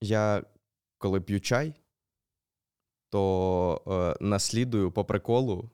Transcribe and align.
Я 0.00 0.44
коли 0.98 1.20
п'ю 1.20 1.40
чай, 1.40 1.74
то 3.08 3.82
е, 4.20 4.24
наслідую 4.24 4.92
по 4.92 5.04
приколу, 5.04 5.70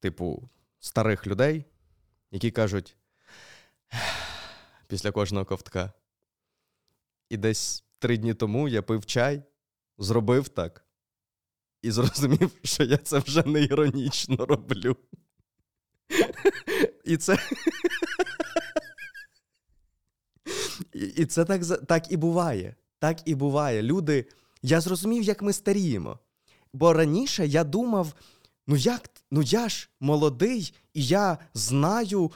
типу, 0.00 0.48
старих 0.78 1.26
людей, 1.26 1.64
які 2.30 2.50
кажуть 2.50 2.96
після 4.86 5.12
кожного 5.12 5.44
ковтка. 5.44 5.92
І 7.28 7.36
десь 7.36 7.84
три 7.98 8.16
дні 8.16 8.34
тому 8.34 8.68
я 8.68 8.82
пив 8.82 9.06
чай, 9.06 9.42
зробив 9.98 10.48
так 10.48 10.84
і 11.82 11.90
зрозумів, 11.90 12.50
що 12.62 12.84
я 12.84 12.96
це 12.96 13.18
вже 13.18 13.42
не 13.42 13.62
іронічно 13.62 14.46
роблю. 14.46 14.96
І 17.04 17.16
це. 17.16 17.38
І 20.92 21.26
це 21.26 21.44
так 21.44 21.86
так 21.86 22.12
і 22.12 22.16
буває. 22.16 22.76
Так 23.02 23.18
і 23.24 23.34
буває. 23.34 23.82
Люди. 23.82 24.26
Я 24.62 24.80
зрозумів, 24.80 25.22
як 25.22 25.42
ми 25.42 25.52
старіємо. 25.52 26.18
Бо 26.72 26.92
раніше 26.92 27.46
я 27.46 27.64
думав: 27.64 28.14
ну 28.66 28.76
як, 28.76 29.10
ну 29.30 29.42
я 29.42 29.68
ж 29.68 29.88
молодий, 30.00 30.74
і 30.94 31.06
я 31.06 31.38
знаю, 31.54 32.30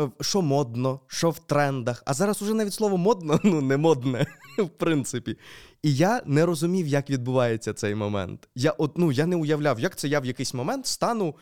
е, 0.00 0.10
що 0.20 0.42
модно, 0.42 1.00
що 1.06 1.30
в 1.30 1.38
трендах. 1.38 2.02
А 2.06 2.14
зараз 2.14 2.42
уже 2.42 2.54
навіть 2.54 2.74
слово 2.74 2.96
модно, 2.96 3.40
ну 3.44 3.60
не 3.60 3.76
модне, 3.76 4.26
в 4.58 4.68
принципі. 4.68 5.38
І 5.82 5.94
я 5.94 6.22
не 6.26 6.46
розумів, 6.46 6.86
як 6.86 7.10
відбувається 7.10 7.72
цей 7.72 7.94
момент. 7.94 8.48
Я 8.54 8.70
от, 8.70 8.98
ну, 8.98 9.12
я 9.12 9.26
не 9.26 9.36
уявляв, 9.36 9.80
як 9.80 9.96
це 9.96 10.08
я 10.08 10.20
в 10.20 10.24
якийсь 10.24 10.54
момент 10.54 10.86
стану 10.86 11.34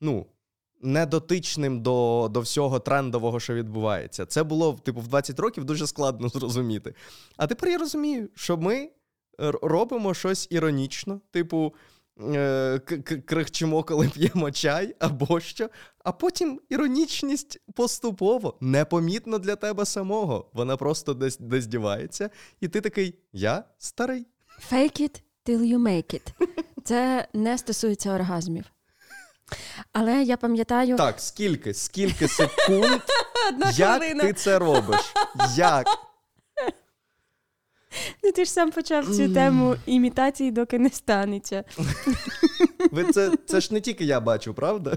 ну, 0.00 0.26
недотичним 0.82 1.82
до 1.82 2.28
до 2.30 2.40
всього 2.40 2.78
трендового, 2.78 3.40
що 3.40 3.54
відбувається. 3.54 4.26
Це 4.26 4.42
було 4.42 4.78
типу, 4.82 5.00
в 5.00 5.08
20 5.08 5.38
років 5.38 5.64
дуже 5.64 5.86
складно 5.86 6.28
зрозуміти. 6.34 6.94
А 7.36 7.46
тепер 7.46 7.68
я 7.68 7.78
розумію, 7.78 8.28
що 8.34 8.56
ми 8.56 8.90
робимо 9.62 10.14
щось 10.14 10.48
іронічно, 10.50 11.20
типу. 11.30 11.74
Е, 12.20 12.78
крихчимо, 13.26 13.82
коли 13.82 14.08
п'ємо 14.08 14.50
чай 14.50 14.94
або 14.98 15.40
що, 15.40 15.70
а 16.04 16.12
потім 16.12 16.60
іронічність 16.68 17.60
поступово, 17.74 18.56
непомітно 18.60 19.38
для 19.38 19.56
тебе 19.56 19.86
самого. 19.86 20.50
Вона 20.52 20.76
просто 20.76 21.14
десь 21.14 21.38
десь 21.38 21.66
дівається, 21.66 22.30
і 22.60 22.68
ти 22.68 22.80
такий: 22.80 23.18
я 23.32 23.64
старий. 23.78 24.26
Fake 24.72 25.00
it 25.00 25.22
till 25.46 25.60
you 25.60 25.78
make 25.78 26.14
it. 26.14 26.48
Це 26.84 27.28
не 27.32 27.58
стосується 27.58 28.14
оргазмів. 28.14 28.64
Але 29.92 30.22
я 30.22 30.36
пам'ятаю. 30.36 30.96
Так, 30.96 31.20
скільки, 31.20 31.74
скільки 31.74 32.28
секунд, 32.28 33.00
як 33.74 34.20
ти 34.20 34.32
це 34.32 34.58
робиш? 34.58 35.00
Як? 35.56 35.86
Ну, 38.24 38.32
ти 38.32 38.44
ж 38.44 38.52
сам 38.52 38.70
почав 38.70 39.16
цю 39.16 39.34
тему 39.34 39.76
імітації, 39.86 40.50
доки 40.50 40.78
не 40.78 40.90
станеться. 40.90 41.64
Ви 42.90 43.04
Це 43.12 43.32
це 43.46 43.60
ж 43.60 43.74
не 43.74 43.80
тільки 43.80 44.04
я 44.04 44.20
бачу, 44.20 44.54
правда? 44.54 44.96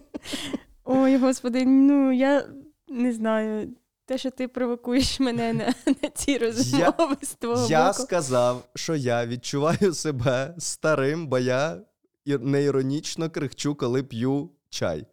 Ой, 0.84 1.16
господи, 1.16 1.64
ну 1.64 2.12
я 2.12 2.44
не 2.88 3.12
знаю. 3.12 3.68
Те, 4.06 4.18
що 4.18 4.30
ти 4.30 4.48
провокуєш 4.48 5.20
мене 5.20 5.52
на 5.52 5.74
на 6.02 6.08
ці 6.08 6.38
розмови 6.38 6.82
я, 6.98 7.16
з 7.22 7.34
твого 7.34 7.66
Я 7.68 7.86
боку. 7.92 8.02
сказав, 8.02 8.64
що 8.74 8.96
я 8.96 9.26
відчуваю 9.26 9.94
себе 9.94 10.54
старим, 10.58 11.26
бо 11.26 11.38
я 11.38 11.76
неіронічно 12.26 13.30
крихчу, 13.30 13.74
коли 13.74 14.02
п'ю 14.02 14.50
чай. 14.68 15.06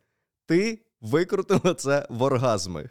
Ти 0.45 0.85
викрутила 1.01 1.73
це 1.73 2.07
в 2.09 2.23
оргазми. 2.23 2.89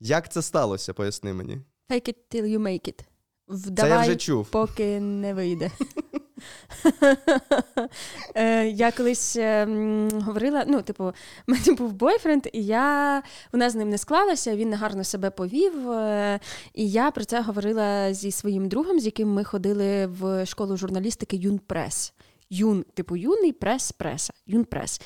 Як 0.00 0.32
це 0.32 0.42
сталося, 0.42 0.94
поясни 0.94 1.32
мені. 1.34 1.60
Fake 1.90 2.08
it 2.08 2.16
till 2.30 2.44
you 2.44 2.58
make 2.58 2.88
it. 2.88 3.04
Вдавай, 3.48 3.90
Це 3.90 3.96
я 3.96 4.00
вже 4.02 4.16
чув. 4.16 4.50
поки 4.50 5.00
не 5.00 5.34
вийде. 5.34 5.70
Е, 8.34 8.66
я 8.66 8.92
колись 8.92 9.36
ем, 9.36 10.08
говорила: 10.10 10.64
ну, 10.66 10.82
типу, 10.82 11.04
в 11.04 11.14
мене 11.46 11.72
був 11.78 11.92
бойфренд, 11.92 12.46
і 12.52 12.64
я 12.64 13.22
вона 13.52 13.70
з 13.70 13.74
ним 13.74 13.88
не 13.88 13.98
склалася, 13.98 14.56
він 14.56 14.70
негарно 14.70 15.04
себе 15.04 15.30
повів. 15.30 15.90
Е, 15.90 16.40
і 16.74 16.90
я 16.90 17.10
про 17.10 17.24
це 17.24 17.40
говорила 17.40 18.14
зі 18.14 18.30
своїм 18.30 18.68
другом, 18.68 19.00
з 19.00 19.04
яким 19.04 19.32
ми 19.32 19.44
ходили 19.44 20.06
в 20.06 20.46
школу 20.46 20.76
журналістики 20.76 21.36
Юнпрес 21.36 22.12
юн, 22.50 22.84
типу 22.94 23.16
юний 23.16 23.52
прес, 23.52 23.92
преса. 23.92 24.32
Юнпрес. 24.46 25.00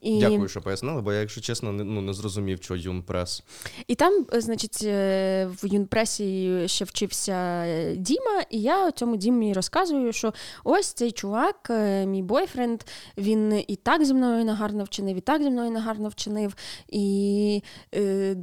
І... 0.00 0.20
Дякую, 0.20 0.48
що 0.48 0.60
пояснили, 0.60 1.02
бо 1.02 1.12
я, 1.12 1.20
якщо 1.20 1.40
чесно, 1.40 1.72
не 1.72 1.84
ну, 1.84 2.00
не 2.00 2.12
зрозумів, 2.12 2.58
що 2.62 2.76
юнпрес. 2.76 3.42
І 3.86 3.94
там, 3.94 4.26
е, 4.34 4.40
значить, 4.40 4.78
е, 4.84 5.48
в 5.62 5.66
юнпресі 5.66 6.62
ще 6.66 6.84
вчився 6.84 7.32
е, 7.66 7.96
Діма, 7.96 8.42
і 8.50 8.60
я 8.60 8.90
цьому 8.90 9.16
Дімі 9.16 9.52
розказую, 9.52 10.12
що 10.12 10.34
ось 10.64 10.92
цей 10.92 11.12
чувак, 11.12 11.70
мій 12.06 12.22
бойфренд, 12.22 12.82
він 13.18 13.64
і 13.68 13.76
так 13.76 14.04
зі 14.04 14.14
мною 14.14 14.44
нагарно 14.44 14.84
вчинив, 14.84 15.16
і 15.16 15.20
так 15.20 15.42
зі 15.42 15.50
мною 15.50 15.70
нагарно 15.70 16.08
вчинив. 16.08 16.54
І 16.88 17.62
е, 17.94 18.36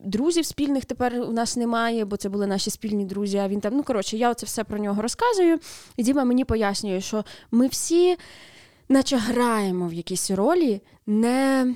друзів 0.00 0.46
спільних 0.46 0.84
тепер 0.84 1.20
у 1.20 1.32
нас 1.32 1.56
немає, 1.56 2.04
бо 2.04 2.16
це 2.16 2.28
були 2.28 2.46
наші 2.46 2.70
спільні 2.70 3.04
друзі. 3.04 3.38
А 3.38 3.48
він 3.48 3.60
там, 3.60 3.76
ну 3.76 3.82
коротше, 3.82 4.16
я 4.16 4.30
оце 4.30 4.46
все 4.46 4.64
про 4.64 4.78
нього 4.78 5.02
розказую. 5.02 5.58
І 5.96 6.02
Діма 6.02 6.24
мені 6.24 6.44
пояснює, 6.44 7.00
що 7.00 7.24
ми 7.50 7.66
всі, 7.66 7.91
наче 8.88 9.16
граємо 9.16 9.88
в 9.88 9.92
якісь 9.92 10.30
ролі, 10.30 10.80
не 11.06 11.74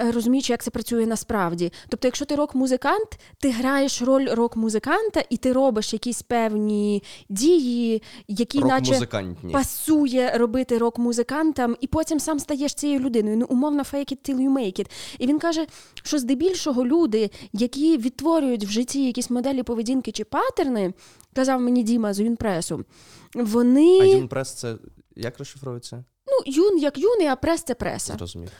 Е, 0.00 0.12
розуміючи, 0.12 0.52
як 0.52 0.62
це 0.62 0.70
працює 0.70 1.06
насправді. 1.06 1.72
Тобто, 1.88 2.08
якщо 2.08 2.24
ти 2.24 2.34
рок-музикант, 2.34 3.18
ти 3.38 3.50
граєш 3.50 4.02
роль 4.02 4.28
рок-музиканта 4.30 5.22
і 5.30 5.36
ти 5.36 5.52
робиш 5.52 5.92
якісь 5.92 6.22
певні 6.22 7.02
дії, 7.28 8.02
які 8.28 8.58
наче 8.58 9.08
пасує 9.52 10.38
робити 10.38 10.78
рок-музикантам, 10.78 11.76
і 11.80 11.86
потім 11.86 12.20
сам 12.20 12.38
стаєш 12.38 12.74
цією 12.74 13.00
людиною. 13.00 13.36
Ну, 13.36 13.46
умовно, 13.48 13.82
fake 13.82 14.12
it 14.12 14.30
till 14.30 14.36
you 14.36 14.52
make 14.52 14.80
it. 14.80 14.86
І 15.18 15.26
він 15.26 15.38
каже, 15.38 15.66
що 16.02 16.18
здебільшого 16.18 16.86
люди, 16.86 17.30
які 17.52 17.98
відтворюють 17.98 18.64
в 18.64 18.68
житті 18.70 19.06
якісь 19.06 19.30
моделі 19.30 19.62
поведінки 19.62 20.12
чи 20.12 20.24
патерни, 20.24 20.92
казав 21.34 21.60
мені 21.60 21.82
Діма 21.82 22.14
з 22.14 22.20
Юнпресу, 22.20 22.84
вони. 23.34 23.98
А 24.00 24.04
Юнпрес 24.04 24.54
це 24.54 24.76
як 25.16 25.38
розшифровується? 25.38 26.04
Ну, 26.26 26.52
юн 26.52 26.78
як 26.78 26.98
юний, 26.98 27.26
а 27.26 27.36
прес 27.36 27.62
це 27.62 27.74
преса. 27.74 28.12
Зрозумів. 28.12 28.50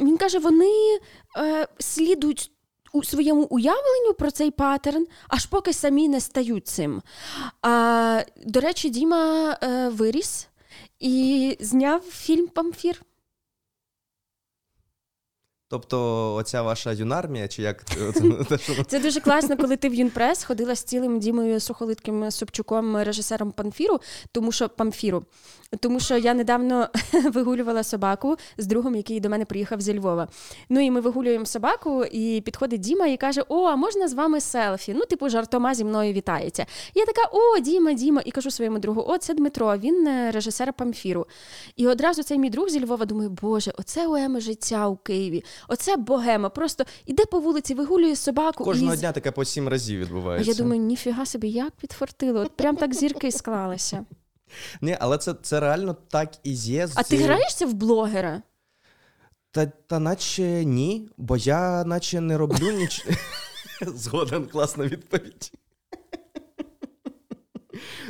Він 0.00 0.16
каже, 0.16 0.38
вони 0.38 0.98
е, 1.38 1.68
слідують 1.78 2.50
у 2.92 3.04
своєму 3.04 3.42
уявленню 3.42 4.14
про 4.18 4.30
цей 4.30 4.50
паттерн, 4.50 5.06
аж 5.28 5.46
поки 5.46 5.72
самі 5.72 6.08
не 6.08 6.20
стають 6.20 6.66
цим. 6.66 7.02
А, 7.62 8.22
До 8.46 8.60
речі, 8.60 8.90
Діма 8.90 9.56
е, 9.62 9.88
виріс 9.88 10.48
і 11.00 11.56
зняв 11.60 12.00
фільм 12.00 12.46
Памфір. 12.48 13.02
Тобто, 15.74 16.34
оця 16.34 16.62
ваша 16.62 16.92
юнармія, 16.92 17.48
чи 17.48 17.62
як 17.62 17.84
це 18.86 19.00
дуже 19.00 19.20
класно, 19.20 19.56
коли 19.56 19.76
ти 19.76 19.88
в 19.88 19.94
Юнпрес 19.94 20.44
ходила 20.44 20.74
з 20.74 20.82
цілим 20.82 21.18
Дімою 21.18 21.60
Сухолитким 21.60 22.30
Собчуком, 22.30 22.96
режисером 22.96 23.52
Памфіру, 23.52 24.00
тому 24.32 24.52
що 24.52 24.68
Памфіру. 24.68 25.24
Тому 25.80 26.00
що 26.00 26.16
я 26.16 26.34
недавно 26.34 26.88
вигулювала 27.32 27.82
собаку 27.82 28.36
з 28.58 28.66
другом, 28.66 28.94
який 28.94 29.20
до 29.20 29.28
мене 29.28 29.44
приїхав 29.44 29.80
зі 29.80 29.98
Львова. 29.98 30.28
Ну 30.68 30.80
і 30.80 30.90
ми 30.90 31.00
вигулюємо 31.00 31.46
собаку, 31.46 32.04
і 32.04 32.40
підходить 32.40 32.80
Діма 32.80 33.06
і 33.06 33.16
каже: 33.16 33.42
О, 33.48 33.64
а 33.64 33.76
можна 33.76 34.08
з 34.08 34.14
вами 34.14 34.40
селфі? 34.40 34.94
Ну, 34.94 35.04
типу, 35.04 35.28
жартома 35.28 35.74
зі 35.74 35.84
мною 35.84 36.12
вітається. 36.12 36.66
Я 36.94 37.06
така: 37.06 37.22
О, 37.32 37.58
Діма, 37.60 37.92
Діма, 37.92 38.22
і 38.24 38.30
кажу 38.30 38.50
своєму 38.50 38.78
другу: 38.78 39.04
О, 39.08 39.18
це 39.18 39.34
Дмитро, 39.34 39.76
він 39.76 40.06
е, 40.06 40.30
режисер 40.30 40.72
Памфіру. 40.72 41.26
І 41.76 41.86
одразу 41.86 42.22
цей 42.22 42.38
мій 42.38 42.50
друг 42.50 42.68
зі 42.68 42.84
Львова 42.84 43.04
думає, 43.04 43.28
Боже, 43.28 43.72
оце 43.78 44.06
уема 44.06 44.40
життя 44.40 44.88
у 44.88 44.96
Києві. 44.96 45.44
Оце 45.68 45.96
богема. 45.96 46.48
Просто 46.48 46.84
іде 47.06 47.24
по 47.24 47.40
вулиці, 47.40 47.74
вигулює 47.74 48.16
собаку. 48.16 48.64
Кожного 48.64 48.94
і... 48.94 48.96
дня 48.96 49.12
таке 49.12 49.30
по 49.30 49.44
сім 49.44 49.68
разів 49.68 50.00
відбувається. 50.00 50.50
А 50.50 50.54
я 50.54 50.58
думаю, 50.58 50.82
ніфіга 50.82 51.26
собі, 51.26 51.48
як 51.48 51.70
підфортило. 51.70 52.40
От 52.40 52.56
прям 52.56 52.76
так 52.76 52.94
зірки 52.94 53.32
склалися. 53.32 54.04
Ні, 54.80 54.96
але 55.00 55.18
це 55.18 55.34
це 55.42 55.60
реально 55.60 55.96
так 56.08 56.32
і 56.42 56.52
є. 56.52 56.88
А 56.94 57.02
ти 57.02 57.16
граєшся 57.16 57.66
в 57.66 57.72
блогера? 57.72 58.42
Та 59.50 59.66
та 59.66 59.98
наче 59.98 60.64
ні, 60.64 61.08
бо 61.16 61.36
я 61.36 61.84
наче 61.84 62.20
не 62.20 62.38
роблю 62.38 62.70
нічого. 62.70 63.16
Згоден 63.94 64.46
класна 64.46 64.84
відповідь. 64.84 65.52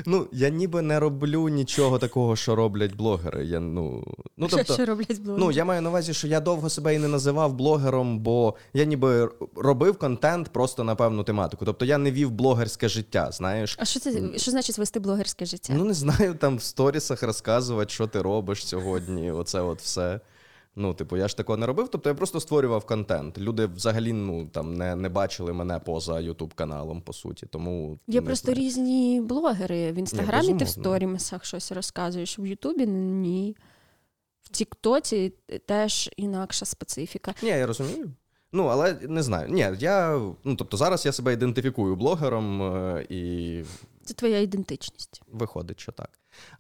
Ну, 0.07 0.27
я 0.33 0.49
ніби 0.49 0.83
не 0.83 1.01
роблю 1.01 1.49
нічого 1.49 1.99
такого, 1.99 2.37
що 2.37 2.57
роблять 2.57 2.95
блогери. 2.97 3.45
Я, 3.47 3.61
ну, 3.61 4.05
ну, 4.37 4.49
тобто, 4.51 4.75
Що 4.75 4.87
роблять 4.87 5.21
блогери? 5.21 5.45
Ну, 5.45 5.53
Я 5.53 5.65
маю 5.65 5.83
на 5.83 5.89
увазі, 5.89 6.15
що 6.15 6.29
я 6.29 6.41
довго 6.41 6.71
себе 6.71 6.95
і 6.95 6.99
не 6.99 7.09
називав 7.09 7.55
блогером, 7.55 8.19
бо 8.19 8.55
я 8.75 8.85
ніби 8.85 9.31
робив 9.57 9.99
контент 9.99 10.49
просто 10.49 10.85
на 10.85 10.95
певну 10.95 11.25
тематику. 11.25 11.65
Тобто 11.65 11.85
я 11.85 11.99
не 11.99 12.13
вів 12.13 12.31
блогерське 12.31 12.89
життя, 12.89 13.31
знаєш. 13.33 13.77
А 13.79 13.85
що 13.85 14.01
це 14.01 14.39
що 14.39 14.51
значить 14.51 14.79
вести 14.79 15.01
блогерське 15.01 15.47
життя? 15.47 15.73
Ну, 15.77 15.85
не 15.85 15.95
знаю, 15.95 16.35
там 16.35 16.57
в 16.57 16.63
сторісах 16.63 17.23
розказувати, 17.23 17.91
що 17.91 18.07
ти 18.07 18.23
робиш 18.23 18.67
сьогодні. 18.67 19.31
Оце 19.31 19.61
от 19.61 19.81
все. 19.81 20.21
Ну, 20.77 20.95
типу, 20.95 21.17
я 21.17 21.29
ж 21.29 21.37
такого 21.37 21.57
не 21.57 21.67
робив, 21.67 21.89
тобто 21.89 22.09
я 22.09 22.15
просто 22.15 22.41
створював 22.41 22.87
контент. 22.87 23.39
Люди 23.39 23.67
взагалі 23.67 24.13
ну, 24.13 24.47
там, 24.47 24.75
не 24.75 24.97
не 24.97 25.09
бачили 25.09 25.53
мене 25.53 25.79
поза 25.79 26.21
Ютуб 26.21 26.55
каналом, 26.55 27.01
по 27.01 27.13
суті. 27.13 27.47
Тому 27.47 27.99
Є 28.07 28.23
просто 28.23 28.53
знаю. 28.53 28.67
різні 28.67 29.21
блогери. 29.21 29.93
В 29.93 29.95
інстаграмі 29.95 30.53
Ні, 30.53 30.59
ти 30.59 30.65
в 30.65 30.69
сторімсах 30.69 31.45
щось 31.45 31.73
розказуєш, 31.73 32.39
в 32.39 32.47
Ютубі 32.47 32.87
ні. 32.87 33.57
В 34.43 34.49
Тіктоці 34.49 35.33
теж 35.67 36.11
інакша 36.17 36.65
специфіка. 36.65 37.35
Ні, 37.43 37.49
я 37.49 37.67
розумію. 37.67 38.11
Ну, 38.53 38.67
але 38.67 38.97
не 39.03 39.23
знаю. 39.23 39.49
Ні, 39.49 39.69
я, 39.79 40.21
ну, 40.45 40.57
тобто 40.57 40.77
зараз 40.77 41.07
я 41.07 41.13
себе 41.13 41.33
ідентифікую 41.33 41.97
блогером, 41.97 42.63
е, 42.63 43.07
і 43.09 43.63
Це 44.05 44.15
твоя 44.15 44.41
ідентичність. 44.41 45.23
Виходить, 45.33 45.81
що 45.81 45.93
так. 45.93 46.11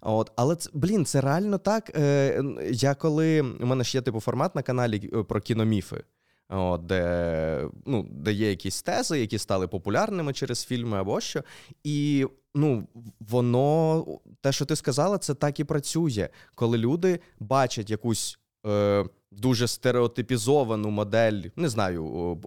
От, 0.00 0.32
але 0.36 0.56
це, 0.56 0.70
блін, 0.74 1.04
це 1.04 1.20
реально 1.20 1.58
так. 1.58 1.90
Е, 1.96 2.42
я 2.70 2.94
коли 2.94 3.40
у 3.40 3.66
мене 3.66 3.84
ж 3.84 3.96
є 3.96 4.02
типу 4.02 4.20
формат 4.20 4.54
на 4.54 4.62
каналі 4.62 5.10
е, 5.12 5.22
про 5.22 5.40
кіноміфи, 5.40 6.04
от, 6.48 6.86
де, 6.86 7.68
ну, 7.86 8.06
де 8.10 8.32
є 8.32 8.50
якісь 8.50 8.82
тези, 8.82 9.20
які 9.20 9.38
стали 9.38 9.68
популярними 9.68 10.32
через 10.32 10.64
фільми 10.64 10.98
або 10.98 11.20
що. 11.20 11.44
І 11.84 12.26
ну, 12.54 12.88
воно, 13.20 14.04
те, 14.40 14.52
що 14.52 14.64
ти 14.64 14.76
сказала, 14.76 15.18
це 15.18 15.34
так 15.34 15.60
і 15.60 15.64
працює, 15.64 16.28
коли 16.54 16.78
люди 16.78 17.20
бачать 17.40 17.90
якусь. 17.90 18.38
Е, 18.66 19.04
Дуже 19.36 19.68
стереотипізовану 19.68 20.90
модель, 20.90 21.42
не 21.56 21.68
знаю, 21.68 22.38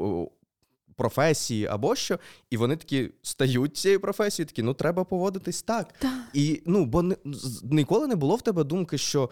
професії 0.97 1.65
або 1.65 1.95
що, 1.95 2.19
і 2.49 2.57
вони 2.57 2.75
такі 2.75 3.09
стають 3.21 3.77
цією 3.77 3.99
професією, 3.99 4.47
такі, 4.47 4.63
ну 4.63 4.73
треба 4.73 5.03
поводитись 5.03 5.61
так. 5.61 5.93
Так. 5.99 6.11
І 6.33 6.61
ну, 6.65 6.85
бо 6.85 7.01
не, 7.01 7.15
ніколи 7.63 8.07
не 8.07 8.15
було 8.15 8.35
в 8.35 8.41
тебе 8.41 8.63
думки, 8.63 8.97
що 8.97 9.29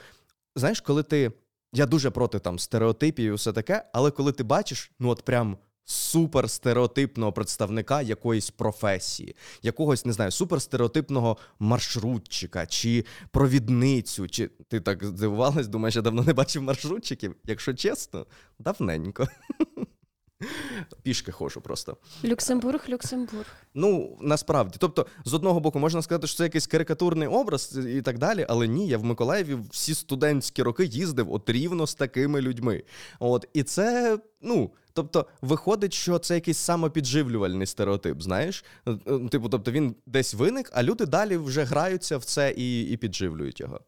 знаєш, 0.56 0.82
коли 0.82 1.04
ти. 1.04 1.32
Я 1.74 1.86
дуже 1.86 2.10
проти 2.10 2.40
там 2.40 2.60
стереотипів 2.60 3.32
і 3.32 3.36
все 3.36 3.54
таке, 3.54 3.86
але 3.94 4.12
коли 4.12 4.32
ти 4.32 4.44
бачиш, 4.44 4.92
ну 5.00 5.10
от 5.10 5.26
прям 5.26 5.58
супер 5.86 6.50
стереотипного 6.50 7.32
представника 7.32 8.02
якоїсь 8.02 8.50
професії, 8.50 9.36
якогось, 9.62 10.06
не 10.06 10.14
знаю, 10.14 10.32
суперстереотипного 10.32 11.38
маршрутчика 11.60 12.66
чи 12.66 13.06
провідницю, 13.32 14.28
чи 14.28 14.48
ти 14.48 14.80
так 14.80 15.04
здивувалась, 15.04 15.68
думаєш, 15.68 15.96
я 15.96 16.02
давно 16.02 16.24
не 16.24 16.34
бачив 16.34 16.64
маршрутчиків. 16.64 17.36
Якщо 17.44 17.74
чесно, 17.74 18.26
давненько. 18.60 19.28
Пішки 21.04 21.32
ходжу 21.32 21.62
просто. 21.62 21.98
Люксембург, 22.26 22.86
Люксембург. 22.90 23.46
Ну, 23.74 24.18
насправді. 24.22 24.78
Тобто, 24.80 25.06
з 25.26 25.34
одного 25.34 25.60
боку, 25.60 25.80
можна 25.80 26.02
сказати, 26.02 26.28
що 26.28 26.38
це 26.38 26.44
якийсь 26.44 26.68
карикатурний 26.68 27.28
образ 27.28 27.80
і 27.88 28.02
так 28.02 28.18
далі, 28.18 28.46
але 28.50 28.68
ні, 28.68 28.88
я 28.88 28.98
в 28.98 29.04
Миколаєві 29.04 29.58
всі 29.72 29.96
студентські 29.96 30.64
роки 30.64 30.86
їздив 30.86 31.34
от 31.34 31.50
рівно 31.50 31.88
з 31.88 31.96
такими 31.96 32.42
людьми. 32.42 32.84
От, 33.20 33.48
і 33.54 33.64
це, 33.64 34.20
ну. 34.42 34.72
Тобто, 34.94 35.26
виходить, 35.42 35.94
що 35.94 36.20
це 36.20 36.36
якийсь 36.36 36.58
самопідживлювальний 36.58 37.68
стереотип, 37.68 38.22
знаєш? 38.22 38.66
Е, 38.88 38.98
е, 39.08 39.20
Типу, 39.30 39.50
тобто 39.50 39.72
він 39.72 39.96
десь 40.06 40.34
виник, 40.34 40.72
а 40.74 40.84
люди 40.84 41.06
далі 41.06 41.38
вже 41.38 41.64
граються 41.64 42.18
в 42.18 42.24
це 42.24 42.54
і, 42.58 42.84
і 42.84 42.98
підживлюють 42.98 43.60
його. 43.60 43.80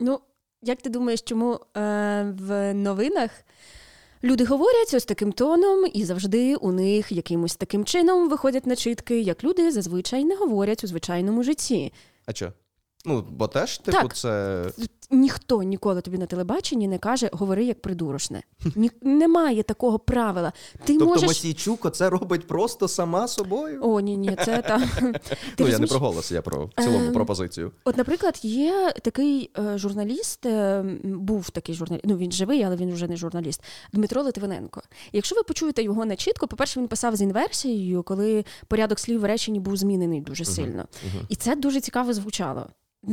Ну, 0.00 0.20
як 0.62 0.82
ти 0.82 0.90
думаєш, 0.90 1.22
чому 1.22 1.54
е, 1.54 2.34
в 2.38 2.74
новинах 2.74 3.30
люди 4.22 4.44
говорять 4.44 4.94
ось 4.94 5.04
таким 5.04 5.32
тоном, 5.32 5.90
і 5.94 6.04
завжди 6.04 6.56
у 6.56 6.72
них 6.72 7.12
якимось 7.12 7.56
таким 7.56 7.84
чином 7.84 8.28
виходять 8.28 8.66
начитки, 8.66 9.20
як 9.20 9.44
люди 9.44 9.70
зазвичай 9.72 10.24
не 10.24 10.36
говорять 10.36 10.84
у 10.84 10.86
звичайному 10.86 11.42
житті. 11.42 11.92
А 12.26 12.32
що? 12.32 12.52
Ну, 13.04 13.24
бо 13.30 13.48
теж, 13.48 13.78
типу, 13.78 13.98
Так. 13.98 14.16
це. 14.16 14.64
Ніхто 15.10 15.62
ніколи 15.62 16.00
тобі 16.00 16.18
на 16.18 16.26
телебаченні 16.26 16.88
не 16.88 16.98
каже 16.98 17.30
говори 17.32 17.64
як 17.64 17.82
придурочне. 17.82 18.42
Ні, 18.74 18.90
немає 19.02 19.62
такого 19.62 19.98
правила. 19.98 20.52
Ти 20.84 20.92
Тобто 20.92 21.06
можеш. 21.06 21.28
Мосійчук 21.28 21.92
це 21.92 22.10
робить 22.10 22.46
просто 22.46 22.88
сама 22.88 23.28
собою. 23.28 23.80
О, 23.82 24.00
ні, 24.00 24.16
ні, 24.16 24.36
це 24.44 24.62
там. 24.62 24.84
Ну, 25.58 25.68
я 25.68 25.78
не 25.78 25.86
про 25.86 25.98
голос, 25.98 26.32
я 26.32 26.42
про 26.42 26.70
цілому 26.78 27.06
Ем, 27.06 27.12
пропозицію. 27.12 27.72
От, 27.84 27.96
наприклад, 27.96 28.40
є 28.42 28.92
такий 29.02 29.50
е, 29.58 29.78
журналіст, 29.78 30.46
е, 30.46 30.84
був 31.04 31.50
такий 31.50 31.74
журналіст, 31.74 32.04
ну 32.06 32.16
він 32.16 32.32
живий, 32.32 32.62
але 32.62 32.76
він 32.76 32.92
вже 32.92 33.08
не 33.08 33.16
журналіст. 33.16 33.62
Дмитро 33.92 34.22
Литвиненко. 34.22 34.82
Якщо 35.12 35.36
ви 35.36 35.42
почуєте 35.42 35.82
його 35.82 36.04
начітко, 36.04 36.48
по-перше, 36.48 36.80
він 36.80 36.88
писав 36.88 37.16
з 37.16 37.22
інверсією, 37.22 38.02
коли 38.02 38.44
порядок 38.68 38.98
слів 38.98 39.20
в 39.20 39.24
реченні 39.24 39.60
був 39.60 39.76
змінений 39.76 40.20
дуже 40.20 40.44
сильно. 40.44 40.84
І 41.28 41.36
це 41.36 41.56
дуже 41.56 41.80
цікаво 41.80 42.12
звучало. 42.12 42.66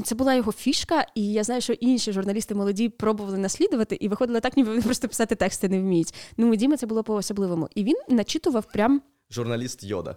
Це 0.04 0.16
була 0.16 0.34
його 0.34 0.52
фішка, 0.52 1.06
і 1.16 1.32
я 1.32 1.44
знаю, 1.44 1.62
що 1.62 1.74
інші 1.74 2.12
журналісти 2.12 2.56
молоді 2.56 2.90
пробували 2.90 3.38
наслідувати, 3.38 3.98
і 4.02 4.08
виходило 4.08 4.40
так, 4.40 4.58
ніби 4.58 4.70
вони 4.70 4.82
просто 4.82 5.08
писати 5.08 5.36
тексти 5.36 5.70
не 5.70 5.80
вміють. 5.80 6.14
Ну, 6.38 6.52
у 6.52 6.56
Діми 6.56 6.78
це 6.78 6.86
було 6.86 7.04
по-особливому. 7.04 7.70
І 7.76 7.84
він 7.84 7.96
начитував 8.10 8.66
прям 8.74 9.02
Журналіст 9.32 9.84
Йода. 9.84 10.16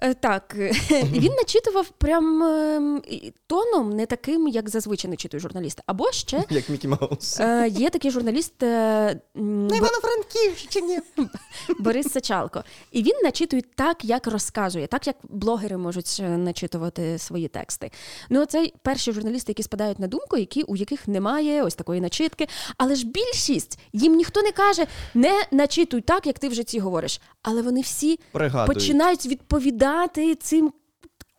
Е, 0.00 0.14
Так, 0.14 0.56
і 0.90 0.94
він 1.20 1.32
начитував 1.32 1.88
прям 1.88 2.42
ем, 2.42 3.02
тоном 3.46 3.90
не 3.96 4.06
таким, 4.06 4.48
як 4.48 4.68
зазвичай 4.68 5.10
начитує 5.10 5.40
журналіст. 5.40 5.80
Або 5.86 6.12
ще 6.12 6.44
Як 6.50 6.68
Мікі 6.68 6.88
Маус. 6.88 7.40
е, 7.40 7.68
є 7.68 7.90
такий 7.90 8.10
журналіст 8.10 8.62
е, 8.62 9.20
Івано-Франківщині. 9.34 10.98
Борис 11.78 12.12
Сачалко. 12.12 12.64
І 12.92 13.02
він 13.02 13.14
начитує 13.24 13.62
так, 13.74 14.04
як 14.04 14.26
розказує, 14.26 14.86
так 14.86 15.06
як 15.06 15.16
блогери 15.28 15.76
можуть 15.76 16.16
е, 16.20 16.28
начитувати 16.28 17.18
свої 17.18 17.48
тексти. 17.48 17.90
Ну, 18.30 18.44
це 18.44 18.70
перші 18.82 19.12
журналісти, 19.12 19.50
які 19.50 19.62
спадають 19.62 19.98
на 19.98 20.06
думку, 20.06 20.36
які, 20.36 20.62
у 20.62 20.76
яких 20.76 21.08
немає 21.08 21.62
ось 21.62 21.74
такої 21.74 22.00
начитки. 22.00 22.46
Але 22.76 22.94
ж 22.94 23.06
більшість 23.06 23.78
їм 23.92 24.14
ніхто 24.14 24.42
не 24.42 24.52
каже, 24.52 24.86
не 25.14 25.44
начитуй 25.50 26.00
так, 26.00 26.26
як 26.26 26.38
ти 26.38 26.48
в 26.48 26.54
житті 26.54 26.78
говориш. 26.78 27.20
Але 27.42 27.62
вони 27.62 27.80
всі 27.80 28.18
Пригадують. 28.32 28.80
починають 28.80 29.26
відповідати 29.26 29.89
цим 30.40 30.72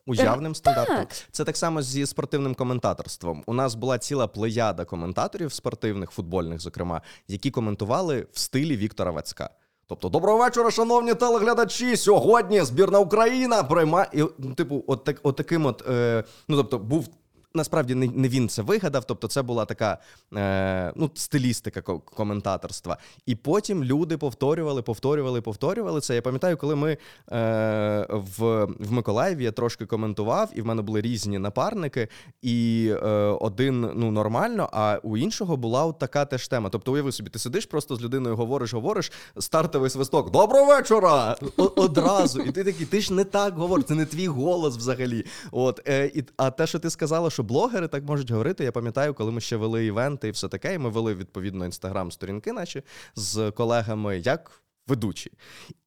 Уявним 0.06 0.56
стандартом. 0.56 0.96
так. 0.96 1.14
Це 1.32 1.44
так 1.44 1.58
само 1.58 1.82
зі 1.82 2.06
спортивним 2.06 2.56
коментаторством. 2.56 3.44
У 3.46 3.54
нас 3.54 3.76
була 3.76 3.98
ціла 3.98 4.28
плеяда 4.28 4.86
коментаторів 4.86 5.54
спортивних, 5.54 6.12
футбольних, 6.12 6.60
зокрема, 6.60 7.02
які 7.28 7.52
коментували 7.52 8.28
в 8.32 8.40
стилі 8.40 8.78
Віктора 8.78 9.12
Вацька. 9.12 9.50
Тобто, 9.88 10.10
доброго 10.10 10.38
вечора, 10.38 10.72
шановні 10.72 11.14
телеглядачі. 11.14 11.98
Сьогодні 11.98 12.62
збірна 12.62 13.00
Україна 13.00 13.64
приймає. 13.64 14.08
І, 14.14 14.24
ну, 14.38 14.54
типу, 14.54 14.84
от, 14.88 15.04
так, 15.04 15.20
от 15.24 15.36
таким 15.36 15.66
от. 15.66 15.90
Е, 15.90 16.24
ну, 16.48 16.58
тобто, 16.58 16.80
був. 16.80 17.08
Насправді 17.54 17.96
не, 17.96 18.28
він 18.28 18.50
це 18.50 18.62
вигадав, 18.62 19.06
тобто 19.06 19.28
це 19.28 19.42
була 19.42 19.66
така 19.66 19.98
е, 20.36 20.94
ну, 20.96 21.12
стилістика 21.14 21.82
коментаторства. 22.06 22.98
І 23.26 23.36
потім 23.36 23.84
люди 23.84 24.18
повторювали, 24.18 24.82
повторювали, 24.82 25.42
повторювали 25.42 26.02
це. 26.02 26.16
Я 26.16 26.22
пам'ятаю, 26.22 26.58
коли 26.58 26.76
ми 26.76 26.92
е, 26.92 28.08
в, 28.10 28.66
в 28.66 28.92
Миколаєві 28.92 29.44
я 29.44 29.52
трошки 29.52 29.86
коментував, 29.86 30.50
і 30.56 30.62
в 30.62 30.66
мене 30.66 30.82
були 30.82 31.02
різні 31.02 31.40
напарники, 31.40 32.08
і 32.42 32.88
е, 33.04 33.08
один 33.42 33.82
ну 33.96 34.12
нормально, 34.12 34.70
а 34.74 35.00
у 35.04 35.18
іншого 35.18 35.58
була 35.58 35.86
от 35.86 36.00
така 36.00 36.26
теж 36.26 36.48
тема. 36.48 36.70
Тобто, 36.70 36.94
уяви 36.94 37.12
собі, 37.12 37.30
ти 37.30 37.40
сидиш 37.40 37.66
просто 37.66 37.96
з 37.96 38.02
людиною, 38.02 38.36
говориш, 38.36 38.74
говориш, 38.74 39.12
стартовий 39.40 39.90
свисток. 39.90 40.32
Доброго 40.32 40.66
вечора! 40.66 41.36
Одразу. 41.58 42.42
І 42.42 42.52
ти 42.52 42.64
такий, 42.64 42.86
ти 42.86 43.02
ж 43.02 43.14
не 43.14 43.24
так 43.24 43.58
говориш, 43.58 43.86
це 43.86 43.96
не 43.96 44.06
твій 44.06 44.28
голос 44.28 44.78
взагалі. 44.78 45.26
От, 45.52 45.82
е, 45.88 46.12
і, 46.14 46.24
а 46.38 46.52
те, 46.52 46.68
що 46.68 46.80
ти 46.80 46.90
сказала, 46.90 47.30
що 47.30 47.41
блогери 47.44 47.88
так 47.88 48.04
можуть 48.04 48.32
говорити, 48.32 48.64
я 48.64 48.72
пам'ятаю, 48.72 49.14
коли 49.14 49.32
ми 49.32 49.42
ще 49.42 49.56
вели 49.56 49.86
івенти 49.86 50.28
і 50.28 50.32
все 50.32 50.48
таке, 50.48 50.74
і 50.74 50.78
ми 50.78 50.90
вели 50.90 51.16
відповідно 51.16 51.66
інстаграм-сторінки 51.66 52.52
наші 52.52 52.84
з 53.16 53.52
колегами, 53.52 54.20
як. 54.20 54.62
Ведучі. 54.88 55.32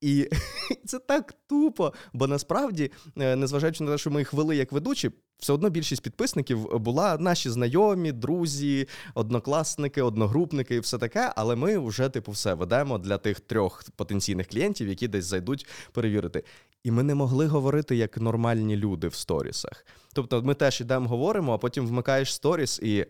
І 0.00 0.28
це 0.86 0.98
так 0.98 1.34
тупо, 1.46 1.92
бо 2.12 2.26
насправді, 2.26 2.90
е, 3.18 3.36
незважаючи 3.36 3.84
на 3.84 3.92
те, 3.92 3.98
що 3.98 4.10
ми 4.10 4.20
їх 4.20 4.32
вели 4.32 4.56
як 4.56 4.72
ведучі, 4.72 5.10
все 5.38 5.52
одно 5.52 5.70
більшість 5.70 6.02
підписників 6.02 6.78
була 6.78 7.18
наші 7.18 7.50
знайомі, 7.50 8.12
друзі, 8.12 8.88
однокласники, 9.14 10.02
одногрупники 10.02 10.74
і 10.74 10.80
все 10.80 10.98
таке. 10.98 11.32
Але 11.36 11.56
ми 11.56 11.78
вже, 11.78 12.08
типу, 12.08 12.32
все 12.32 12.54
ведемо 12.54 12.98
для 12.98 13.18
тих 13.18 13.40
трьох 13.40 13.84
потенційних 13.96 14.48
клієнтів, 14.48 14.88
які 14.88 15.08
десь 15.08 15.24
зайдуть 15.24 15.66
перевірити. 15.92 16.44
І 16.84 16.90
ми 16.90 17.02
не 17.02 17.14
могли 17.14 17.46
говорити 17.46 17.96
як 17.96 18.16
нормальні 18.20 18.76
люди 18.76 19.08
в 19.08 19.14
сторісах. 19.14 19.86
Тобто, 20.12 20.42
ми 20.42 20.54
теж 20.54 20.80
ідемо, 20.80 21.08
говоримо, 21.08 21.52
а 21.54 21.58
потім 21.58 21.86
вмикаєш 21.86 22.34
сторіс 22.34 22.78
і. 22.82 23.06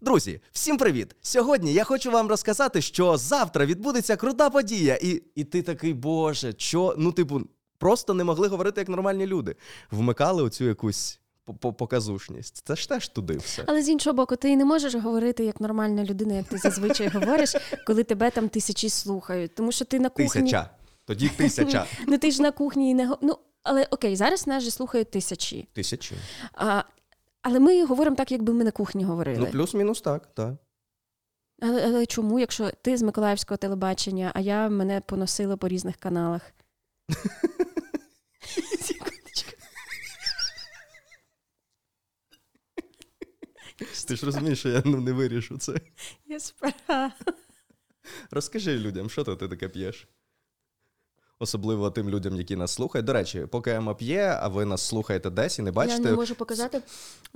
Друзі, 0.00 0.40
всім 0.52 0.76
привіт! 0.78 1.16
Сьогодні 1.22 1.72
я 1.72 1.84
хочу 1.84 2.10
вам 2.10 2.28
розказати, 2.28 2.82
що 2.82 3.16
завтра 3.16 3.66
відбудеться 3.66 4.16
крута 4.16 4.50
подія. 4.50 4.98
І, 5.02 5.22
і 5.34 5.44
ти 5.44 5.62
такий, 5.62 5.94
боже, 5.94 6.54
що? 6.58 6.94
Ну, 6.98 7.12
типу, 7.12 7.40
просто 7.78 8.14
не 8.14 8.24
могли 8.24 8.48
говорити 8.48 8.80
як 8.80 8.88
нормальні 8.88 9.26
люди. 9.26 9.56
Вмикали 9.90 10.42
оцю 10.42 10.64
якусь 10.64 11.20
по- 11.44 11.54
по- 11.54 11.72
показушність. 11.72 12.62
Це 12.66 12.76
ж 12.76 12.88
теж 12.88 13.08
туди 13.08 13.36
все. 13.36 13.64
Але 13.66 13.82
з 13.82 13.88
іншого 13.88 14.16
боку, 14.16 14.36
ти 14.36 14.56
не 14.56 14.64
можеш 14.64 14.94
говорити 14.94 15.44
як 15.44 15.60
нормальна 15.60 16.04
людина, 16.04 16.34
як 16.34 16.46
ти 16.46 16.58
зазвичай 16.58 17.08
говориш, 17.08 17.52
коли 17.86 18.04
тебе 18.04 18.30
там 18.30 18.48
тисячі 18.48 18.88
слухають. 18.88 19.54
Тому 19.54 19.72
що 19.72 19.84
ти 19.84 20.00
на 20.00 20.08
кухні. 20.08 20.28
Тисяча. 20.42 20.70
Тоді 21.06 21.28
тисяча. 21.28 21.86
Ну 22.06 22.18
ти 22.18 22.30
ж 22.30 22.42
на 22.42 22.50
кухні 22.50 22.90
і 22.90 22.94
не 22.94 23.16
ну, 23.22 23.38
але 23.62 23.86
окей, 23.90 24.16
зараз 24.16 24.46
нас 24.46 24.62
же 24.62 24.70
слухають 24.70 25.10
тисячі. 25.10 25.68
Тисячі. 25.72 26.16
А, 26.52 26.82
але 27.42 27.60
ми 27.60 27.84
говоримо 27.84 28.16
так, 28.16 28.32
якби 28.32 28.52
ми 28.52 28.64
на 28.64 28.70
кухні 28.70 29.04
говорили. 29.04 29.38
Ну, 29.38 29.46
плюс-мінус 29.46 30.00
так, 30.00 30.34
так. 30.34 30.54
Але, 31.62 31.86
але 31.86 32.06
чому, 32.06 32.40
якщо 32.40 32.70
ти 32.82 32.96
з 32.96 33.02
Миколаївського 33.02 33.58
телебачення, 33.58 34.32
а 34.34 34.40
я 34.40 34.68
мене 34.68 35.00
поносила 35.00 35.56
по 35.56 35.68
різних 35.68 35.96
каналах? 35.96 36.42
Ти 44.08 44.16
ж 44.16 44.26
розумієш, 44.26 44.58
що 44.58 44.68
я 44.68 44.82
ну, 44.84 45.00
не 45.00 45.12
вирішу 45.12 45.58
це. 45.58 45.74
Я 46.26 46.40
спра. 46.40 47.12
Розкажи 48.30 48.78
людям, 48.78 49.10
що 49.10 49.24
то 49.24 49.36
ти 49.36 49.48
таке 49.48 49.68
п'єш? 49.68 50.08
Особливо 51.38 51.90
тим 51.90 52.10
людям, 52.10 52.36
які 52.36 52.56
нас 52.56 52.72
слухають. 52.72 53.06
До 53.06 53.12
речі, 53.12 53.46
поки 53.50 53.70
Ема 53.70 53.94
п'є, 53.94 54.38
а 54.42 54.48
ви 54.48 54.64
нас 54.64 54.82
слухаєте 54.82 55.30
десь 55.30 55.58
і 55.58 55.62
не 55.62 55.72
бачите. 55.72 56.02
Я 56.02 56.10
не 56.10 56.16
можу 56.16 56.34
показати, 56.34 56.82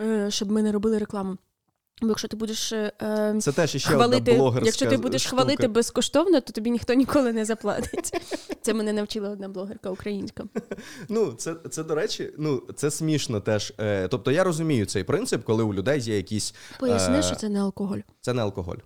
е, 0.01 0.31
щоб 0.31 0.51
ми 0.51 0.63
не 0.63 0.73
робили 0.73 0.99
рекламу. 0.99 1.37
Бо 2.03 2.09
якщо 2.09 2.29
ти 2.29 2.37
будеш 2.37 2.73
е, 2.73 2.93
Це 3.41 3.53
теж 3.53 3.71
ще 3.71 3.91
хвалити, 3.91 4.39
одна 4.39 4.61
якщо 4.65 4.87
ти 4.87 4.97
будеш 4.97 5.23
штука. 5.23 5.37
хвалити 5.37 5.69
безкоштовно, 5.69 6.41
то 6.41 6.53
тобі 6.53 6.71
ніхто 6.71 6.95
ніколи 6.95 7.33
не 7.33 7.45
заплатить. 7.45 8.13
Це 8.63 8.75
мене 8.75 8.93
навчила 8.93 9.31
одна 9.31 9.49
блогерка 9.49 9.91
українська. 9.91 10.45
Ну, 11.09 11.33
це, 11.33 11.55
це 11.71 11.85
до 11.85 11.95
речі, 11.95 12.31
ну 12.39 12.63
це 12.77 12.91
смішно 12.91 13.41
теж. 13.41 13.73
Е, 13.81 14.09
тобто 14.09 14.31
я 14.31 14.45
розумію 14.45 14.87
цей 14.87 15.05
принцип, 15.05 15.45
коли 15.45 15.63
у 15.63 15.75
людей 15.75 16.01
є 16.01 16.17
якісь. 16.17 16.55
Поясни, 16.79 17.19
Е, 17.19 17.23
що 17.23 17.37
це 17.37 17.49
не 17.49 17.61
алкоголь. 17.61 17.99
Це 18.21 18.33
не 18.33 18.43
алкоголь. 18.43 18.77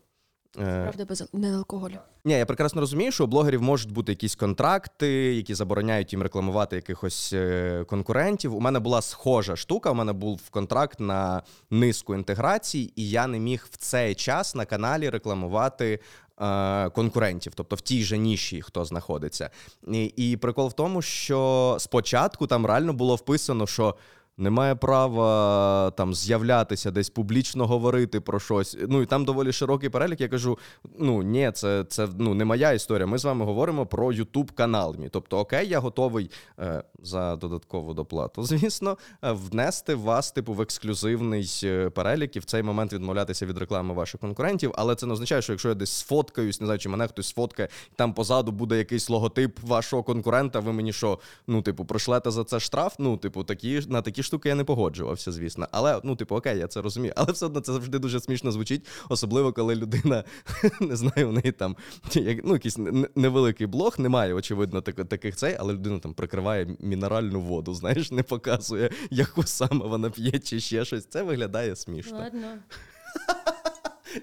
Е, 0.58 0.82
Правда, 0.82 1.04
без 1.04 1.24
не 1.32 1.56
алкоголю. 1.56 1.94
Ні, 2.24 2.32
я 2.32 2.46
прекрасно 2.46 2.80
розумію, 2.80 3.12
що 3.12 3.24
у 3.24 3.26
блогерів 3.26 3.62
можуть 3.62 3.92
бути 3.92 4.12
якісь 4.12 4.34
контракти, 4.34 5.08
які 5.34 5.54
забороняють 5.54 6.12
їм 6.12 6.22
рекламувати 6.22 6.76
якихось 6.76 7.32
е, 7.32 7.84
конкурентів. 7.88 8.54
У 8.54 8.60
мене 8.60 8.78
була 8.80 9.02
схожа 9.02 9.56
штука. 9.56 9.90
У 9.90 9.94
мене 9.94 10.12
був 10.12 10.50
контракт 10.50 11.00
на 11.00 11.42
низку 11.70 12.14
інтеграцій, 12.14 12.92
і 12.96 13.10
я 13.10 13.26
не 13.26 13.38
міг 13.40 13.66
в 13.70 13.76
цей 13.76 14.14
час 14.14 14.54
на 14.54 14.64
каналі 14.64 15.10
рекламувати. 15.10 16.00
е, 16.40 16.90
Конкурентів, 16.90 17.52
тобто 17.54 17.76
в 17.76 17.80
тій 17.80 18.02
же 18.04 18.18
ніші, 18.18 18.62
хто 18.62 18.84
знаходиться. 18.84 19.50
І, 19.92 20.04
і 20.04 20.36
прикол 20.36 20.68
в 20.68 20.72
тому, 20.72 21.02
що 21.02 21.76
спочатку 21.80 22.46
там 22.46 22.66
реально 22.66 22.92
було 22.92 23.14
вписано, 23.14 23.66
що 23.66 23.94
немає 24.36 24.74
права 24.74 25.90
там 25.90 26.14
з'являтися, 26.14 26.90
десь 26.90 27.10
публічно 27.10 27.66
говорити 27.66 28.20
про 28.20 28.40
щось. 28.40 28.76
Ну 28.88 29.02
і 29.02 29.06
там 29.06 29.24
доволі 29.24 29.52
широкий 29.52 29.88
перелік. 29.88 30.20
Я 30.20 30.28
кажу: 30.28 30.58
ну 30.98 31.22
ні, 31.22 31.50
це, 31.54 31.84
це 31.88 32.08
ну, 32.18 32.34
не 32.34 32.44
моя 32.44 32.72
історія. 32.72 33.06
Ми 33.06 33.18
з 33.18 33.24
вами 33.24 33.44
говоримо 33.44 33.86
про 33.86 34.12
Ютуб 34.12 34.52
канал 34.52 34.96
мій. 34.98 35.08
Тобто, 35.08 35.38
окей, 35.38 35.68
я 35.68 35.78
готовий 35.78 36.30
е, 36.58 36.82
за 37.02 37.36
додаткову 37.36 37.94
доплату, 37.94 38.42
звісно, 38.42 38.98
е, 39.22 39.32
внести 39.32 39.94
вас, 39.94 40.32
типу, 40.32 40.52
в 40.52 40.60
ексклюзивний 40.60 41.60
е, 41.64 41.90
перелік 41.90 42.36
і 42.36 42.38
в 42.38 42.44
цей 42.44 42.62
момент 42.62 42.92
відмовлятися 42.92 43.46
від 43.46 43.58
реклами 43.58 43.94
ваших 43.94 44.20
конкурентів. 44.20 44.72
Але 44.74 44.94
це 44.94 45.06
не 45.06 45.12
означає, 45.12 45.42
що 45.42 45.52
якщо 45.52 45.68
я 45.68 45.74
десь 45.74 45.92
сфоткаюсь, 45.92 46.60
не 46.60 46.66
знаю, 46.66 46.78
чи 46.78 46.88
мене 46.88 47.08
хтось 47.08 47.28
сфоткає, 47.28 47.68
там 47.96 48.14
позаду 48.14 48.52
буде 48.52 48.78
якийсь 48.78 49.10
логотип 49.10 49.60
вашого 49.60 50.02
конкурента. 50.02 50.60
Ви 50.60 50.72
мені 50.72 50.92
що, 50.92 51.18
ну, 51.46 51.62
типу, 51.62 51.84
прошлете 51.84 52.30
за 52.30 52.44
це 52.44 52.60
штраф? 52.60 52.94
Ну, 52.98 53.16
типу, 53.16 53.44
такі 53.44 53.80
на 53.88 54.02
такі 54.02 54.22
штуки 54.24 54.48
я 54.48 54.54
не 54.54 54.64
погоджувався, 54.64 55.32
звісно. 55.32 55.68
Але 55.70 56.00
ну, 56.04 56.16
типу, 56.16 56.36
окей, 56.36 56.58
я 56.58 56.66
це 56.66 56.82
розумію. 56.82 57.12
Але 57.16 57.32
все 57.32 57.46
одно 57.46 57.60
це 57.60 57.72
завжди 57.72 57.98
дуже 57.98 58.20
смішно 58.20 58.52
звучить, 58.52 58.86
особливо 59.08 59.52
коли 59.52 59.74
людина 59.74 60.24
не 60.80 60.96
знаю, 60.96 61.28
у 61.28 61.32
неї 61.32 61.52
там 61.52 61.76
як, 62.12 62.44
ну, 62.44 62.52
якийсь 62.52 62.78
невеликий 63.14 63.66
блог, 63.66 63.94
немає, 63.98 64.34
очевидно, 64.34 64.80
так, 64.80 65.08
таких 65.08 65.36
цей, 65.36 65.56
але 65.58 65.72
людина 65.72 65.98
там 65.98 66.14
прикриває 66.14 66.76
мінеральну 66.80 67.40
воду, 67.40 67.74
знаєш, 67.74 68.10
не 68.10 68.22
показує, 68.22 68.90
яку 69.10 69.42
саме 69.42 69.86
вона 69.86 70.10
п'є, 70.10 70.38
чи 70.38 70.60
ще 70.60 70.84
щось. 70.84 71.06
Це 71.06 71.22
виглядає 71.22 71.76
смішно. 71.76 72.18
Ладно. 72.18 72.58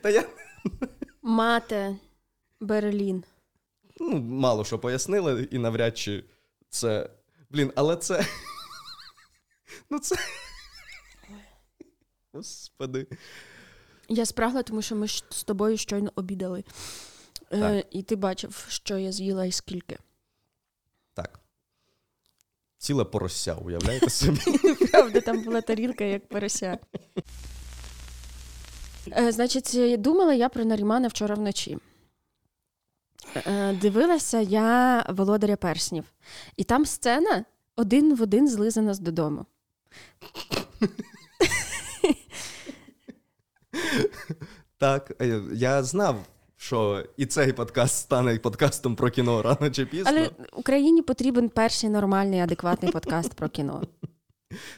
Та 0.01 0.09
я 0.09 0.23
Мате 1.21 1.95
Берлін. 2.59 3.23
ну, 3.99 4.17
мало 4.19 4.65
що 4.65 4.79
пояснили, 4.79 5.47
і 5.51 5.57
навряд 5.57 5.97
чи 5.97 6.23
це. 6.69 7.09
Блін, 7.49 7.71
але 7.75 7.95
це. 7.95 8.25
Ну, 9.89 9.99
це. 9.99 10.15
Господи. 12.33 13.07
Я 14.09 14.25
спрагла, 14.25 14.63
тому 14.63 14.81
що 14.81 14.95
ми 14.95 15.07
з 15.07 15.43
тобою 15.45 15.77
щойно 15.77 16.11
обідали. 16.15 16.63
Е, 17.53 17.83
і 17.91 18.03
ти 18.03 18.15
бачив, 18.15 18.65
що 18.69 18.97
я 18.97 19.11
з'їла 19.11 19.45
і 19.45 19.51
скільки. 19.51 19.97
Так. 21.13 21.39
Ціле 22.77 23.05
порося, 23.05 23.55
уявляєте 23.55 24.09
собі? 24.09 24.39
Правда, 24.91 25.21
там 25.21 25.43
була 25.43 25.61
тарілка, 25.61 26.03
як 26.03 26.27
порося. 26.27 26.77
Е, 29.17 29.31
значить, 29.31 30.01
думала 30.01 30.33
я 30.33 30.49
про 30.49 30.65
Нарімана 30.65 31.07
вчора 31.07 31.35
вночі. 31.35 31.77
Е, 33.35 33.73
дивилася 33.73 34.39
я 34.39 35.05
володаря 35.09 35.55
перснів. 35.55 36.05
І 36.57 36.63
там 36.63 36.85
сцена 36.85 37.45
один 37.75 38.15
в 38.15 38.21
один 38.21 38.47
злизана 38.47 38.93
з 38.93 38.99
додому. 38.99 39.45
Так, 44.77 45.11
е, 45.21 45.41
я 45.53 45.83
знав, 45.83 46.15
що 46.57 47.05
і 47.17 47.25
цей 47.25 47.53
подкаст 47.53 47.95
стане 47.97 48.39
подкастом 48.39 48.95
про 48.95 49.09
кіно 49.09 49.41
рано 49.41 49.69
чи 49.69 49.85
пізно. 49.85 50.11
Але 50.11 50.29
Україні 50.53 51.01
потрібен 51.01 51.49
перший 51.49 51.89
нормальний, 51.89 52.39
адекватний 52.39 52.91
подкаст 52.91 53.33
про 53.33 53.49
кіно. 53.49 53.83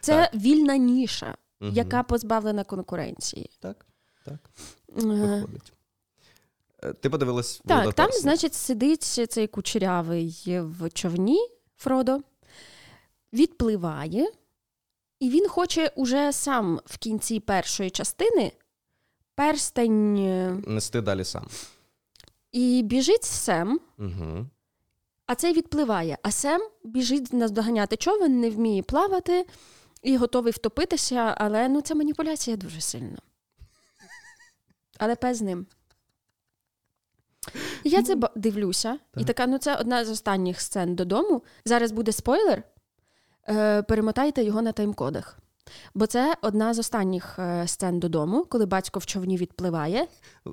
Це 0.02 0.32
вільна 0.36 0.78
ніша, 0.78 1.36
Мгм. 1.62 1.74
яка 1.74 2.04
позбавлена 2.04 2.64
конкуренції. 2.64 3.50
Так, 3.60 3.86
так, 4.26 4.50
Е, 4.98 5.06
виходить. 5.06 5.74
Е, 6.84 6.94
Ти 6.94 7.10
подивилась 7.10 7.58
Так, 7.58 7.78
«Володар 7.78 7.94
там, 7.94 8.06
перснів»? 8.06 8.22
значить, 8.22 8.54
сидить 8.54 9.04
цей 9.04 9.48
кучерявий 9.48 10.44
в 10.60 10.90
човні 10.90 11.50
Фродо, 11.78 12.20
відпливає, 13.34 14.32
і 15.24 15.30
він 15.30 15.48
хоче 15.48 15.92
уже 15.96 16.34
сам 16.34 16.80
в 16.86 16.98
кінці 16.98 17.40
першої 17.40 17.90
частини 17.90 18.52
перстень 19.36 20.18
е, 20.18 20.58
Нести 20.68 21.02
далі 21.02 21.24
сам. 21.24 21.48
і 22.52 22.82
біжить 22.84 23.24
Сем, 23.24 23.80
Угу. 24.00 24.46
а 25.26 25.36
цей 25.36 25.54
відпливає. 25.54 26.18
А 26.24 26.32
Сем 26.32 26.62
біжить 26.84 27.34
наздоганяти 27.34 27.98
човен, 27.98 28.40
не 28.40 28.50
вміє 28.50 28.84
плавати 28.84 29.46
і 30.02 30.18
готовий 30.18 30.54
втопитися, 30.54 31.36
але 31.38 31.70
ну, 31.70 31.82
це 31.82 31.96
маніпуляція 31.96 32.58
дуже 32.58 32.82
сильна. 32.82 33.18
Але 34.98 35.16
пес 35.16 35.38
з 35.38 35.42
ним. 35.42 35.66
Я 37.84 38.04
це 38.04 38.16
дивлюся, 38.36 39.00
і 39.18 39.26
така, 39.26 39.48
ну 39.48 39.58
це 39.58 39.76
одна 39.76 40.06
з 40.06 40.10
останніх 40.10 40.62
сцен 40.62 40.96
додому. 40.96 41.44
Зараз 41.66 41.92
буде 41.92 42.12
спойлер. 42.12 42.64
Е, 43.50 43.82
перемотайте 43.82 44.44
його 44.44 44.62
на 44.62 44.72
таймкодах. 44.72 45.40
Бо 45.94 46.08
це 46.08 46.36
одна 46.42 46.74
з 46.74 46.80
останніх 46.80 47.40
е, 47.40 47.68
сцен 47.68 48.00
додому, 48.00 48.46
коли 48.50 48.66
батько 48.66 49.00
в 49.00 49.06
човні 49.06 49.38
відпливає. 49.38 50.08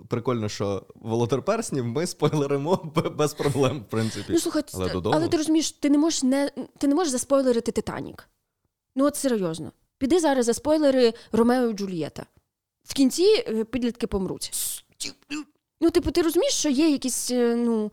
Прикольно, 0.08 0.48
що 0.48 0.86
володар 0.94 1.42
перснів 1.42 1.84
ми 1.84 2.06
спойлеримо 2.06 2.92
без 3.16 3.34
проблем, 3.34 3.80
в 3.80 3.90
принципі. 3.90 4.26
Ну, 4.32 4.38
слухай, 4.38 4.62
Але 4.74 4.90
але, 5.04 5.28
ти 5.28 5.36
розумієш, 5.36 5.72
ти 5.72 5.90
не 5.90 5.98
можеш 5.98 6.22
не 6.22 6.50
ти 6.78 6.86
не 6.88 6.94
можеш 6.94 7.10
заспойлерити 7.10 7.72
Титанік. 7.72 8.28
Ну, 8.96 9.04
от 9.04 9.16
серйозно. 9.16 9.72
Піди 9.98 10.20
зараз 10.20 10.46
за 10.46 10.54
спойлери 10.54 11.14
Ромео 11.32 11.68
і 11.68 11.72
Джульєта. 11.72 12.26
В 12.84 12.94
кінці 12.94 13.44
е, 13.48 13.64
підлітки 13.64 14.06
помруть. 14.06 14.52
Ну, 15.80 15.90
типу, 15.90 16.10
ти 16.10 16.22
розумієш, 16.22 16.54
що 16.54 16.68
є 16.68 16.90
якісь 16.90 17.30
ну, 17.30 17.90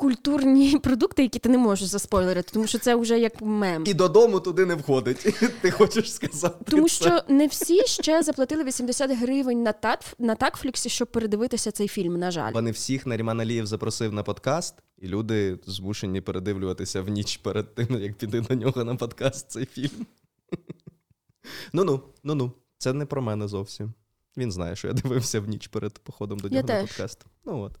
культурні 0.00 0.78
продукти, 0.82 1.22
які 1.22 1.38
ти 1.38 1.48
не 1.48 1.58
можеш 1.58 1.88
заспойлерити, 1.88 2.50
тому 2.52 2.66
що 2.66 2.78
це 2.78 2.94
вже 2.94 3.18
як 3.18 3.42
мем. 3.42 3.84
І 3.86 3.94
додому 3.94 4.40
туди 4.40 4.66
не 4.66 4.74
входить. 4.74 5.18
Ти 5.60 5.70
хочеш 5.70 6.12
сказати. 6.12 6.64
Тому 6.68 6.88
це? 6.88 6.94
що 6.94 7.22
не 7.28 7.46
всі 7.46 7.86
ще 7.86 8.22
заплатили 8.22 8.64
80 8.64 9.10
гривень 9.10 9.62
на, 9.62 9.72
тат, 9.72 10.14
на 10.18 10.34
такфліксі, 10.34 10.88
щоб 10.88 11.08
передивитися 11.08 11.70
цей 11.70 11.88
фільм, 11.88 12.18
на 12.18 12.30
жаль. 12.30 12.52
Вони 12.52 12.70
всіх 12.70 13.06
Наріман 13.06 13.40
Алієв 13.40 13.66
запросив 13.66 14.12
на 14.12 14.22
подкаст, 14.22 14.74
і 14.98 15.08
люди 15.08 15.58
змушені 15.66 16.20
передивлюватися 16.20 17.02
в 17.02 17.08
ніч 17.08 17.36
перед 17.36 17.74
тим, 17.74 18.00
як 18.00 18.14
піти 18.14 18.40
до 18.40 18.54
нього 18.54 18.84
на 18.84 18.94
подкаст 18.94 19.50
цей 19.50 19.66
фільм. 19.66 20.06
Ну-ну, 21.72 22.00
ну-ну, 22.24 22.52
це 22.78 22.92
не 22.92 23.06
про 23.06 23.22
мене 23.22 23.48
зовсім. 23.48 23.92
Він 24.36 24.52
знає, 24.52 24.76
що 24.76 24.88
я 24.88 24.94
дивився 24.94 25.40
в 25.40 25.48
ніч 25.48 25.66
перед 25.66 25.98
походом 25.98 26.38
до 26.38 26.48
Я 26.48 26.54
нього 26.54 26.68
на 26.68 26.74
теж. 26.74 26.88
подкаст. 26.88 27.26
Ну 27.44 27.60
от. 27.60 27.72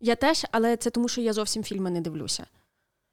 Я 0.00 0.16
теж, 0.16 0.46
але 0.50 0.76
це 0.76 0.90
тому, 0.90 1.08
що 1.08 1.20
я 1.20 1.32
зовсім 1.32 1.62
фільми 1.64 1.90
не 1.90 2.00
дивлюся. 2.00 2.46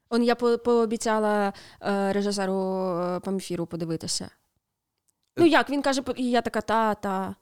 Он 0.08 0.22
я 0.22 0.34
по- 0.34 0.58
пообіцяла 0.58 1.52
е, 1.82 2.12
режисеру 2.12 2.54
е, 2.98 3.20
Памфіру 3.20 3.66
подивитися. 3.66 4.30
Ну 5.36 5.46
як, 5.46 5.70
він 5.70 5.82
каже, 5.82 6.02
і 6.16 6.30
я 6.30 6.42
така, 6.42 6.60
та, 6.60 6.94
та. 6.94 7.34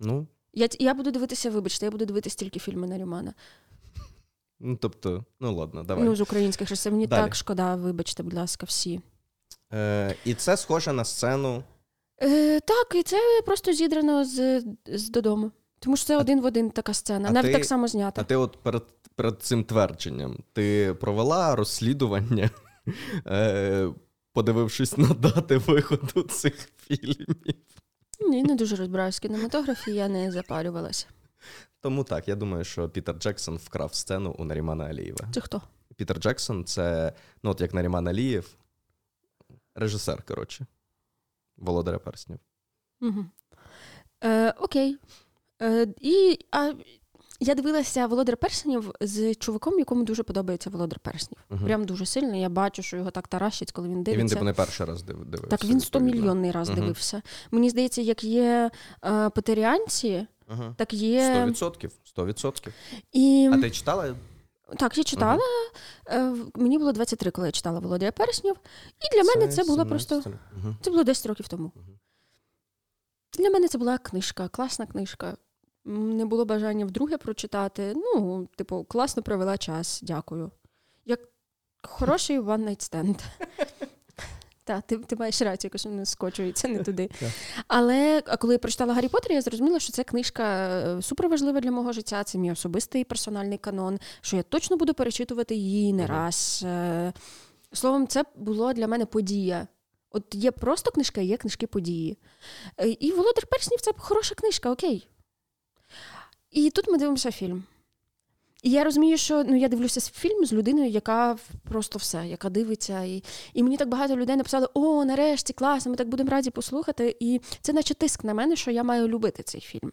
Ну, 0.00 0.26
Я, 0.52 0.68
т- 0.68 0.76
я 0.80 0.94
буду 0.94 1.10
дивитися, 1.10 1.50
вибачте, 1.50 1.86
я 1.86 1.90
буду 1.90 2.04
дивитися 2.04 2.36
тільки 2.36 2.60
фільми 2.60 2.86
Нарімана. 2.86 3.34
ну, 4.60 4.76
тобто, 4.76 5.24
ну 5.40 5.54
ладно, 5.54 5.82
давай. 5.84 6.04
Ну, 6.04 6.16
з 6.16 6.20
українських 6.20 6.68
режисерів. 6.68 6.94
Мені 6.94 7.06
Далі. 7.06 7.22
так 7.24 7.34
шкода, 7.34 7.76
вибачте, 7.76 8.22
будь 8.22 8.34
ласка, 8.34 8.66
всі. 8.66 9.00
Е, 9.72 10.14
і 10.24 10.34
це 10.34 10.56
схоже 10.56 10.92
на 10.92 11.04
сцену. 11.04 11.62
Е, 12.22 12.60
так, 12.60 12.94
і 12.94 13.02
це 13.02 13.16
просто 13.46 13.72
зідрано 13.72 14.24
з, 14.24 14.64
з 14.86 15.08
додому. 15.10 15.50
Тому 15.84 15.96
що 15.96 16.06
це 16.06 16.16
один 16.16 16.40
в 16.40 16.44
один 16.44 16.70
така 16.70 16.94
сцена, 16.94 17.30
навіть 17.30 17.52
ти- 17.52 17.58
так 17.58 17.64
само 17.64 17.88
знята. 17.88 18.20
А 18.20 18.24
ти 18.24 18.36
от 18.36 18.62
перед, 18.62 18.82
перед 19.14 19.42
цим 19.42 19.64
твердженням 19.64 20.38
ти 20.52 20.96
провела 21.00 21.56
розслідування, 21.56 22.50
е, 23.26 23.88
подивившись 24.32 24.98
на 24.98 25.08
дати 25.08 25.58
виходу 25.58 26.22
цих 26.22 26.54
фільмів. 26.76 27.36
Ні, 28.20 28.42
не 28.42 28.54
дуже 28.54 28.76
розбираюсь 28.76 29.18
кінематографії, 29.18 29.96
я 29.96 30.08
не 30.08 30.32
запарювалася. 30.32 31.06
Тому 31.80 32.04
так, 32.04 32.28
я 32.28 32.34
думаю, 32.34 32.64
що 32.64 32.88
Пітер 32.88 33.14
Джексон 33.18 33.56
вкрав 33.56 33.94
сцену 33.94 34.36
у 34.38 34.44
Нарімана 34.44 34.84
Алієва. 34.84 35.28
Це 35.32 35.40
хто? 35.40 35.62
Пітер 35.96 36.18
Джексон 36.18 36.64
це, 36.64 37.12
ну 37.42 37.50
от 37.50 37.60
як 37.60 37.74
Наріман 37.74 38.08
Алієв, 38.08 38.56
режисер, 39.74 40.22
коротше, 40.22 40.66
Володаря 41.56 41.98
перснів. 41.98 42.38
Угу. 43.00 43.24
Е, 44.24 44.50
окей. 44.50 44.98
Е, 45.62 45.86
і 46.00 46.38
а, 46.50 46.72
я 47.40 47.54
дивилася 47.54 48.06
Володар 48.06 48.36
Перснів 48.36 48.92
з 49.00 49.34
чуваком, 49.34 49.78
якому 49.78 50.04
дуже 50.04 50.22
подобається 50.22 50.70
Володар 50.70 50.98
Перснів. 50.98 51.38
Мгм. 51.50 51.64
Прям 51.64 51.84
дуже 51.84 52.06
сильно. 52.06 52.36
Я 52.36 52.48
бачу, 52.48 52.82
що 52.82 52.96
його 52.96 53.10
так 53.10 53.28
таращить, 53.28 53.72
коли 53.72 53.88
він 53.88 54.04
І 54.08 54.16
він 54.16 54.26
типу 54.28 54.44
не 54.44 54.52
перший 54.52 54.86
раз 54.86 55.02
див- 55.02 55.24
дивився. 55.24 55.46
Так, 55.56 55.64
він 55.64 55.80
100 55.80 56.00
мільйонний 56.00 56.50
раз 56.50 56.68
Мгм. 56.70 56.80
дивився. 56.80 57.22
Мені 57.50 57.70
здається, 57.70 58.02
як 58.02 58.24
є 58.24 58.70
е, 59.04 59.30
петеріанці, 59.30 60.26
Ага. 60.48 60.74
так 60.78 60.92
є. 60.94 61.20
100%. 61.46 61.90
100%. 62.04 62.72
І... 63.12 63.50
А 63.54 63.60
ти 63.60 63.70
читала? 63.70 64.14
Так, 64.78 64.98
я 64.98 65.04
читала. 65.04 65.38
В- 66.06 66.50
Мені 66.54 66.78
було 66.78 66.92
23, 66.92 67.30
коли 67.30 67.48
я 67.48 67.52
читала 67.52 67.78
Володя 67.80 68.10
Перснів. 68.12 68.56
І 69.00 69.16
для 69.16 69.22
мене 69.24 69.52
це 69.52 69.64
було 69.64 69.86
просто. 69.86 70.16
Угу. 70.16 70.74
Це 70.80 70.90
було 70.90 71.04
10 71.04 71.26
років 71.26 71.48
тому. 71.48 71.72
Мгм. 71.74 71.98
Для 73.38 73.50
мене 73.50 73.68
це 73.68 73.78
була 73.78 73.98
книжка, 73.98 74.48
класна 74.48 74.86
книжка. 74.86 75.36
Не 75.84 76.24
було 76.24 76.44
бажання 76.44 76.86
вдруге 76.86 77.16
прочитати. 77.16 77.92
Ну, 77.96 78.48
типу, 78.56 78.84
класно 78.84 79.22
провела 79.22 79.58
час, 79.58 80.00
дякую. 80.02 80.50
Як 81.04 81.20
хороший 81.82 82.40
one 82.40 82.68
night 82.68 82.90
stand. 82.90 83.20
Так, 84.66 84.82
ти, 84.86 84.96
ти 84.98 85.16
маєш 85.16 85.42
рацію, 85.42 85.68
якось 85.68 85.84
не 85.84 86.06
скочується 86.06 86.68
не 86.68 86.82
туди. 86.82 87.10
Але 87.68 88.22
коли 88.38 88.54
я 88.54 88.58
прочитала 88.58 88.94
Гаррі 88.94 89.08
Поттер, 89.08 89.32
я 89.32 89.40
зрозуміла, 89.42 89.80
що 89.80 89.92
це 89.92 90.04
книжка 90.04 90.68
е, 90.68 91.02
суперважлива 91.02 91.60
для 91.60 91.70
мого 91.70 91.92
життя. 91.92 92.24
Це 92.24 92.38
мій 92.38 92.52
особистий 92.52 93.04
персональний 93.04 93.58
канон, 93.58 93.98
що 94.20 94.36
я 94.36 94.42
точно 94.42 94.76
буду 94.76 94.94
перечитувати 94.94 95.54
її 95.54 95.92
не 95.92 96.06
раз. 96.06 96.62
Е, 96.66 97.12
Словом, 97.72 98.06
це 98.06 98.24
було 98.36 98.72
для 98.72 98.88
мене 98.88 99.06
подія. 99.06 99.66
От 100.10 100.34
є 100.34 100.50
просто 100.50 100.90
книжка, 100.90 101.20
є 101.20 101.36
книжки 101.36 101.66
події. 101.66 102.18
Е, 102.80 102.88
І 102.88 103.10
Володар 103.10 103.46
Перснів 103.46 103.80
це 103.80 103.92
хороша 103.96 104.34
книжка, 104.34 104.70
окей. 104.70 105.08
І 106.54 106.70
тут 106.70 106.88
ми 106.88 106.98
дивимося 106.98 107.30
фільм. 107.30 107.64
І 108.62 108.70
я 108.70 108.84
розумію, 108.84 109.18
що 109.18 109.44
ну, 109.44 109.56
я 109.56 109.68
дивлюся 109.68 110.00
фільм 110.00 110.46
з 110.46 110.52
людиною, 110.52 110.90
яка 110.90 111.36
просто 111.68 111.98
все, 111.98 112.26
яка 112.26 112.50
дивиться. 112.50 113.02
І, 113.02 113.22
і 113.54 113.62
мені 113.62 113.76
так 113.76 113.88
багато 113.88 114.16
людей 114.16 114.36
написали: 114.36 114.68
О, 114.74 115.04
нарешті, 115.04 115.52
класно, 115.52 115.90
ми 115.90 115.96
так 115.96 116.08
будемо 116.08 116.30
раді 116.30 116.50
послухати. 116.50 117.16
І 117.20 117.40
це 117.60 117.72
наче 117.72 117.94
тиск 117.94 118.24
на 118.24 118.34
мене, 118.34 118.56
що 118.56 118.70
я 118.70 118.82
маю 118.82 119.08
любити 119.08 119.42
цей 119.42 119.60
фільм. 119.60 119.92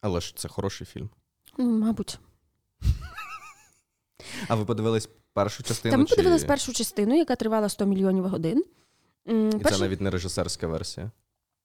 Але 0.00 0.20
ж 0.20 0.36
це 0.36 0.48
хороший 0.48 0.86
фільм. 0.86 1.10
Ну, 1.58 1.70
мабуть. 1.70 2.18
А 4.48 4.54
ви 4.54 4.64
подивились 4.64 5.08
першу 5.32 5.62
частину? 5.62 5.92
Та 5.92 5.98
ми 5.98 6.04
чи- 6.04 6.16
подивилися 6.16 6.46
першу 6.46 6.72
частину, 6.72 7.16
яка 7.16 7.36
тривала 7.36 7.68
100 7.68 7.86
мільйонів 7.86 8.28
годин. 8.28 8.64
І 9.26 9.64
це 9.64 9.78
навіть 9.78 10.00
не 10.00 10.10
режисерська 10.10 10.66
версія, 10.66 11.10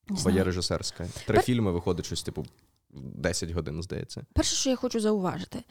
бо 0.07 0.29
є 0.29 0.43
режисерська. 0.43 1.07
Три 1.25 1.35
Пер- 1.35 1.45
фільми 1.45 1.71
виходить 1.71 2.05
щось, 2.05 2.23
типу, 2.23 2.45
10 2.93 3.51
годин, 3.51 3.83
здається. 3.83 4.25
Перше, 4.33 4.55
що 4.55 4.69
я 4.69 4.75
хочу 4.75 4.99
зауважити. 4.99 5.63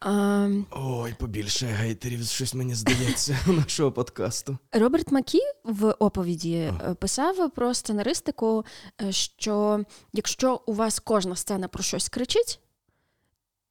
А, 0.00 0.48
Ой, 0.70 1.14
побільше 1.18 1.66
гейтерів, 1.66 2.26
щось 2.26 2.54
мені 2.54 2.74
здається, 2.74 3.38
у 3.48 3.52
нашого 3.52 3.92
подкасту. 3.92 4.58
Роберт 4.72 5.12
Макі 5.12 5.40
в 5.64 5.90
оповіді 5.90 6.54
е, 6.54 6.94
писав 6.94 7.50
про 7.50 7.74
сценаристику, 7.74 8.64
е, 9.02 9.12
що 9.12 9.84
якщо 10.12 10.60
у 10.66 10.72
вас 10.72 10.98
кожна 10.98 11.36
сцена 11.36 11.68
про 11.68 11.82
щось 11.82 12.08
кричить, 12.08 12.60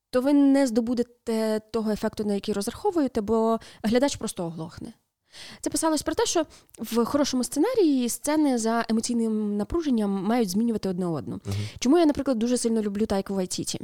то 0.10 0.22
ви 0.22 0.34
не 0.34 0.68
здобудете 0.68 1.62
того 1.74 1.92
ефекту, 1.92 2.24
на 2.26 2.34
який 2.34 2.54
розраховуєте, 2.54 3.22
бо 3.22 3.60
глядач 3.84 4.16
просто 4.16 4.46
оглохне. 4.46 4.94
Це 5.62 5.70
писалось 5.70 6.02
про 6.02 6.16
те, 6.16 6.26
що 6.26 6.46
в 6.80 7.06
хорошому 7.06 7.44
сценарії 7.44 8.10
сцени 8.10 8.58
за 8.58 8.86
емоційним 8.90 9.58
напруженням 9.58 10.12
мають 10.12 10.50
змінювати 10.50 10.90
одне 10.90 11.06
одну. 11.06 11.40
Мгм. 11.46 11.56
Чому 11.80 11.98
я, 11.98 12.06
наприклад, 12.06 12.40
дуже 12.40 12.58
сильно 12.58 12.82
люблю 12.82 13.06
Тайку 13.06 13.36
Вайтіті? 13.36 13.80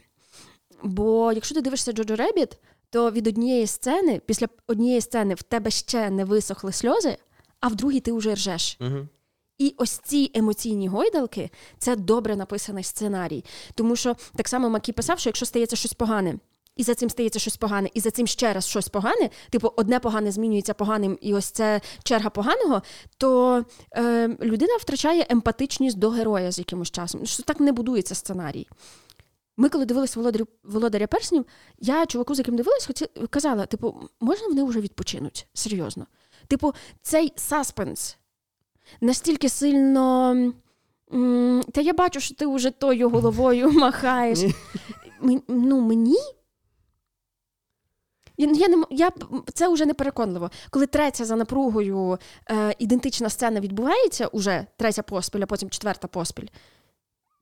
Бо 0.84 1.32
якщо 1.32 1.56
ти 1.56 1.62
дивишся 1.62 1.92
Джоджо 1.92 2.16
Ребіт, 2.16 2.58
то 2.90 3.12
від 3.12 3.28
однієї 3.28 3.68
сцени, 3.68 4.22
після 4.26 4.48
однієї 4.68 5.02
сцени 5.02 5.34
в 5.34 5.44
тебе 5.44 5.72
ще 5.72 6.10
не 6.10 6.26
висохли 6.26 6.72
сльози, 6.72 7.18
а 7.60 7.68
в 7.68 7.76
другій 7.76 8.00
ти 8.00 8.12
вже 8.12 8.34
ржеш. 8.34 8.78
Угу. 8.82 9.08
І 9.58 9.76
ось 9.78 10.00
ці 10.04 10.32
емоційні 10.34 10.88
гойдалки 10.88 11.50
це 11.78 11.96
добре 11.96 12.36
написаний 12.36 12.84
сценарій. 12.84 13.46
Тому 13.76 13.96
що 13.96 14.16
так 14.36 14.48
само 14.48 14.70
Макі 14.70 14.92
писав, 14.92 15.20
що 15.20 15.30
якщо 15.30 15.46
стається 15.46 15.76
щось 15.76 15.94
погане, 15.94 16.36
і 16.76 16.84
за 16.84 16.96
цим 16.96 17.10
стається 17.10 17.40
щось 17.40 17.58
погане, 17.58 17.90
і 17.94 18.00
за 18.00 18.12
цим 18.12 18.28
ще 18.28 18.54
раз 18.54 18.68
щось 18.68 18.88
погане, 18.88 19.30
типу 19.50 19.74
одне 19.76 20.00
погане 20.00 20.32
змінюється 20.32 20.74
поганим, 20.74 21.18
і 21.22 21.34
ось 21.34 21.46
це 21.46 21.82
черга 22.04 22.30
поганого, 22.30 22.82
то 23.18 23.64
е, 23.96 24.28
людина 24.42 24.76
втрачає 24.78 25.26
емпатичність 25.30 25.98
до 25.98 26.10
героя 26.10 26.52
з 26.52 26.60
якимось 26.60 26.92
часом. 26.92 27.26
Що 27.26 27.44
так 27.44 27.60
не 27.60 27.72
будується 27.72 28.16
сценарій. 28.16 28.68
Ми, 29.58 29.70
коли 29.70 29.86
дивилися 29.86 30.20
володарю, 30.20 30.48
володаря 30.64 31.08
перснів, 31.08 31.46
я 31.80 32.06
чуваку, 32.06 32.36
з 32.36 32.38
яким 32.38 32.56
дивилась, 32.56 32.86
хоті, 32.86 33.08
казала: 33.30 33.66
типу, 33.66 33.96
можна 34.20 34.48
вони 34.48 34.64
вже 34.64 34.82
відпочинуть? 34.82 35.48
Серйозно. 35.54 36.06
Типу, 36.48 36.74
цей 37.02 37.34
саспенс 37.36 38.18
настільки 39.02 39.50
сильно. 39.50 40.32
м, 41.14 41.64
Та 41.72 41.82
я 41.82 41.94
бачу, 41.94 42.20
що 42.20 42.36
ти 42.36 42.48
вже 42.48 42.72
тою 42.72 43.10
головою 43.10 43.72
махаєш. 43.72 44.40
Ні. 45.22 45.42
Ну, 45.48 45.82
мені. 45.82 46.18
Я, 48.46 48.68
не, 48.68 48.84
я, 48.90 49.12
це 49.54 49.70
вже 49.70 49.86
не 49.86 49.94
переконливо. 49.94 50.52
Коли 50.70 50.88
третя 50.88 51.26
за 51.26 51.36
напругою 51.36 52.18
е, 52.52 52.76
ідентична 52.80 53.30
сцена 53.30 53.60
відбувається, 53.60 54.28
уже 54.28 54.66
третя 54.78 55.02
поспіль, 55.02 55.42
а 55.42 55.46
потім 55.46 55.70
четверта 55.70 56.08
поспіль. 56.08 56.48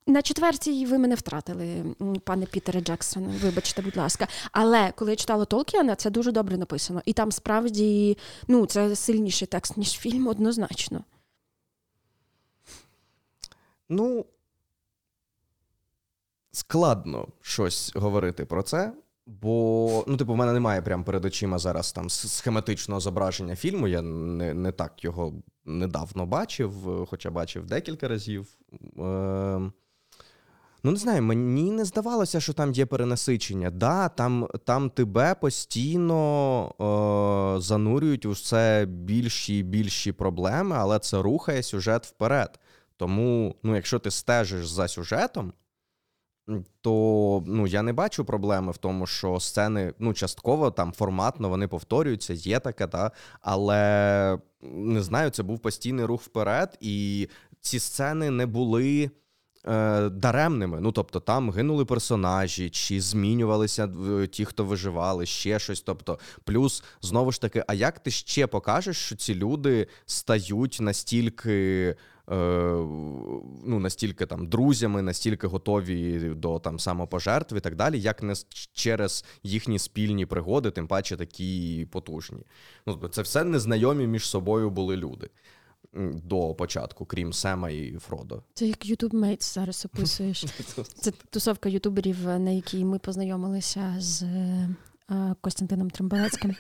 На 0.08 0.22
четвертій 0.22 0.86
ви 0.86 0.98
мене 0.98 1.16
втратили, 1.16 1.84
пане 2.24 2.46
Пітере 2.46 2.82
Джексон. 2.82 3.24
Вибачте, 3.24 3.82
будь 3.82 3.98
ласка. 3.98 4.28
Але 4.52 4.92
коли 4.96 5.12
я 5.12 5.16
читала 5.16 5.46
Толкіана, 5.46 5.96
це 5.96 6.10
дуже 6.10 6.32
добре 6.32 6.58
написано. 6.58 7.02
І 7.06 7.14
там 7.14 7.32
справді 7.32 8.18
ну, 8.48 8.66
це 8.66 8.96
сильніший 8.96 9.48
текст, 9.48 9.78
ніж 9.78 9.92
фільм, 9.92 10.28
однозначно. 10.28 11.04
Ну, 13.90 14.26
складно 16.52 17.28
щось 17.42 17.96
говорити 17.96 18.46
про 18.46 18.64
це, 18.64 18.94
бо, 19.42 20.04
ну, 20.08 20.18
типу, 20.18 20.34
в 20.34 20.38
мене 20.38 20.54
немає 20.54 20.82
прямо 20.82 21.04
перед 21.04 21.26
очима 21.26 21.58
зараз 21.60 21.92
там 21.92 22.10
схематичного 22.10 23.02
зображення 23.02 23.56
фільму. 23.56 23.88
Я 23.88 24.02
не, 24.02 24.54
не 24.54 24.72
так 24.72 25.04
його 25.04 25.34
недавно 25.65 26.26
бачив, 26.26 26.74
хоча 27.10 27.32
бачив 27.32 27.65
декілька 27.65 28.08
разів. 28.08 28.48
Е, 29.00 29.72
Ну, 30.84 30.92
не 30.92 30.98
знаю, 30.98 31.24
мені 31.24 31.72
не 31.72 31.86
здавалося, 31.86 32.39
що 32.39 32.54
там 32.54 32.72
є 32.72 32.86
перенасичення. 32.86 33.72
Да, 33.72 34.10
там, 34.10 34.48
там 34.65 34.89
тебе 34.89 35.36
постійно 35.36 36.20
е, 37.58 37.62
занурюють 37.62 38.26
у 38.26 38.32
все 38.32 38.86
більші 38.89 39.60
і 39.60 39.63
більші 39.63 40.12
проблеми, 40.12 40.76
але 40.80 41.00
це 41.00 41.22
рухає 41.22 41.63
сюжет 41.63 42.06
вперед. 42.06 42.60
Тому, 42.98 43.56
ну, 43.63 43.76
якщо 43.76 44.00
ти 44.00 44.12
стежиш 44.12 44.68
за 44.68 44.88
сюжетом, 44.88 45.54
то 46.82 47.44
ну, 47.48 47.68
я 47.68 47.82
не 47.82 47.94
бачу 47.94 48.26
проблеми 48.26 48.72
в 48.72 48.78
тому, 48.78 49.08
що 49.08 49.40
сцени 49.40 49.94
ну, 50.00 50.14
частково 50.14 50.72
там 50.72 50.92
форматно 50.92 51.50
вони 51.50 51.68
повторюються, 51.68 52.34
є 52.34 52.60
таке, 52.60 52.88
та, 52.88 53.12
але 53.42 54.38
не 54.62 55.02
знаю, 55.02 55.30
це 55.30 55.44
був 55.44 55.60
постійний 55.60 56.06
рух 56.06 56.22
вперед, 56.22 56.78
і 56.82 57.28
ці 57.62 57.80
сцени 57.80 58.30
не 58.30 58.46
були. 58.46 59.12
е, 59.68 60.10
Даремними, 60.10 60.80
ну 60.82 60.92
тобто 60.92 61.20
там 61.20 61.52
гинули 61.52 61.86
персонажі, 61.86 62.70
чи 62.70 63.02
змінювалися 63.02 63.90
е, 64.22 64.28
ті, 64.28 64.46
хто 64.46 64.66
виживали, 64.66 65.26
ще 65.26 65.60
щось. 65.60 65.82
Тобто, 65.82 66.20
плюс 66.44 66.84
знову 67.02 67.32
ж 67.32 67.42
таки, 67.42 67.64
а 67.68 67.74
як 67.74 68.00
ти 68.00 68.12
ще 68.12 68.48
покажеш, 68.48 68.98
що 68.98 69.16
ці 69.16 69.36
люди 69.36 69.88
стають 70.06 70.78
настільки 70.82 71.96
ну, 72.30 73.80
настільки 73.80 74.26
там 74.26 74.48
друзями, 74.48 75.02
настільки 75.02 75.48
готові 75.48 76.20
до 76.20 76.60
там 76.60 76.80
самопожертв 76.80 77.56
і 77.56 77.60
так 77.60 77.76
далі, 77.76 78.00
як 78.00 78.24
не 78.24 78.34
через 78.74 79.26
їхні 79.44 79.80
спільні 79.80 80.26
пригоди, 80.26 80.72
тим 80.72 80.88
паче 80.88 81.18
такі 81.18 81.88
потужні. 81.92 82.39
Ну, 82.86 82.94
тобто 82.94 83.08
це 83.08 83.22
все 83.22 83.44
незнайомі 83.44 84.08
між 84.08 84.26
собою 84.26 84.70
були 84.70 84.98
люди. 84.98 85.30
до 86.24 86.54
початку, 86.54 87.06
крім 87.06 87.34
Сема 87.34 87.70
і 87.70 87.98
Фродо. 87.98 88.44
Це 88.54 88.68
як 88.68 88.86
YouTube 88.86 89.13
Mates 89.13 89.54
зараз 89.54 89.86
описуєш. 89.86 90.46
Це 90.96 91.12
тусовка 91.12 91.70
ютуберів, 91.70 92.26
на 92.26 92.50
якій 92.50 92.86
ми 92.86 93.00
познайомилися 93.00 93.96
з 93.98 94.24
Костянтином 95.42 95.89
Трембалецьким. 95.89 96.56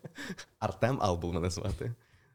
Артем 0.58 0.98
Албул 1.00 1.32
мене 1.32 1.50
звати. 1.50 1.92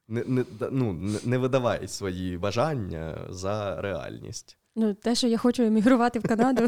Не 0.09 0.23
не, 0.23 0.45
ну, 0.71 0.93
не 1.23 1.37
видавай 1.37 1.87
свої 1.87 2.37
бажання 2.37 3.17
за 3.29 3.81
реальність. 3.81 4.57
Ну, 4.75 4.93
те, 4.93 5.15
що 5.15 5.27
я 5.27 5.37
хочу 5.37 5.63
емігрувати 5.63 6.19
в 6.19 6.23
Канаду, 6.23 6.67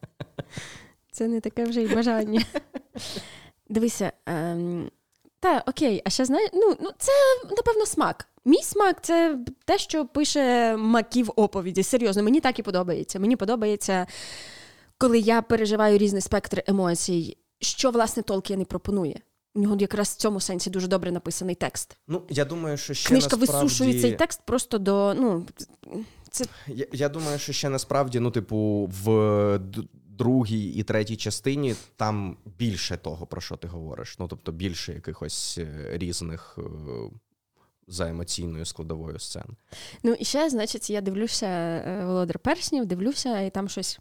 це 1.12 1.28
не 1.28 1.40
таке 1.40 1.64
вже 1.64 1.82
й 1.82 1.94
бажання. 1.94 2.42
Дивися, 3.68 4.12
ем, 4.26 4.90
та 5.40 5.64
окей, 5.66 6.02
а 6.04 6.10
ще 6.10 6.24
знаєш, 6.24 6.50
ну, 6.54 6.76
ну 6.80 6.90
це 6.98 7.12
напевно 7.56 7.86
смак. 7.86 8.28
Мій 8.44 8.62
смак 8.62 9.04
це 9.04 9.38
те, 9.64 9.78
що 9.78 10.06
пише 10.06 10.76
Маків 10.76 11.32
оповіді. 11.36 11.82
Серйозно, 11.82 12.22
мені 12.22 12.40
так 12.40 12.58
і 12.58 12.62
подобається. 12.62 13.18
Мені 13.18 13.36
подобається, 13.36 14.06
коли 14.98 15.18
я 15.18 15.42
переживаю 15.42 15.98
різний 15.98 16.22
спектр 16.22 16.62
емоцій, 16.66 17.36
що 17.60 17.90
власне 17.90 18.22
Толкін 18.22 18.60
і 18.60 18.64
пропонує. 18.64 19.20
У 19.56 19.60
нього 19.60 19.76
якраз 19.80 20.08
в 20.08 20.16
цьому 20.16 20.40
сенсі 20.40 20.70
дуже 20.70 20.88
добре 20.88 21.12
написаний 21.12 21.54
текст. 21.54 21.96
Ну, 22.08 22.22
я 22.28 22.44
думаю, 22.44 22.76
що 22.76 22.94
ще 22.94 23.08
Книжка 23.08 23.36
насправді... 23.36 23.64
висушує 23.64 24.00
цей 24.00 24.12
текст 24.12 24.40
просто 24.46 24.78
до. 24.78 25.14
ну, 25.14 25.46
це... 26.30 26.44
Я 26.66 26.86
я 26.92 27.08
думаю, 27.08 27.38
що 27.38 27.52
ще 27.52 27.68
насправді, 27.68 28.20
ну, 28.20 28.30
типу, 28.30 28.90
в 29.04 29.60
другій 30.04 30.68
і 30.68 30.82
третій 30.82 31.16
частині 31.16 31.74
там 31.96 32.36
більше 32.58 32.96
того, 32.96 33.26
про 33.26 33.40
що 33.40 33.56
ти 33.56 33.68
говориш. 33.68 34.18
Ну, 34.18 34.28
тобто, 34.28 34.52
більше 34.52 34.92
якихось 34.92 35.58
е, 35.58 35.88
різних. 35.92 36.58
Е, 36.58 36.62
за 37.88 38.08
емоційною 38.08 38.64
складовою 38.64 39.18
сцен. 39.18 39.56
Ну, 40.02 40.12
і 40.12 40.24
ще, 40.24 40.50
значить, 40.50 40.90
я 40.90 41.00
дивлюся 41.00 41.46
е, 41.46 42.04
Володар 42.06 42.38
Перснів, 42.38 42.86
дивлюся, 42.86 43.40
і 43.40 43.50
там 43.50 43.68
щось 43.68 43.98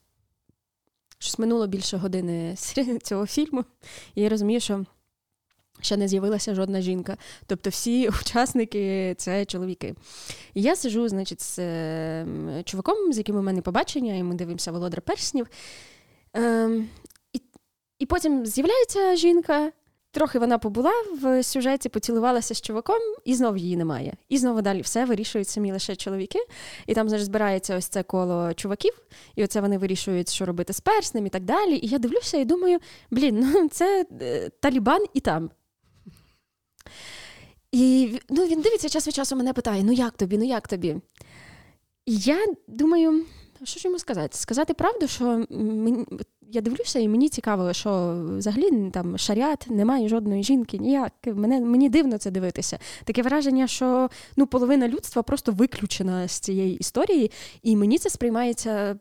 щось 1.19 1.39
минуло 1.39 1.67
більше 1.67 1.97
години 1.97 2.55
цього 3.03 3.25
фільму. 3.25 3.65
І 4.15 4.21
я 4.21 4.29
розумію, 4.29 4.59
що 4.59 4.85
ще 5.81 5.97
не 5.97 6.07
з'явилася 6.07 6.55
жодна 6.55 6.81
жінка. 6.81 7.17
Тобто 7.47 7.69
всі 7.69 8.09
учасники 8.21 9.15
це 9.17 9.45
чоловіки. 9.45 9.95
І 10.53 10.61
я 10.61 10.75
сижу, 10.75 11.07
значить, 11.07 11.41
з 11.41 11.59
е, 11.59 12.25
чуваком, 12.65 13.13
з 13.13 13.17
яким 13.17 13.35
у 13.35 13.41
мене 13.41 13.61
побачення, 13.61 14.15
і 14.15 14.23
ми 14.23 14.35
дивимося 14.35 14.71
Володар 14.71 15.01
Перснів. 15.01 15.47
Е, 16.37 16.69
і, 17.33 17.41
і 17.99 18.05
потім 18.05 18.45
з'являється 18.45 19.15
жінка. 19.15 19.71
Трохи 20.15 20.39
вона 20.39 20.57
побула 20.57 20.91
в 21.21 21.43
сюжеті, 21.43 21.89
поцілувалася 21.89 22.53
з 22.53 22.61
чуваком, 22.61 22.99
і 23.25 23.35
знову 23.35 23.57
її 23.57 23.77
немає. 23.77 24.13
І 24.29 24.37
знову 24.37 24.61
далі 24.61 24.81
все 24.81 25.05
вирішують 25.05 25.47
самі 25.47 25.71
лише 25.71 25.95
чоловіки. 25.95 26.39
І 26.87 26.93
там 26.93 27.09
зараз 27.09 27.25
збирається 27.25 27.77
ось 27.77 27.87
це 27.87 28.03
коло 28.03 28.53
чуваків, 28.53 28.93
і 29.35 29.43
оце 29.43 29.61
вони 29.61 29.77
вирішують, 29.77 30.29
що 30.29 30.45
робити 30.45 30.73
з 30.73 30.79
перснем 30.79 31.25
і 31.25 31.29
так 31.29 31.43
далі. 31.43 31.75
І 31.75 31.87
я 31.87 31.99
дивлюся 31.99 32.37
і 32.37 32.45
думаю: 32.45 32.79
блін, 33.11 33.51
ну 33.53 33.69
це 33.69 34.05
е, 34.21 34.49
Талібан 34.59 35.05
і 35.13 35.19
там. 35.19 35.49
І 37.75 38.19
ну, 38.29 38.45
він 38.47 38.61
дивиться 38.61 38.89
час 38.89 39.07
від 39.07 39.15
часу 39.15 39.35
мене 39.35 39.53
питає: 39.53 39.83
ну 39.83 39.91
як 39.91 40.17
тобі, 40.17 40.37
ну 40.37 40.43
як 40.45 40.67
тобі? 40.67 40.95
Я 42.05 42.45
думаю, 42.67 43.25
що 43.65 43.79
ж 43.79 43.87
йому 43.87 43.99
сказати? 43.99 44.37
Сказати 44.37 44.73
правду, 44.73 45.07
що 45.07 45.45
мені, 45.49 46.05
я 46.51 46.61
дивлюся, 46.61 46.99
і 46.99 47.07
мені 47.07 47.29
цікаво, 47.29 47.73
що 47.73 48.21
взагалі 48.37 48.89
там 48.89 49.17
шаріат 49.17 49.67
немає 49.69 50.09
жодної 50.09 50.43
жінки, 50.43 50.77
ніяк. 50.77 51.11
Мене, 51.25 51.61
Мені 51.61 51.89
дивно 51.89 52.17
це 52.17 52.31
дивитися. 52.31 52.79
Таке 53.03 53.21
враження, 53.21 53.67
що 53.67 54.09
ну, 54.37 54.47
половина 54.47 54.87
людства 54.87 55.23
просто 55.23 55.51
виключена 55.51 56.27
з 56.27 56.39
цієї 56.39 56.75
історії, 56.75 57.31
і 57.63 57.75
мені 57.75 57.97
це 57.97 58.09
сприймається 58.09 58.99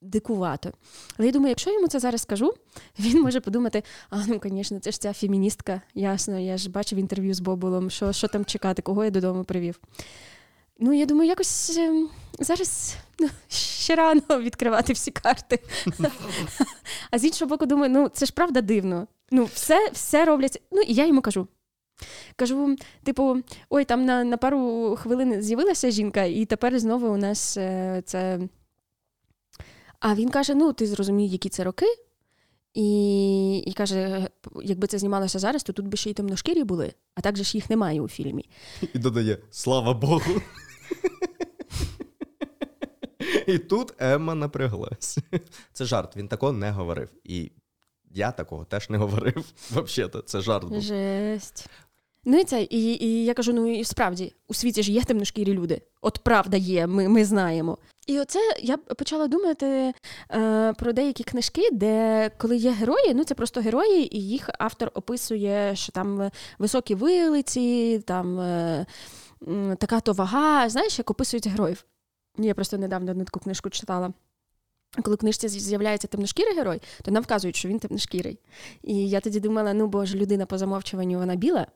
дикувато. 0.00 0.72
Але 1.18 1.26
я 1.26 1.32
думаю, 1.32 1.48
якщо 1.48 1.72
йому 1.72 1.88
це 1.88 1.98
зараз 1.98 2.22
скажу, 2.22 2.54
він 2.98 3.22
може 3.22 3.40
подумати: 3.40 3.82
а 4.10 4.16
ну, 4.26 4.40
звісно, 4.44 4.78
це 4.78 4.90
ж 4.90 5.00
ця 5.00 5.12
феміністка, 5.12 5.80
ясно, 5.94 6.38
я 6.38 6.56
ж 6.56 6.70
бачив 6.70 6.98
інтерв'ю 6.98 7.34
з 7.34 7.40
Бобулом, 7.40 7.90
що, 7.90 8.12
що 8.12 8.28
там 8.28 8.44
чекати, 8.44 8.82
кого 8.82 9.04
я 9.04 9.10
додому 9.10 9.44
привів. 9.44 9.80
Ну, 10.78 10.92
я 10.92 11.06
думаю, 11.06 11.28
якось 11.28 11.76
ем, 11.76 12.08
зараз 12.38 12.96
ну, 13.18 13.28
ще 13.48 13.94
рано 13.94 14.22
відкривати 14.40 14.92
всі 14.92 15.10
карти. 15.10 15.58
А 17.10 17.18
з 17.18 17.24
іншого 17.24 17.48
боку, 17.48 17.66
думаю, 17.66 17.92
ну 17.92 18.08
це 18.08 18.26
ж 18.26 18.32
правда 18.32 18.60
дивно. 18.60 19.06
Ну, 19.30 19.44
все 19.44 19.90
все 19.92 20.24
роблять. 20.24 20.62
Ну, 20.70 20.80
і 20.80 20.94
я 20.94 21.06
йому 21.06 21.20
кажу. 21.20 21.48
Кажу, 22.36 22.76
типу, 23.04 23.36
ой, 23.70 23.84
там 23.84 24.04
на 24.04 24.24
на 24.24 24.36
пару 24.36 24.96
хвилин 25.02 25.42
з'явилася 25.42 25.90
жінка, 25.90 26.24
і 26.24 26.44
тепер 26.44 26.78
знову 26.78 27.08
у 27.08 27.16
нас 27.16 27.56
е, 27.56 28.02
це. 28.06 28.40
А 30.00 30.14
він 30.14 30.28
каже: 30.28 30.54
ну, 30.54 30.72
ти 30.72 30.86
зрозумій, 30.86 31.28
які 31.28 31.48
це 31.48 31.64
роки. 31.64 31.86
І 32.74 33.58
і 33.58 33.72
каже: 33.72 34.28
якби 34.62 34.86
це 34.86 34.98
знімалося 34.98 35.38
зараз, 35.38 35.62
то 35.62 35.72
тут 35.72 35.88
би 35.88 35.96
ще 35.96 36.10
й 36.10 36.14
темношкірі 36.14 36.64
були, 36.64 36.94
а 37.14 37.20
так 37.20 37.36
же 37.36 37.44
ж 37.44 37.56
їх 37.56 37.70
немає 37.70 38.00
у 38.00 38.08
фільмі. 38.08 38.48
І 38.94 38.98
додає: 38.98 39.38
Слава 39.50 39.94
Богу. 39.94 40.40
І 43.46 43.58
тут 43.58 43.94
Емма 43.98 44.34
напряглась. 44.34 45.18
Це 45.72 45.84
жарт, 45.84 46.16
він 46.16 46.28
такого 46.28 46.52
не 46.52 46.70
говорив. 46.70 47.08
І 47.24 47.52
я 48.14 48.32
такого 48.32 48.64
теж 48.64 48.90
не 48.90 48.98
говорив. 48.98 49.44
Взагалі, 49.70 50.12
це 50.26 50.40
жарт 50.40 50.64
був. 50.64 50.80
Жесть. 50.80 51.68
Ну 52.28 52.38
і 52.38 52.44
це, 52.44 52.62
і 52.62 53.06
і 53.06 53.24
я 53.24 53.34
кажу: 53.34 53.52
ну 53.52 53.74
і 53.74 53.84
справді, 53.84 54.32
у 54.48 54.54
світі 54.54 54.82
ж 54.82 54.92
є 54.92 55.02
темношкірі 55.02 55.52
люди. 55.52 55.80
От 56.00 56.18
правда 56.18 56.56
є, 56.56 56.86
ми 56.86 57.08
ми 57.08 57.24
знаємо. 57.24 57.78
І 58.06 58.20
оце 58.20 58.38
я 58.62 58.76
почала 58.76 59.28
думати 59.28 59.92
е, 60.34 60.72
про 60.72 60.92
деякі 60.92 61.24
книжки, 61.24 61.70
де 61.72 62.30
коли 62.38 62.56
є 62.56 62.70
герої, 62.70 63.14
ну 63.14 63.24
це 63.24 63.34
просто 63.34 63.60
герої, 63.60 64.16
і 64.16 64.28
їх 64.28 64.50
автор 64.58 64.90
описує, 64.94 65.76
що 65.76 65.92
там 65.92 66.30
високі 66.58 66.94
вилиці, 66.94 68.02
там 68.06 68.40
е, 68.40 68.86
така 69.78 70.00
то 70.00 70.12
вага. 70.12 70.68
Знаєш, 70.68 70.98
як 70.98 71.10
описують 71.10 71.46
героїв. 71.46 71.84
Я 72.38 72.54
просто 72.54 72.78
недавно 72.78 73.10
одну 73.10 73.24
таку 73.24 73.40
книжку 73.40 73.70
читала. 73.70 74.12
Коли 75.02 75.16
в 75.16 75.18
книжці 75.18 75.48
з'являється 75.48 76.08
темношкірий 76.08 76.54
герой, 76.54 76.82
то 77.02 77.10
нам 77.10 77.22
вказують, 77.22 77.56
що 77.56 77.68
він 77.68 77.78
темношкірий. 77.78 78.38
І 78.82 79.08
я 79.08 79.20
тоді 79.20 79.40
думала: 79.40 79.74
ну 79.74 79.86
бо 79.86 80.04
ж 80.04 80.16
людина 80.16 80.46
по 80.46 80.58
замовчуванню 80.58 81.18
вона 81.18 81.34
біла, 81.34 81.66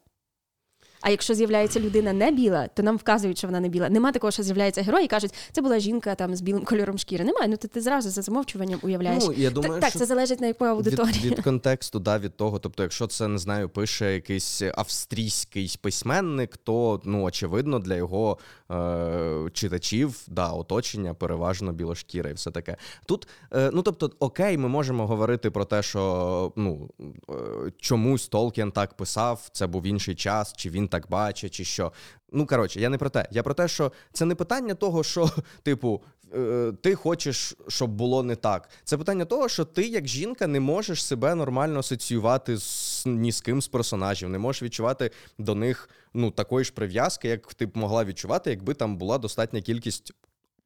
а 1.01 1.11
якщо 1.11 1.35
з'являється 1.35 1.81
людина 1.81 2.13
не 2.13 2.31
біла, 2.31 2.69
то 2.75 2.83
нам 2.83 2.97
вказують, 2.97 3.39
що 3.39 3.47
вона 3.47 3.61
не 3.61 3.69
біла. 3.69 3.89
Нема 3.89 4.13
такого, 4.13 4.31
що 4.31 4.43
з'являється 4.43 4.83
герой 4.83 5.05
і 5.05 5.09
кажуть, 5.09 5.35
це 5.53 5.63
була 5.63 5.79
жінка 5.79 6.15
там 6.15 6.37
з 6.37 6.41
білим 6.41 6.65
кольором 6.65 6.99
шкіри. 6.99 7.25
Немає. 7.25 7.49
Ну 7.49 7.57
ти, 7.57 7.69
ти 7.69 7.81
зразу 7.81 8.11
за 8.11 8.23
замовчуванням 8.23 8.79
уявляєш. 8.83 9.25
Ну, 9.27 9.33
я 9.33 9.51
думаю, 9.51 9.81
так, 9.81 9.91
що 9.91 9.99
це 9.99 10.07
залежить 10.07 10.41
на 10.41 10.47
яку 10.47 10.65
аудиторії. 10.65 11.25
Від, 11.25 11.39
від 11.39 11.45
контексту, 11.45 11.99
да, 11.99 12.19
від 12.19 12.37
того. 12.37 12.59
Тобто, 12.59 12.83
якщо 12.83 13.07
це 13.07 13.29
не 13.29 13.39
знаю, 13.39 13.69
пише 13.69 14.15
якийсь 14.15 14.63
австрійський 14.75 15.79
письменник, 15.81 16.57
то 16.57 17.01
ну 17.05 17.23
очевидно 17.23 17.79
для 17.79 17.95
його 17.95 18.39
е, 18.71 19.51
читачів 19.53 20.23
да, 20.29 20.49
оточення 20.49 21.15
переважно 21.15 21.73
білошкіре 21.73 22.31
і 22.31 22.35
все 22.35 22.51
таке. 22.51 22.77
Тут, 23.07 23.29
е, 23.53 23.71
ну 23.75 23.83
тобто, 23.83 24.11
окей, 24.19 24.59
ми 24.59 24.69
можемо 24.69 25.07
говорити 25.07 25.51
про 25.51 25.65
те, 25.65 25.83
що 25.83 26.53
ну 26.57 26.91
е, 27.31 27.35
чомусь 27.79 28.29
Толкін 28.29 28.71
так 28.71 28.95
писав, 28.95 29.49
це 29.53 29.67
був 29.67 29.87
інший 29.87 30.15
час, 30.15 30.53
чи 30.57 30.71
він 30.71 30.89
так 30.91 31.07
бачить, 31.11 31.55
чи 31.55 31.65
що. 31.65 31.93
Ну 32.33 32.47
коротше, 32.47 32.81
я 32.81 32.89
не 32.89 32.99
про 32.99 33.11
те. 33.11 33.29
Я 33.31 33.43
про 33.43 33.55
те, 33.55 33.69
що 33.69 33.93
це 34.13 34.25
не 34.25 34.35
питання 34.35 34.75
того, 34.75 35.05
що, 35.05 35.31
типу, 35.63 36.03
е, 36.35 36.73
ти 36.83 36.95
хочеш, 36.95 37.55
щоб 37.69 37.91
було 37.91 38.23
не 38.23 38.37
так. 38.37 38.69
Це 38.85 38.99
питання 38.99 39.25
того, 39.25 39.49
що 39.49 39.65
ти, 39.65 39.89
як 39.89 40.07
жінка, 40.07 40.47
не 40.47 40.61
можеш 40.61 41.05
себе 41.05 41.35
нормально 41.35 41.79
асоціювати 41.79 42.57
з 42.59 43.05
ні 43.07 43.33
з 43.33 43.41
ким 43.41 43.63
з 43.63 43.69
персонажів, 43.69 44.29
не 44.29 44.39
можеш 44.39 44.63
відчувати 44.63 45.11
до 45.39 45.55
них 45.55 45.89
ну 46.15 46.31
такої 46.31 46.65
ж 46.65 46.73
прив'язки, 46.73 47.29
як 47.29 47.55
ти 47.55 47.67
б 47.67 47.77
могла 47.77 48.05
відчувати, 48.05 48.51
якби 48.51 48.75
там 48.75 48.97
була 48.97 49.19
достатня 49.19 49.61
кількість. 49.61 50.13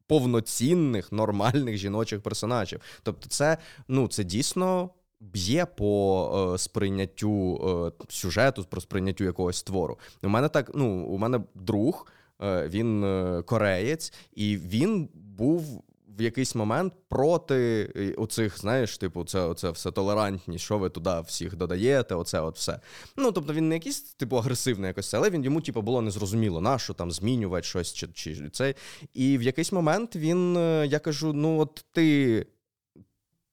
Повноцінних 0.07 1.11
нормальних 1.11 1.77
жіночих 1.77 2.21
персонажів, 2.21 2.81
тобто, 3.03 3.29
це 3.29 3.57
ну 3.87 4.07
це 4.07 4.23
дійсно 4.23 4.89
б'є 5.33 5.65
по 5.65 6.51
е, 6.53 6.57
сприйняттю 6.57 7.61
е, 7.99 8.05
сюжету, 8.09 8.63
про 8.69 8.81
сприйняттю 8.81 9.23
якогось 9.23 9.63
твору. 9.63 9.97
У 10.23 10.29
мене 10.29 10.49
так, 10.49 10.71
ну, 10.75 11.05
у 11.05 11.17
мене 11.17 11.39
друг, 11.55 12.07
е, 12.41 12.67
він 12.67 13.03
е, 13.03 13.41
кореєць, 13.41 14.13
і 14.35 14.57
він 14.57 15.09
був. 15.13 15.83
В 16.17 16.21
якийсь 16.21 16.55
момент 16.55 16.93
проти 17.09 17.91
е, 17.95 18.13
оцих, 18.13 18.59
знаєш, 18.59 18.97
типу, 18.97 19.25
це 19.25 19.39
оце 19.39 19.69
все 19.69 19.91
толерантність, 19.91 20.65
що 20.65 20.77
ви 20.77 20.89
туди 20.89 21.11
всіх 21.25 21.55
додаєте, 21.55 22.15
оце 22.15 22.41
от 22.41 22.57
все. 22.57 22.79
Ну, 23.17 23.31
тобто 23.31 23.53
він 23.53 23.69
не 23.69 23.75
якийсь, 23.75 24.01
типу, 24.01 24.35
агресивний 24.35 24.87
якось, 24.87 25.13
але 25.13 25.29
він 25.29 25.43
йому, 25.43 25.61
типу, 25.61 25.81
було 25.81 26.01
незрозуміло, 26.01 26.61
на 26.61 26.79
що 26.79 26.93
там 26.93 27.11
змінювати 27.11 27.63
щось 27.63 27.93
чи 27.93 28.07
чи 28.07 28.49
це. 28.49 28.75
І 29.13 29.37
в 29.37 29.41
якийсь 29.41 29.71
момент 29.71 30.15
він, 30.15 30.57
е, 30.57 30.87
я 30.87 30.99
кажу: 30.99 31.33
ну, 31.33 31.59
от 31.59 31.85
ти 31.91 32.45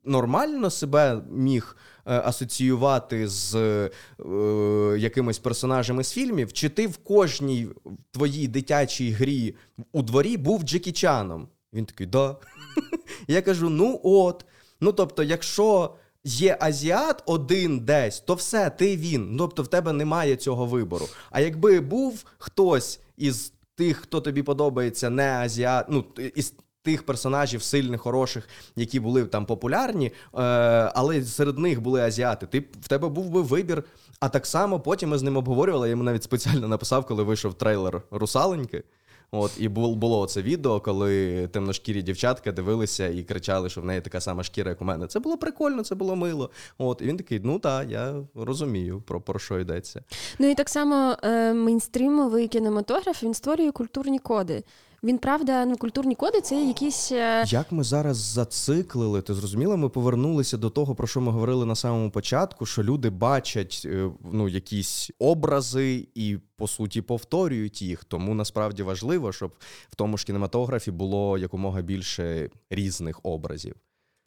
нормально 0.05 0.71
себе 0.71 1.23
міг 1.31 1.77
е, 2.07 2.23
асоціювати 2.25 3.29
з 3.29 3.55
е, 3.55 3.91
якимись 4.99 5.39
персонажами 5.39 6.05
з 6.05 6.13
фільмів, 6.13 6.53
чи 6.53 6.69
ти 6.69 6.87
в 6.87 6.97
кожній 6.97 7.69
твоїй 8.11 8.49
дитячій 8.49 9.11
грі 9.11 9.55
у 9.93 10.03
дворі 10.03 10.37
був 10.37 10.63
Джекі 10.63 10.93
Чаном? 10.93 11.49
Він 11.73 11.85
такий, 11.85 12.07
да. 12.07 12.37
Я 13.29 13.43
кажу: 13.43 13.71
ну 13.71 14.01
от. 14.03 14.45
Ну 14.81 14.93
тобто, 14.93 15.23
якщо 15.23 15.95
є 16.25 16.57
азіат 16.61 17.23
один 17.27 17.81
десь, 17.81 18.21
то 18.21 18.35
все, 18.35 18.71
ти 18.71 18.97
він. 18.97 19.29
Ну, 19.31 19.39
тобто 19.39 19.63
в 19.63 19.69
тебе 19.69 19.93
немає 19.93 20.37
цього 20.37 20.67
вибору. 20.67 21.09
А 21.31 21.41
якби 21.41 21.81
був 21.81 22.25
хтось 22.39 23.01
із 23.17 23.53
тих, 23.75 23.97
хто 23.97 24.21
тобі 24.21 24.43
подобається, 24.43 25.11
не 25.11 25.31
азіат, 25.31 25.87
ну 25.89 26.05
із 26.35 26.55
тих 26.83 27.07
персонажів 27.07 27.63
сильних, 27.63 28.01
хороших, 28.01 28.49
які 28.77 29.01
були 29.01 29.25
там 29.25 29.47
популярні, 29.47 30.07
е, 30.07 30.13
але 30.95 31.23
серед 31.23 31.59
них 31.59 31.81
були 31.81 32.01
азіати. 32.01 32.47
Ти 32.47 32.61
в 32.81 32.89
тебе 32.89 33.09
був 33.09 33.31
би 33.31 33.43
вибір. 33.43 33.85
А 34.21 34.29
так 34.29 34.47
само 34.47 34.81
потім 34.81 35.09
ми 35.09 35.19
з 35.19 35.23
ним 35.23 35.37
обговорювали. 35.37 35.87
Я 35.87 35.91
йому 35.91 36.03
навіть 36.03 36.23
спеціально 36.23 36.69
написав, 36.69 37.07
коли 37.07 37.23
вийшов 37.23 37.55
трейлер 37.55 38.03
Русаленьки. 38.11 38.83
От 39.35 39.53
і 39.59 39.69
було 39.69 39.95
було 39.95 40.27
це 40.27 40.43
відео, 40.43 40.81
коли 40.81 41.47
темношкірі 41.49 42.03
дівчатка 42.03 42.53
дивилися 42.53 43.09
і 43.09 43.23
кричали, 43.23 43.71
що 43.71 43.81
в 43.81 43.85
неї 43.85 44.01
така 44.01 44.21
сама 44.21 44.43
шкіра, 44.43 44.71
як 44.71 44.83
у 44.83 44.85
мене. 44.85 45.07
Це 45.07 45.21
було 45.21 45.39
прикольно, 45.39 45.83
це 45.83 45.95
було 45.95 46.17
мило. 46.17 46.51
От 46.79 47.01
і 47.03 47.05
він 47.05 47.17
такий: 47.17 47.41
ну 47.45 47.59
так, 47.59 47.91
я 47.91 48.15
розумію 48.35 49.03
про 49.07 49.21
про 49.21 49.39
що 49.39 49.59
йдеться. 49.59 50.03
Ну 50.39 50.51
і 50.51 50.55
так 50.55 50.69
само 50.69 51.17
е, 51.23 51.55
мейнстрімовий 51.55 52.49
кінематограф 52.49 53.23
він 53.23 53.35
створює 53.35 53.73
культурні 53.73 54.19
коди. 54.19 54.63
Він 55.05 55.19
правда, 55.19 55.65
ну 55.65 55.77
культурні 55.77 56.15
коди 56.15 56.41
це 56.41 56.67
якісь. 56.67 57.13
Е, 57.13 57.45
Як 57.47 57.73
ми 57.73 57.85
зараз 57.85 58.17
зациклили, 58.17 59.23
ти 59.23 59.35
зрозуміла? 59.35 59.77
Ми 59.77 59.89
повернулися 59.89 60.57
до 60.57 60.71
того, 60.71 60.95
про 60.95 61.07
що 61.07 61.21
ми 61.21 61.33
говорили 61.33 61.67
на 61.67 61.75
самому 61.77 62.11
початку: 62.11 62.67
що 62.67 62.83
люди 62.83 63.11
бачать 63.11 63.83
е, 63.85 64.11
ну, 64.33 64.49
якісь 64.49 65.11
образи 65.19 66.09
і 66.15 66.39
по 66.57 66.69
суті 66.69 67.03
повторюють 67.03 67.83
їх. 67.83 68.05
Тому 68.05 68.35
насправді 68.35 68.83
важливо, 68.83 69.33
щоб 69.33 69.53
в 69.91 69.95
тому 69.95 70.19
ж 70.19 70.27
кінематографі 70.27 70.91
було 70.91 71.39
якомога 71.39 71.83
більше 71.83 72.51
різних 72.71 73.21
образів. 73.23 73.75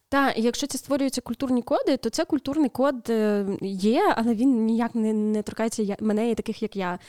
Так, 0.10 0.38
якщо 0.38 0.68
це 0.68 0.78
створюються 0.78 1.22
культурні 1.22 1.62
коди, 1.62 1.98
то 1.98 2.10
це 2.10 2.26
культурний 2.26 2.70
код 2.70 3.10
е, 3.10 3.46
є, 3.62 4.14
але 4.16 4.36
він 4.36 4.66
ніяк 4.66 4.96
не 4.96 5.14
не 5.14 5.44
торкається 5.44 5.98
мене 6.00 6.32
і 6.32 6.36
таких, 6.36 6.62
як 6.62 6.76
я. 6.76 7.00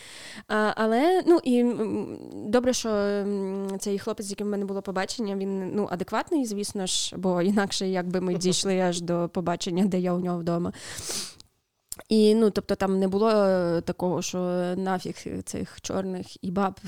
А, 0.49 0.73
Але 0.77 1.23
ну 1.27 1.41
і 1.45 1.65
добре, 2.35 2.73
що 2.73 3.25
цей 3.79 3.99
хлопець, 3.99 4.27
з 4.27 4.31
яким 4.31 4.47
в 4.47 4.51
мене 4.51 4.65
було 4.65 4.83
побачення, 4.83 5.37
він 5.37 5.75
ну 5.75 5.89
адекватний, 5.91 6.45
звісно 6.45 6.87
ж, 6.87 7.17
бо 7.17 7.43
інакше 7.43 7.89
якби 7.89 8.21
ми 8.21 8.35
дійшли 8.39 8.81
аж 8.81 9.01
до 9.01 9.31
побачення, 9.33 9.85
де 9.85 10.01
я 10.01 10.13
у 10.13 10.21
нього 10.21 10.39
вдома. 10.39 10.73
І 12.09 12.35
ну, 12.35 12.51
тобто 12.51 12.75
там 12.75 12.99
не 12.99 13.09
було 13.09 13.31
е, 13.31 13.81
такого, 13.81 14.23
що 14.23 14.39
нафіг 14.77 15.17
цих 15.45 15.81
чорних 15.81 16.45
і 16.45 16.51
баб. 16.51 16.81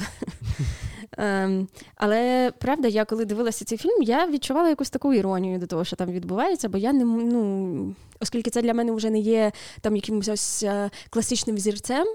Ем, 1.18 1.68
але 1.96 2.52
правда, 2.58 2.88
я 2.88 3.04
коли 3.04 3.24
дивилася 3.24 3.64
цей 3.64 3.78
фільм, 3.78 4.02
я 4.02 4.26
відчувала 4.26 4.68
якусь 4.68 4.90
таку 4.90 5.14
іронію 5.14 5.58
до 5.58 5.66
того, 5.66 5.84
що 5.84 5.96
там 5.96 6.10
відбувається, 6.10 6.68
бо 6.68 6.78
я 6.78 6.92
не 6.92 7.04
ну, 7.04 7.94
оскільки 8.20 8.50
це 8.50 8.62
для 8.62 8.74
мене 8.74 8.92
вже 8.92 9.10
не 9.10 9.18
є 9.18 9.52
там 9.80 9.96
якимось 9.96 10.28
ось 10.28 10.62
е, 10.62 10.90
класичним 11.10 11.58
зірцем. 11.58 12.06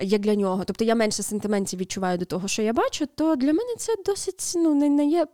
Як 0.00 0.20
для 0.20 0.34
нього, 0.34 0.64
тобто 0.64 0.84
я 0.84 0.94
менше 0.94 1.22
сентиментів 1.22 1.80
відчуваю 1.80 2.18
до 2.18 2.24
того, 2.24 2.48
що 2.48 2.62
я 2.62 2.72
бачу, 2.72 3.06
то 3.14 3.36
для 3.36 3.52
мене 3.52 3.74
це 3.78 3.92
досить 4.06 4.52
ну, 4.56 4.74
не, 4.74 4.88
не 4.88 5.06
є 5.06 5.26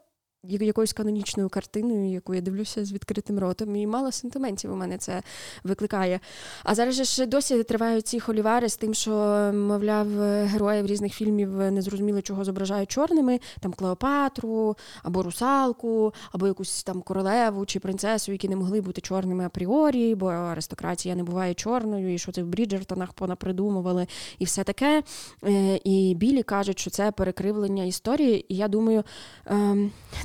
якоюсь 0.45 0.93
канонічною 0.93 1.49
картиною, 1.49 2.11
яку 2.11 2.35
я 2.35 2.41
дивлюся 2.41 2.85
з 2.85 2.93
відкритим 2.93 3.39
ротом, 3.39 3.77
і 3.77 3.87
мало 3.87 4.13
сентиментів 4.13 4.73
у 4.73 4.77
мене 4.77 4.99
це 4.99 5.23
викликає. 5.65 6.21
А 6.65 6.75
зараз 6.75 6.95
же 6.95 7.05
ж 7.05 7.27
досі 7.27 7.63
тривають 7.63 8.07
ці 8.07 8.21
холівари 8.21 8.69
з 8.69 8.77
тим, 8.77 8.95
що, 8.95 9.11
мовляв, 9.55 10.07
героїв 10.45 10.87
різних 10.87 11.15
фільмів 11.15 11.51
не 11.51 11.83
зрозуміли, 11.83 12.23
чого 12.23 12.45
зображають 12.45 12.91
чорними, 12.91 13.41
там 13.61 13.73
Клеопатру, 13.73 14.77
або 15.03 15.23
русалку, 15.23 16.15
або 16.33 16.47
якусь 16.47 16.83
там 16.83 17.03
королеву 17.03 17.67
чи 17.67 17.81
принцесу, 17.81 18.33
які 18.33 18.49
не 18.49 18.57
могли 18.57 18.81
бути 18.81 19.01
чорними 19.01 19.47
апріорі, 19.47 20.15
бо 20.15 20.27
аристократія 20.27 21.15
не 21.15 21.23
буває 21.23 21.55
чорною, 21.55 22.15
і 22.15 22.19
що 22.19 22.33
це 22.33 22.43
в 22.43 22.47
Бріджертонах 22.47 23.13
понапридумували, 23.13 24.07
і 24.39 24.45
все 24.45 24.65
таке. 24.65 25.03
Е, 25.45 25.81
і 25.85 26.15
білі 26.15 26.43
кажуть, 26.43 26.79
що 26.79 26.91
це 26.91 27.13
перекривлення 27.13 27.85
історії. 27.85 28.47
І 28.49 28.57
я 28.57 28.69
думаю. 28.69 29.05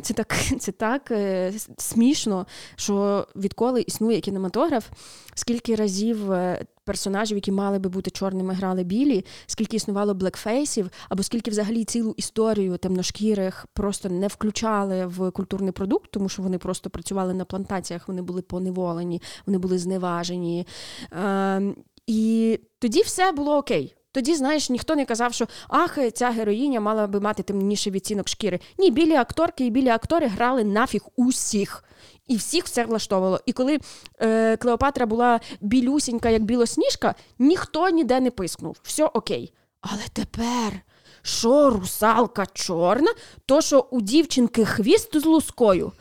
Ем, 0.05 0.07
це 0.07 0.13
так 0.13 0.35
це 0.59 0.71
так 0.71 1.11
е, 1.11 1.53
смішно, 1.77 2.45
що 2.75 3.27
відколи 3.35 3.81
існує 3.81 4.21
кінематограф, 4.21 4.89
скільки 5.35 5.75
разів 5.75 6.31
е, 6.31 6.65
персонажів, 6.83 7.37
які 7.37 7.51
мали 7.51 7.79
би 7.79 7.89
бути 7.89 8.11
чорними, 8.11 8.53
грали 8.53 8.83
білі, 8.83 9.25
скільки 9.45 9.77
існувало 9.77 10.13
блекфейсів, 10.13 10.89
або 11.09 11.23
скільки 11.23 11.51
взагалі 11.51 11.83
цілу 11.83 12.13
історію 12.17 12.77
темношкірих 12.77 13.65
просто 13.73 14.09
не 14.09 14.27
включали 14.27 15.05
в 15.05 15.31
культурний 15.31 15.71
продукт, 15.71 16.11
тому 16.11 16.29
що 16.29 16.41
вони 16.41 16.57
просто 16.57 16.89
працювали 16.89 17.33
на 17.33 17.45
плантаціях, 17.45 18.07
вони 18.07 18.21
були 18.21 18.41
поневолені, 18.41 19.21
вони 19.45 19.57
були 19.57 19.77
зневажені. 19.77 20.67
Е, 21.11 21.61
і 22.07 22.59
тоді 22.79 23.01
все 23.01 23.31
було 23.31 23.57
окей. 23.57 23.94
Тоді, 24.15 24.35
знаєш, 24.35 24.69
ніхто 24.69 24.95
не 24.95 25.05
казав, 25.05 25.33
що 25.33 25.47
ах, 25.67 25.97
ця 26.13 26.29
героїня 26.29 26.79
мала 26.79 27.07
би 27.07 27.19
мати 27.19 27.43
темніший 27.43 27.91
відцінок 27.91 28.29
шкіри. 28.29 28.59
Ні, 28.77 28.91
білі 28.91 29.15
акторки 29.15 29.65
і 29.65 29.69
білі 29.69 29.89
актори 29.89 30.27
грали 30.27 30.63
нафіг 30.63 31.01
усіх. 31.15 31.83
І 32.27 32.35
всіх 32.35 32.65
все 32.65 32.85
влаштовувало. 32.85 33.39
І 33.45 33.53
коли 33.53 33.79
е, 34.21 34.57
Клеопатра 34.57 35.05
була 35.05 35.39
білюсінька, 35.61 36.29
як 36.29 36.43
білосніжка, 36.43 37.15
ніхто 37.39 37.89
ніде 37.89 38.19
не 38.19 38.31
пискнув. 38.31 38.77
Все 38.83 39.05
окей. 39.05 39.53
Але 39.81 40.03
тепер, 40.13 40.81
що 41.21 41.69
русалка 41.69 42.45
чорна, 42.53 43.13
то 43.45 43.61
що 43.61 43.87
у 43.91 44.01
дівчинки 44.01 44.65
хвіст 44.65 45.17
з 45.17 45.25
лускою. 45.25 45.91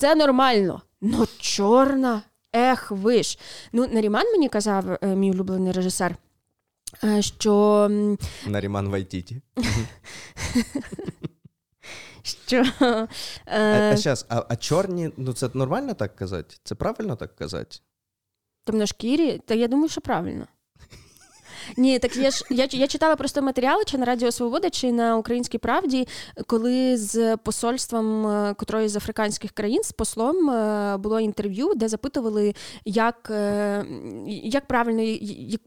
Це 0.00 0.14
нормально. 0.14 0.82
Ну, 1.00 1.26
чорна, 1.38 2.22
ех, 2.52 2.90
виш. 2.90 3.38
Ну, 3.72 3.86
Наріман 3.86 4.32
мені 4.32 4.48
казав, 4.48 4.84
е, 4.90 5.06
мій 5.16 5.30
улюблений 5.30 5.72
режисер. 5.72 6.16
Е, 7.04 7.22
що... 7.22 7.88
Наріман 8.46 8.88
Вайтіті. 8.88 9.42
Що... 12.22 12.64
А 12.80 13.06
а, 13.46 13.96
щас, 13.96 14.26
а, 14.28 14.44
а 14.48 14.56
чорні, 14.56 15.10
ну 15.16 15.32
це 15.32 15.50
нормально 15.54 15.94
так 15.94 16.16
казати? 16.16 16.56
Це 16.64 16.74
правильно 16.74 17.16
так 17.16 17.36
казати? 17.36 17.76
Темношкірі? 18.64 19.38
Та 19.38 19.54
я 19.54 19.68
думаю, 19.68 19.88
що 19.88 20.00
правильно. 20.00 20.46
Ні, 21.76 21.98
так 21.98 22.16
я 22.16 22.30
ж 22.30 22.44
я 22.50 22.68
я 22.70 22.86
читала 22.86 23.16
просто 23.16 23.42
матеріали 23.42 23.84
чи 23.86 23.98
на 23.98 24.04
Радіо 24.04 24.32
Свобода, 24.32 24.70
чи 24.70 24.92
на 24.92 25.16
Українській 25.16 25.58
правді, 25.58 26.08
коли 26.46 26.96
з 26.96 27.36
посольством 27.36 28.26
е, 28.26 28.54
котрої 28.54 28.88
з 28.88 28.96
африканських 28.96 29.50
країн 29.50 29.82
з 29.82 29.92
послом 29.92 30.50
е, 30.50 30.96
було 30.96 31.20
інтерв'ю, 31.20 31.72
де 31.76 31.88
запитували, 31.88 32.54
як 32.84 33.30
е, 33.30 33.84
як 34.26 34.66
правильно 34.66 35.02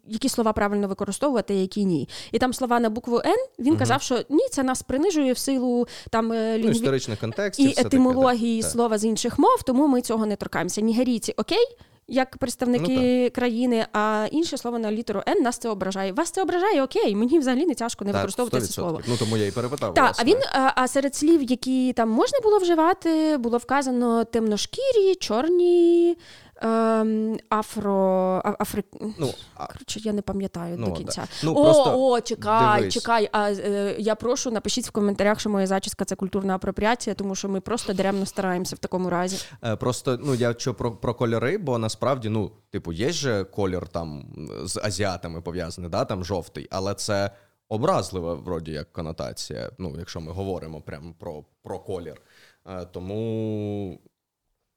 які 0.08 0.30
слова 0.30 0.54
правильно 0.54 0.88
використовувати, 0.88 1.56
які 1.56 1.86
ні. 1.86 2.10
І 2.32 2.40
там 2.40 2.54
слова 2.54 2.80
на 2.80 2.90
букву 2.90 3.22
Н 3.26 3.38
він 3.60 3.70
угу. 3.70 3.80
казав, 3.80 4.02
що 4.02 4.20
ні, 4.30 4.48
це 4.52 4.64
нас 4.64 4.82
принижує 4.82 5.34
в 5.34 5.38
силу 5.38 5.88
там 6.10 6.28
ну, 6.28 6.70
історичних 6.70 7.20
контекстів 7.20 7.70
і 7.70 7.82
етимології 7.82 8.62
таке, 8.62 8.72
слова 8.72 8.98
з 8.98 9.06
інших 9.06 9.40
мов, 9.40 9.64
тому 9.66 9.88
ми 9.88 10.02
цього 10.02 10.26
не 10.26 10.36
торкаємося. 10.36 10.82
Нігерійці 10.82 11.34
окей 11.38 11.78
як 12.08 12.38
представники 12.38 13.24
ну, 13.24 13.32
країни, 13.32 13.86
а 13.94 14.28
інше 14.32 14.58
слово 14.58 14.80
на 14.80 14.92
літеру 14.92 15.22
Н 15.28 15.44
нас 15.44 15.58
це 15.58 15.70
ображає. 15.70 16.12
Вас 16.12 16.32
це 16.32 16.42
ображає, 16.42 16.84
окей, 16.84 17.16
мені 17.16 17.40
взагалі 17.40 17.66
не 17.66 17.76
тяжко 17.76 18.06
не 18.06 18.12
так, 18.12 18.22
використовувати 18.22 18.58
100%. 18.58 18.68
це 18.68 18.74
слово. 18.74 19.02
Ну 19.08 19.18
тому 19.18 19.38
я 19.38 19.48
і 19.48 19.52
перепитав. 19.52 19.94
Так, 19.94 20.16
а 20.20 20.24
він 20.24 20.38
а, 20.54 20.72
а 20.76 20.88
серед 20.88 21.16
слів, 21.16 21.44
які 21.44 21.94
там 21.94 22.10
можна 22.10 22.40
було 22.44 22.58
вживати, 22.58 23.38
було 23.38 23.58
вказано 23.58 24.24
темношкірі, 24.24 25.16
чорні. 25.20 26.18
Ем, 26.62 27.38
афро. 27.50 28.42
Афри... 28.60 28.84
Ну, 29.18 29.34
Коротше, 29.58 30.00
я 30.00 30.14
не 30.14 30.22
пам'ятаю 30.22 30.76
ну, 30.80 30.86
до 30.86 30.92
кінця. 30.92 31.22
Да. 31.22 31.28
Ну, 31.44 31.54
О, 31.58 32.12
о, 32.12 32.22
чекай, 32.22 32.80
дивись. 32.80 32.94
чекай. 32.94 33.30
А 33.32 33.52
е, 33.52 33.96
я 34.00 34.16
прошу, 34.16 34.52
напишіть 34.52 34.88
в 34.88 34.92
коментарях, 34.92 35.40
що 35.40 35.50
моя 35.50 35.68
зачіска 35.68 36.06
це 36.06 36.16
культурна 36.16 36.56
апропріація, 36.56 37.14
тому 37.16 37.36
що 37.36 37.50
ми 37.50 37.62
просто 37.62 37.94
даремно 37.94 38.26
стараємося 38.26 38.76
в 38.76 38.80
такому 38.80 39.10
разі. 39.10 39.38
Е, 39.64 39.76
просто 39.76 40.20
ну 40.24 40.36
я 40.36 40.56
що 40.58 40.74
про 40.74 40.92
про 40.92 41.14
кольори, 41.14 41.58
бо 41.58 41.78
насправді, 41.78 42.30
ну, 42.30 42.52
типу, 42.70 42.94
є 42.94 43.12
же 43.12 43.44
колір 43.44 43.88
там 43.88 44.26
з 44.64 44.78
азіатами 44.84 45.42
пов'язаний, 45.42 45.90
да, 45.90 46.06
там 46.06 46.26
жовтий, 46.26 46.68
але 46.72 46.94
це 46.94 47.32
образлива, 47.70 48.34
вроді 48.34 48.72
як 48.72 48.94
конотація. 48.94 49.72
Ну, 49.78 49.96
якщо 49.98 50.22
ми 50.22 50.32
говоримо 50.32 50.82
прямо 50.82 51.14
про, 51.20 51.44
про 51.64 51.80
колір. 51.80 52.22
Е, 52.68 52.86
тому. 52.86 54.00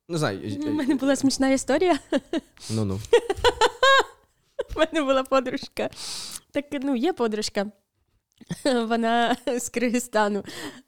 Не 0.08 0.18
знаю. 0.18 0.58
У 0.66 0.70
мене 0.70 0.94
була 0.94 1.16
смішна 1.16 1.50
історія. 1.50 1.98
Вона 8.88 9.36
з 9.58 9.68
Киргизстану. 9.68 10.44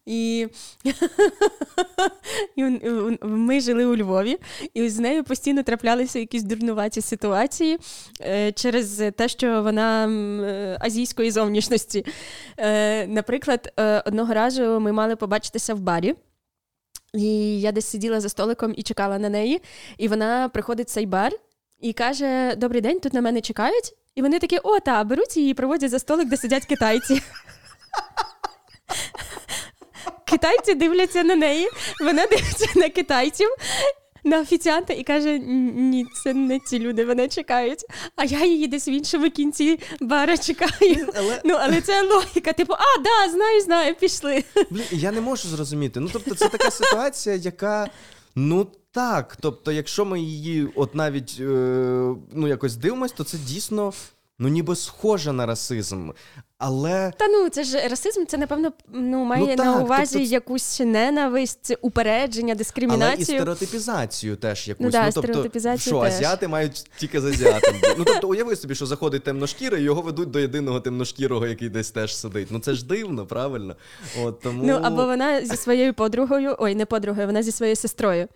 І 0.06 0.48
і 2.56 2.64
ми 3.22 3.61
жили 3.61 3.85
у 3.85 3.96
Львові, 3.96 4.38
і 4.74 4.88
з 4.88 4.98
нею 4.98 5.24
постійно 5.24 5.62
траплялися 5.62 6.18
якісь 6.18 6.42
дурнуваті 6.42 7.00
ситуації 7.00 7.78
е, 8.20 8.52
через 8.52 9.02
те, 9.16 9.28
що 9.28 9.62
вона 9.62 10.06
е, 10.09 10.76
азійської 10.80 11.30
зовнішності. 11.30 12.06
Е, 12.59 13.06
наприклад, 13.06 13.72
одного 14.06 14.35
разу 14.35 14.80
ми 14.80 14.92
мали 14.92 15.16
побачитися 15.16 15.74
в 15.74 15.80
барі. 15.80 16.14
І 17.14 17.60
я 17.60 17.72
десь 17.72 17.86
сиділа 17.86 18.20
за 18.20 18.28
столиком 18.28 18.74
і 18.76 18.82
чекала 18.82 19.18
на 19.18 19.28
неї, 19.28 19.62
і 19.98 20.08
вона 20.08 20.48
приходить 20.48 20.88
в 20.88 20.90
цей 20.90 21.06
бар 21.06 21.32
і 21.80 21.92
каже: 21.92 22.54
Добрий 22.56 22.80
день, 22.80 23.00
тут 23.00 23.12
на 23.12 23.20
мене 23.20 23.40
чекають. 23.40 23.94
І 24.14 24.22
вони 24.22 24.38
такі, 24.38 24.58
о, 24.58 24.80
та, 24.80 25.04
беруть 25.04 25.36
її 25.36 25.50
і 25.50 25.54
проводять 25.54 25.90
за 25.90 25.98
столик, 25.98 26.28
де 26.28 26.36
сидять 26.36 26.64
китайці. 26.66 27.22
Китайці 30.26 30.74
дивляться 30.74 31.22
на 31.22 31.36
неї, 31.36 31.68
вона 32.00 32.26
дивиться 32.26 32.66
на 32.76 32.88
китайців, 32.88 33.48
на 34.24 34.40
офіціанта 34.40 34.92
і 34.92 35.02
каже: 35.02 35.38
Ні, 35.38 36.06
це 36.24 36.35
не 36.35 36.59
ці 36.59 36.78
люди, 36.78 37.04
вони 37.04 37.28
чекають. 37.28 37.85
А 38.16 38.24
я 38.24 38.44
її 38.44 38.66
десь 38.66 38.88
в 38.88 38.90
іншому 38.90 39.30
кінці 39.30 39.78
бара 40.00 40.38
чекаю. 40.38 41.09
Але... 41.14 41.40
Ну, 41.44 41.56
але 41.61 41.80
це 41.80 42.02
логіка. 42.02 42.52
Типу, 42.52 42.72
а, 42.72 43.02
да, 43.02 43.33
знаю, 43.33 43.61
знаю, 43.61 43.94
пішли. 43.94 44.44
Блін, 44.70 44.85
Я 44.90 45.12
не 45.12 45.20
можу 45.20 45.48
зрозуміти. 45.48 46.00
Ну, 46.00 46.09
тобто, 46.12 46.35
це 46.35 46.48
така 46.48 46.70
ситуація, 46.70 47.37
яка. 47.37 47.90
Ну 48.35 48.66
так, 48.92 49.37
тобто, 49.40 49.72
якщо 49.72 50.04
ми 50.04 50.20
її 50.20 50.68
от 50.74 50.94
навіть 50.94 51.37
е, 51.40 51.44
ну 52.33 52.48
якось 52.48 52.76
дивимось, 52.76 53.12
то 53.12 53.24
це 53.24 53.38
дійсно 53.38 53.92
ну 54.38 54.48
ніби 54.48 54.76
схоже 54.76 55.33
на 55.33 55.46
расизм. 55.46 56.11
Але 56.62 57.12
та 57.16 57.28
ну 57.28 57.48
це 57.48 57.64
ж 57.64 57.88
расизм, 57.88 58.24
це 58.26 58.38
напевно 58.38 58.72
ну 58.92 59.24
має 59.24 59.42
ну, 59.42 59.56
так, 59.56 59.66
на 59.66 59.78
увазі 59.78 60.18
тобто... 60.18 60.32
якусь 60.32 60.80
ненависть, 60.80 61.76
упередження, 61.80 62.54
дискримінацію. 62.54 63.12
Але 63.12 63.22
і 63.22 63.24
стереотипізацію 63.24 64.36
теж 64.36 64.68
якусь. 64.68 64.84
Ну, 64.84 64.90
да, 64.90 65.06
ну, 65.06 65.12
тобто, 65.12 65.76
що 65.76 66.00
теж. 66.00 66.14
азіати 66.14 66.48
мають 66.48 66.84
тільки 66.96 67.20
з 67.20 67.24
азіатом. 67.24 67.74
Ну 67.98 68.04
тобто, 68.04 68.28
уяви 68.28 68.56
собі, 68.56 68.74
що 68.74 68.86
заходить 68.86 69.24
темношкірий, 69.24 69.80
і 69.80 69.84
його 69.84 70.02
ведуть 70.02 70.30
до 70.30 70.38
єдиного 70.38 70.80
темношкірого, 70.80 71.46
який 71.46 71.68
десь 71.68 71.90
теж 71.90 72.16
сидить. 72.16 72.48
Ну 72.50 72.58
це 72.58 72.74
ж 72.74 72.86
дивно, 72.86 73.26
правильно? 73.26 73.76
От 74.22 74.40
тому 74.40 74.62
ну 74.64 74.80
або 74.82 75.04
вона 75.04 75.44
зі 75.44 75.56
своєю 75.56 75.94
подругою, 75.94 76.56
ой, 76.58 76.74
не 76.74 76.86
подругою, 76.86 77.26
вона 77.26 77.42
зі 77.42 77.52
своєю 77.52 77.76
сестрою. 77.76 78.28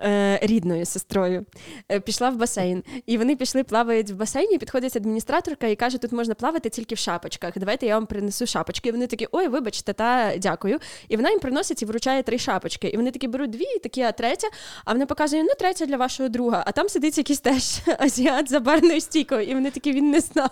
Е, 0.00 0.38
рідною 0.42 0.86
сестрою 0.86 1.46
е, 1.92 2.00
пішла 2.00 2.30
в 2.30 2.36
басейн, 2.36 2.82
і 3.06 3.18
вони 3.18 3.36
пішли, 3.36 3.64
плавають 3.64 4.10
в 4.10 4.14
басейні. 4.14 4.58
Підходить 4.58 4.96
адміністраторка 4.96 5.66
і 5.66 5.76
каже: 5.76 5.98
тут 5.98 6.12
можна 6.12 6.34
плавати 6.34 6.68
тільки 6.68 6.94
в 6.94 6.98
шапочках 6.98 7.56
давайте 7.66 7.86
я 7.86 7.94
вам 7.94 8.06
принесу 8.06 8.46
шапочки. 8.46 8.88
І 8.88 8.92
вони 8.92 9.06
такі, 9.06 9.28
ой, 9.32 9.48
вибачте, 9.48 9.92
та 9.92 10.36
дякую. 10.38 10.78
І 11.08 11.16
вона 11.16 11.30
їм 11.30 11.38
приносить 11.38 11.82
і 11.82 11.86
вручає 11.86 12.22
три 12.22 12.38
шапочки. 12.38 12.88
І 12.88 12.96
вони 12.96 13.10
такі 13.10 13.28
беруть 13.28 13.50
дві, 13.50 13.64
і 13.76 13.78
такі, 13.78 14.02
а 14.02 14.12
третя. 14.12 14.48
А 14.84 14.92
вона 14.92 15.06
показує, 15.06 15.42
ну, 15.42 15.50
третя 15.58 15.86
для 15.86 15.96
вашого 15.96 16.28
друга. 16.28 16.64
А 16.66 16.72
там 16.72 16.88
сидить 16.88 17.18
якийсь 17.18 17.40
теж 17.40 17.80
азіат 17.98 18.50
за 18.50 18.60
барною 18.60 19.00
стійкою, 19.00 19.42
і 19.42 19.54
вони 19.54 19.70
такі, 19.70 19.92
він 19.92 20.10
не 20.10 20.20
знав. 20.20 20.50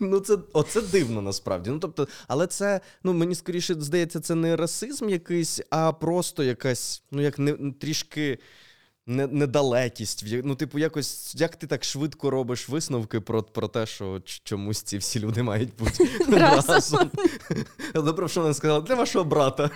Ну, 0.00 0.20
це 0.20 0.36
оце 0.52 0.80
дивно 0.80 1.22
насправді. 1.22 1.70
Ну, 1.70 1.78
тобто, 1.78 2.08
але 2.28 2.46
це, 2.46 2.80
ну 3.04 3.12
мені 3.12 3.34
скоріше 3.34 3.74
здається, 3.74 4.20
це 4.20 4.34
не 4.34 4.56
расизм 4.56 5.08
якийсь, 5.08 5.60
а 5.70 5.92
просто 5.92 6.42
якась, 6.42 7.02
ну 7.10 7.22
як 7.22 7.38
не 7.38 7.72
трішки 7.80 8.38
недалекість. 9.06 10.24
Ну, 10.44 10.54
типу, 10.54 10.78
якось 10.78 11.34
як 11.34 11.56
ти 11.56 11.66
так 11.66 11.84
швидко 11.84 12.30
робиш 12.30 12.68
висновки 12.68 13.20
про 13.20 13.42
про 13.42 13.68
те, 13.68 13.86
що 13.86 14.22
чомусь 14.44 14.82
ці 14.82 14.98
всі 14.98 15.20
люди 15.20 15.42
мають 15.42 15.76
бути 15.78 16.08
разом. 16.28 17.10
Добре, 17.94 18.28
що 18.28 18.40
вона 18.40 18.54
сказала 18.54 18.80
для 18.80 18.94
вашого 18.94 19.24
брата. 19.24 19.70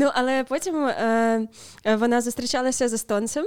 Ну, 0.00 0.10
але 0.14 0.44
потім 0.44 0.86
е, 0.86 1.48
е, 1.84 1.96
вона 1.96 2.20
зустрічалася 2.20 2.88
з 2.88 2.92
естонцем, 2.92 3.44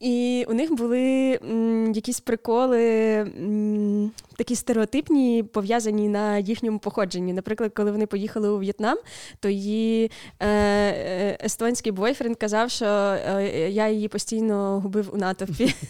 і 0.00 0.44
у 0.48 0.54
них 0.54 0.72
були 0.72 1.38
м, 1.42 1.92
якісь 1.92 2.20
приколи 2.20 2.84
м, 3.14 4.10
такі 4.36 4.56
стереотипні, 4.56 5.42
пов'язані 5.42 6.08
на 6.08 6.38
їхньому 6.38 6.78
походженні. 6.78 7.32
Наприклад, 7.32 7.72
коли 7.76 7.90
вони 7.90 8.06
поїхали 8.06 8.48
у 8.48 8.58
В'єтнам, 8.58 8.98
то 9.40 9.48
її 9.48 10.10
е, 10.40 10.48
е 10.48 11.38
естонський 11.44 11.92
бойфренд 11.92 12.36
казав, 12.36 12.70
що 12.70 12.86
е, 12.86 13.70
я 13.70 13.88
її 13.88 14.08
постійно 14.08 14.80
губив 14.80 15.10
у 15.14 15.16
натовпі. 15.16 15.74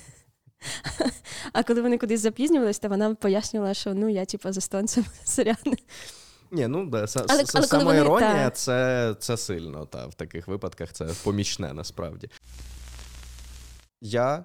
А 1.53 1.63
коли 1.63 1.83
вони 1.83 1.99
кудись 1.99 2.21
запізнювалися, 2.21 2.81
то 2.81 2.89
вона 2.89 3.15
пояснювала, 3.15 3.75
що 3.75 3.95
ну 3.95 4.09
я 4.09 4.25
типу, 4.25 4.53
з 4.53 4.57
естонцем 4.57 5.05
сорян. 5.25 5.57
Ні, 6.51 6.67
ну 6.69 6.87
да, 6.91 7.05
с- 7.07 7.17
але, 7.17 7.45
але 7.55 7.67
самоіронія 7.67 8.33
вони, 8.39 8.51
це 8.51 9.15
це 9.19 9.37
сильно. 9.37 9.87
Та, 9.87 10.07
В 10.07 10.15
таких 10.15 10.49
випадках 10.49 10.93
це 10.93 11.07
помічне 11.25 11.73
насправді. 11.73 12.31
Я 14.01 14.45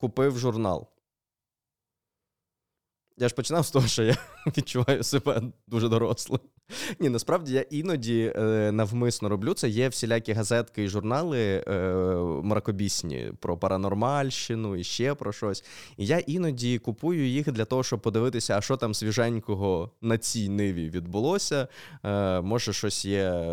купив 0.00 0.38
журнал. 0.38 0.88
Я 3.20 3.28
ж 3.28 3.34
починав 3.34 3.66
з 3.66 3.70
того, 3.70 3.86
що 3.86 4.02
я 4.02 4.16
відчуваю 4.46 5.02
себе 5.02 5.42
дуже 5.66 5.88
дорослим. 5.88 6.40
Ні, 7.00 7.08
насправді 7.08 7.54
я 7.54 7.60
іноді 7.60 8.32
е, 8.36 8.72
навмисно 8.72 9.28
роблю 9.28 9.54
це. 9.54 9.68
Є 9.68 9.88
всілякі 9.88 10.32
газетки 10.32 10.84
і 10.84 10.88
журнали 10.88 11.64
е, 11.68 11.92
мракобісні 12.42 13.32
про 13.40 13.56
паранормальщину 13.56 14.76
і 14.76 14.84
ще 14.84 15.14
про 15.14 15.32
щось. 15.32 15.64
І 15.96 16.06
я 16.06 16.18
іноді 16.18 16.78
купую 16.78 17.28
їх 17.28 17.52
для 17.52 17.64
того, 17.64 17.82
щоб 17.82 18.00
подивитися, 18.00 18.58
а 18.58 18.60
що 18.60 18.76
там 18.76 18.94
свіженького 18.94 19.90
на 20.00 20.18
цій 20.18 20.48
ниві 20.48 20.90
відбулося. 20.90 21.68
Е, 22.04 22.40
Може, 22.40 22.72
щось 22.72 23.04
є 23.04 23.44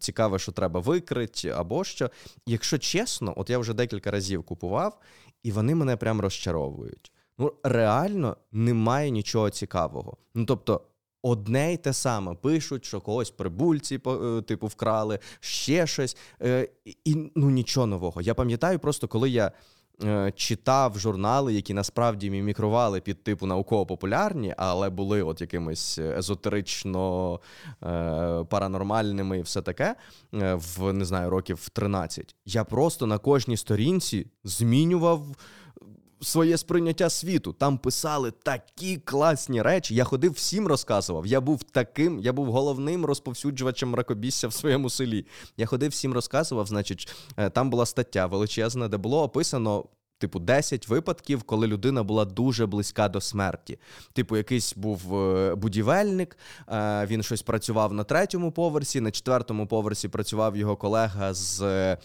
цікаве, 0.00 0.38
що 0.38 0.52
треба 0.52 0.80
викрити, 0.80 1.48
або 1.48 1.84
що. 1.84 2.10
Якщо 2.46 2.78
чесно, 2.78 3.32
от 3.36 3.50
я 3.50 3.58
вже 3.58 3.74
декілька 3.74 4.10
разів 4.10 4.42
купував, 4.42 4.98
і 5.42 5.52
вони 5.52 5.74
мене 5.74 5.96
прям 5.96 6.20
розчаровують. 6.20 7.11
Ну, 7.42 7.52
реально 7.62 8.36
немає 8.52 9.10
нічого 9.10 9.50
цікавого. 9.50 10.16
Ну 10.34 10.44
тобто. 10.44 10.80
Одне 11.24 11.72
й 11.72 11.76
те 11.76 11.92
саме 11.92 12.34
пишуть, 12.34 12.84
що 12.84 13.00
когось 13.00 13.30
прибульці 13.30 14.00
е, 14.06 14.42
типу 14.42 14.66
вкрали, 14.66 15.18
ще 15.40 15.86
щось, 15.86 16.16
е, 16.42 16.68
і 17.04 17.30
ну 17.34 17.50
нічого 17.50 17.86
нового. 17.86 18.20
Я 18.20 18.34
пам'ятаю, 18.34 18.78
просто 18.78 19.08
коли 19.08 19.30
я 19.30 19.52
е, 20.04 20.32
читав 20.36 20.98
журнали, 20.98 21.54
які 21.54 21.74
насправді 21.74 22.30
мімікрували 22.30 23.00
під 23.00 23.24
типу 23.24 23.46
науково-популярні, 23.46 24.54
але 24.56 24.90
були 24.90 25.22
от 25.22 25.40
якимись 25.40 25.98
езотерично 25.98 27.40
паранормальними 28.48 29.38
і 29.38 29.42
все 29.42 29.62
таке 29.62 29.94
в 30.32 30.92
не 30.92 31.04
знаю 31.04 31.30
років 31.30 31.68
13. 31.68 32.34
Я 32.44 32.64
просто 32.64 33.06
на 33.06 33.18
кожній 33.18 33.56
сторінці 33.56 34.26
змінював 34.44 35.26
своє 36.22 36.58
сприйняття 36.58 37.10
світу. 37.10 37.52
Там 37.52 37.78
писали 37.78 38.30
такі 38.30 38.96
класні 38.96 39.62
речі. 39.62 39.94
Я 39.94 40.04
ходив 40.04 40.32
всім 40.32 40.66
розказував. 40.66 41.26
Я 41.26 41.40
був 41.40 41.62
таким, 41.62 42.20
я 42.20 42.32
був 42.32 42.52
головним 42.52 43.04
розповсюджувачем 43.04 43.88
мракобісся 43.88 44.48
в 44.48 44.52
своєму 44.52 44.90
селі. 44.90 45.26
Я 45.56 45.66
ходив 45.66 45.90
всім 45.90 46.12
розказував. 46.12 46.66
Значить, 46.66 47.08
е, 47.36 47.50
там 47.50 47.70
була 47.70 47.86
стаття 47.86 48.26
величезна, 48.26 48.88
де 48.88 48.96
було 48.96 49.22
описано 49.22 49.84
типу, 50.22 50.38
10 50.38 50.88
випадків, 50.88 51.42
коли 51.42 51.66
людина 51.66 52.02
була 52.02 52.24
дуже 52.24 52.66
близька 52.66 53.08
до 53.08 53.20
смерті. 53.20 53.78
Типу, 54.12 54.36
якийсь 54.36 54.74
був 54.76 55.18
е, 55.18 55.54
будівельник, 55.54 56.38
е, 56.68 57.06
він 57.06 57.22
щось 57.22 57.42
працював 57.42 57.92
на 57.92 58.04
третьому 58.04 58.52
поверсі, 58.52 59.00
на 59.00 59.10
четвертому 59.10 59.66
поверсі 59.66 60.08
працював 60.08 60.56
його 60.56 60.76
колега 60.76 61.34
з 61.34 61.62
е, 61.62 61.98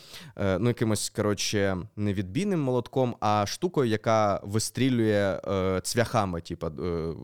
ну, 0.59 0.67
якимось, 0.67 1.09
коротше, 1.09 1.77
не 1.95 2.13
відбійним 2.13 2.59
молотком, 2.59 3.15
а 3.19 3.45
штукою, 3.45 3.89
яка 3.89 4.41
вистрілює 4.43 5.39
цвяхами, 5.83 6.41
типу, 6.41 6.69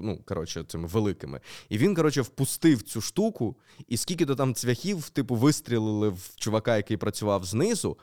ну, 0.02 0.20
коротше, 0.26 0.64
цими 0.68 0.88
великими. 0.88 1.40
І 1.70 1.78
він, 1.78 1.96
коротше, 1.96 2.22
впустив 2.22 2.82
цю 2.82 3.02
штуку, 3.02 3.56
і 3.88 3.98
скільки 3.98 4.26
то 4.26 4.36
там 4.36 4.54
цвяхів, 4.54 5.10
типу, 5.10 5.36
вистрілили 5.36 6.10
в 6.10 6.32
чувака, 6.36 6.78
який 6.78 6.98
працював 6.98 7.46
знизу. 7.46 7.98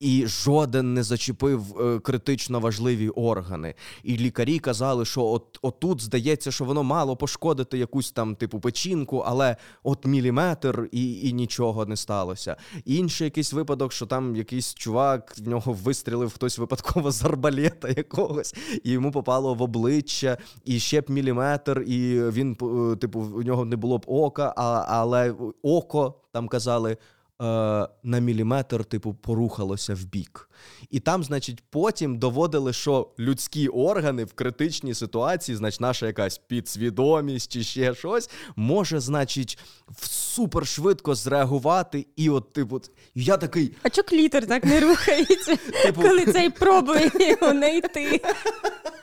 І 0.00 0.26
жоден 0.26 0.94
не 0.94 1.02
зачепив 1.02 1.80
е, 1.80 1.98
критично 1.98 2.60
важливі 2.60 3.08
органи. 3.08 3.74
І 4.02 4.16
лікарі 4.16 4.58
казали, 4.58 5.04
що 5.04 5.24
от 5.24 5.58
отут 5.62 6.00
здається, 6.02 6.50
що 6.50 6.64
воно 6.64 6.82
мало 6.82 7.16
пошкодити 7.16 7.78
якусь 7.78 8.12
там 8.12 8.34
типу 8.34 8.60
печінку, 8.60 9.18
але 9.26 9.56
от 9.82 10.06
міліметр 10.06 10.88
і 10.92 11.20
і 11.20 11.32
нічого 11.32 11.86
не 11.86 11.96
сталося. 11.96 12.56
Інший 12.84 13.24
якийсь 13.24 13.52
випадок, 13.52 13.92
що 13.92 14.06
там 14.06 14.36
якийсь 14.36 14.74
чувак 14.74 15.34
в 15.38 15.48
нього 15.48 15.72
вистрілив 15.72 16.34
хтось 16.34 16.58
випадково 16.58 17.10
з 17.10 17.24
арбалета 17.24 17.88
якогось, 17.88 18.54
і 18.84 18.90
йому 18.90 19.12
попало 19.12 19.54
в 19.54 19.62
обличчя, 19.62 20.38
і 20.64 20.78
ще 20.78 21.00
б 21.00 21.10
міліметр, 21.10 21.84
і 21.86 22.20
він, 22.30 22.56
е, 22.92 22.96
типу, 22.96 23.20
у 23.20 23.42
нього 23.42 23.64
не 23.64 23.76
було 23.76 23.98
б 23.98 24.04
ока, 24.06 24.54
а, 24.56 24.84
але 24.88 25.34
око 25.62 26.14
там 26.32 26.48
казали 26.48 26.96
на 27.38 28.18
міліметр, 28.20 28.84
типу, 28.84 29.14
порухалося 29.14 29.94
в 29.94 30.04
бік. 30.04 30.50
І 30.90 31.00
там, 31.00 31.24
значить, 31.24 31.62
потім 31.70 32.18
доводили, 32.18 32.72
що 32.72 33.10
людські 33.18 33.68
органи 33.68 34.24
в 34.24 34.32
критичній 34.32 34.94
ситуації, 34.94 35.56
значить, 35.56 35.80
наша 35.80 36.06
якась 36.06 36.38
підсвідомість 36.38 37.52
чи 37.52 37.62
ще 37.62 37.94
щось, 37.94 38.30
може, 38.56 39.00
значить, 39.00 39.58
супершвидко 40.02 41.14
зреагувати. 41.14 42.06
І 42.16 42.30
от, 42.30 42.52
типу, 42.52 42.80
я 43.14 43.36
такий. 43.36 43.72
А 43.82 43.90
чо 43.90 44.02
клітер 44.02 44.46
так 44.46 44.64
не 44.64 44.80
рухається, 44.80 45.56
типу... 45.82 46.02
коли 46.02 46.26
цей 46.26 46.50
пробує 46.50 47.10
його 47.14 47.52
не 47.52 47.76
йти? 47.76 48.22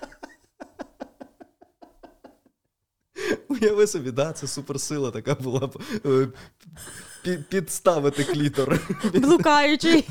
Уяви 3.48 3.88
собі, 3.88 4.12
да, 4.12 4.34
це 4.34 4.48
суперсила 4.48 5.12
така 5.12 5.36
була 5.36 5.68
б 5.68 5.80
під, 7.24 7.50
підставити 7.50 8.24
клітор. 8.24 8.80
Блукаючий. 9.14 10.08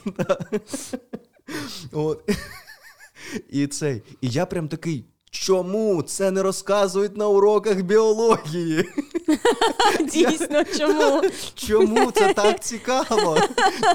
От. 1.92 2.30
І 3.50 3.66
цей. 3.66 4.02
І 4.20 4.28
я 4.28 4.46
прям 4.46 4.68
такий. 4.68 5.04
Чому 5.34 6.02
це 6.02 6.30
не 6.30 6.42
розказують 6.42 7.16
на 7.16 7.28
уроках 7.28 7.80
біології? 7.80 8.84
Дійсно, 10.12 10.64
чому? 10.78 11.22
Чому 11.54 12.10
це 12.10 12.34
так 12.34 12.60
цікаво? 12.60 13.38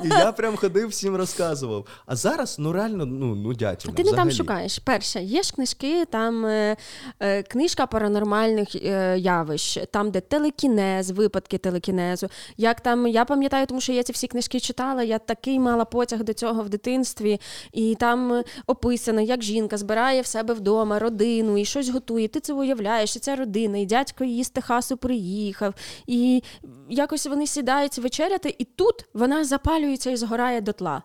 І 0.04 0.08
я 0.08 0.32
прям 0.32 0.56
ходив 0.56 0.88
всім 0.88 1.16
розказував. 1.16 1.86
А 2.06 2.16
зараз, 2.16 2.56
ну 2.60 2.74
реально, 2.74 3.06
ну 3.06 3.36
ну 3.36 3.54
дятіна. 3.54 3.94
Ти 3.94 4.04
не 4.04 4.12
там 4.12 4.32
шукаєш. 4.32 4.80
Перше, 4.80 5.22
є 5.24 5.44
ж 5.44 5.54
книжки, 5.54 6.06
там 6.06 6.46
е, 6.46 6.78
е, 7.20 7.44
книжка 7.44 7.88
паранормальних 7.88 8.76
е, 8.76 9.18
явищ, 9.20 9.80
там, 9.92 10.12
де 10.12 10.22
телекінез, 10.22 11.12
випадки 11.12 11.58
телекінезу. 11.58 12.30
Як 12.58 12.82
там, 12.82 13.08
Я 13.08 13.26
пам'ятаю, 13.26 13.66
тому 13.66 13.82
що 13.82 13.94
я 13.94 14.04
ці 14.04 14.12
всі 14.14 14.28
книжки 14.28 14.60
читала, 14.60 15.04
я 15.04 15.20
такий 15.20 15.60
мала 15.60 15.86
потяг 15.86 16.24
до 16.24 16.34
цього 16.34 16.64
в 16.64 16.70
дитинстві, 16.70 17.40
і 17.74 17.96
там 18.00 18.44
описано, 18.68 19.22
як 19.22 19.44
жінка 19.44 19.78
збирає 19.78 20.22
в 20.22 20.26
себе 20.26 20.54
вдома 20.54 21.00
родину 21.00 21.27
і 21.36 21.66
щось 21.66 21.90
готує. 21.90 22.28
Ти 22.28 22.40
це 22.40 22.54
уявляєш, 22.54 23.16
і 23.16 23.20
ця 23.20 23.36
родина, 23.36 23.78
і 23.78 23.86
дядько 23.86 24.24
її 24.24 24.44
з 24.44 24.50
Техасу 24.50 24.98
приїхав, 24.98 25.74
і 26.08 26.44
якось 26.90 27.28
вони 27.28 27.48
сідають 27.48 27.98
вечеряти, 27.98 28.56
і 28.58 28.64
тут 28.64 29.06
вона 29.14 29.46
запалюється 29.46 30.12
і 30.12 30.16
згорає 30.16 30.62
дотла. 30.62 31.04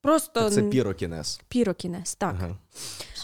Просто 0.00 0.50
Це 0.50 0.62
пірокінез. 0.62 1.40
Пірокінез, 1.48 2.14
так. 2.14 2.34
Ага. 2.38 2.56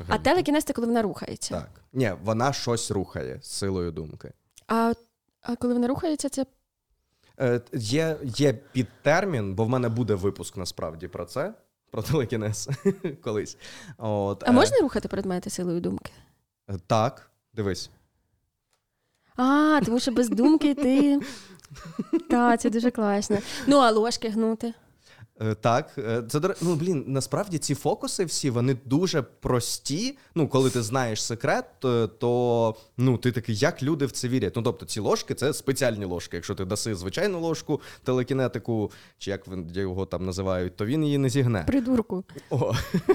А 0.09 0.19
телекінез 0.19 0.65
це 0.65 0.73
коли 0.73 0.87
вона 0.87 1.03
рухається. 1.03 1.55
Так. 1.55 1.71
Ні, 1.93 2.13
вона 2.25 2.53
щось 2.53 2.91
рухає 2.91 3.39
з 3.43 3.51
силою 3.51 3.93
думки. 3.93 4.33
А 4.69 4.93
а 5.43 5.57
коли 5.57 5.75
вона 5.75 5.87
рухається, 5.87 6.29
це. 6.29 6.47
Е, 7.41 7.61
Є 7.73 8.17
є 8.23 8.53
підтермін, 8.53 9.55
бо 9.55 9.65
в 9.65 9.69
мене 9.69 9.89
буде 9.89 10.15
випуск 10.15 10.57
насправді 10.57 11.09
про 11.09 11.25
це, 11.25 11.55
про 11.93 12.03
телекінез 12.03 12.69
колись. 13.25 13.57
От, 13.99 14.43
А 14.47 14.51
е... 14.51 14.53
можна 14.53 14.79
рухати 14.79 15.09
предмети 15.09 15.51
силою 15.51 15.81
думки? 15.81 16.13
Е, 16.71 16.75
так, 16.87 17.31
дивись. 17.55 17.91
А, 19.37 19.81
тому 19.85 20.01
що 20.01 20.13
без 20.13 20.29
думки 20.29 20.75
ти. 20.75 21.21
Так, 22.31 22.61
це 22.61 22.71
дуже 22.71 22.91
класно. 22.91 23.39
Ну, 23.67 23.79
а 23.79 23.91
ложки 23.91 24.29
гнути. 24.29 24.75
Е, 25.43 25.55
так, 25.55 25.91
е, 25.99 26.23
це 26.29 26.41
ну 26.63 26.75
блін, 26.75 27.05
насправді 27.07 27.59
ці 27.59 27.75
фокуси 27.75 28.25
всі 28.25 28.51
вони 28.51 28.77
дуже 28.85 29.23
прості. 29.23 30.19
Ну, 30.35 30.49
коли 30.49 30.71
ти 30.71 30.83
знаєш 30.83 31.23
секрет, 31.23 31.65
то, 31.79 32.09
то 32.09 32.75
ну 32.97 33.19
ти 33.19 33.33
такий, 33.33 33.57
як 33.57 33.83
люди 33.83 34.07
в 34.07 34.13
це 34.13 34.29
вірять. 34.29 34.57
Ну 34.57 34.63
тобто, 34.63 34.87
ці 34.87 35.01
ложки 35.01 35.35
це 35.35 35.55
спеціальні 35.55 36.05
ложки. 36.05 36.37
Якщо 36.37 36.55
ти 36.55 36.65
даси 36.65 36.95
звичайну 36.95 37.41
ложку, 37.41 37.81
телекінетику, 38.05 38.91
чи 39.19 39.31
як 39.31 39.47
його 39.75 40.07
там 40.07 40.25
називають, 40.27 40.77
то 40.77 40.87
він 40.87 41.05
її 41.05 41.19
не 41.19 41.29
зігне. 41.29 41.65
Придурку. 41.67 42.25
О. 42.51 42.73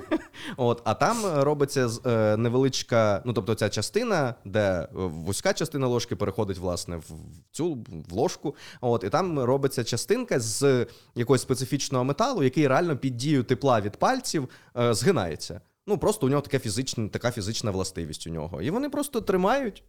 От, 0.57 0.81
А 0.83 0.93
там 0.93 1.17
робиться 1.25 1.89
е, 2.05 2.37
невеличка, 2.37 3.21
ну 3.25 3.33
тобто 3.33 3.55
ця 3.55 3.69
частина, 3.69 4.35
де 4.45 4.87
вузька 4.93 5.53
частина 5.53 5.87
ложки 5.87 6.15
переходить 6.15 6.57
власне 6.57 6.97
в 6.97 7.11
цю 7.51 7.77
в 8.09 8.13
ложку. 8.13 8.55
От, 8.81 9.03
І 9.03 9.09
там 9.09 9.39
робиться 9.39 9.83
частинка 9.83 10.39
з 10.39 10.87
якогось 11.15 11.41
специфічного 11.41 12.03
металу, 12.17 12.43
який 12.43 12.67
реально 12.67 12.97
під 12.97 13.17
дією 13.17 13.43
тепла 13.43 13.81
від 13.81 13.97
пальців 13.97 14.49
е, 14.77 14.93
згинається. 14.93 15.61
Ну 15.87 15.97
просто 15.97 16.25
у 16.25 16.29
нього 16.29 16.41
таке 16.41 16.59
фізичне, 16.59 17.09
така 17.09 17.31
фізична 17.31 17.71
властивість 17.71 18.27
у 18.27 18.29
нього. 18.29 18.61
І 18.61 18.69
вони 18.69 18.89
просто 18.89 19.21
тримають 19.21 19.83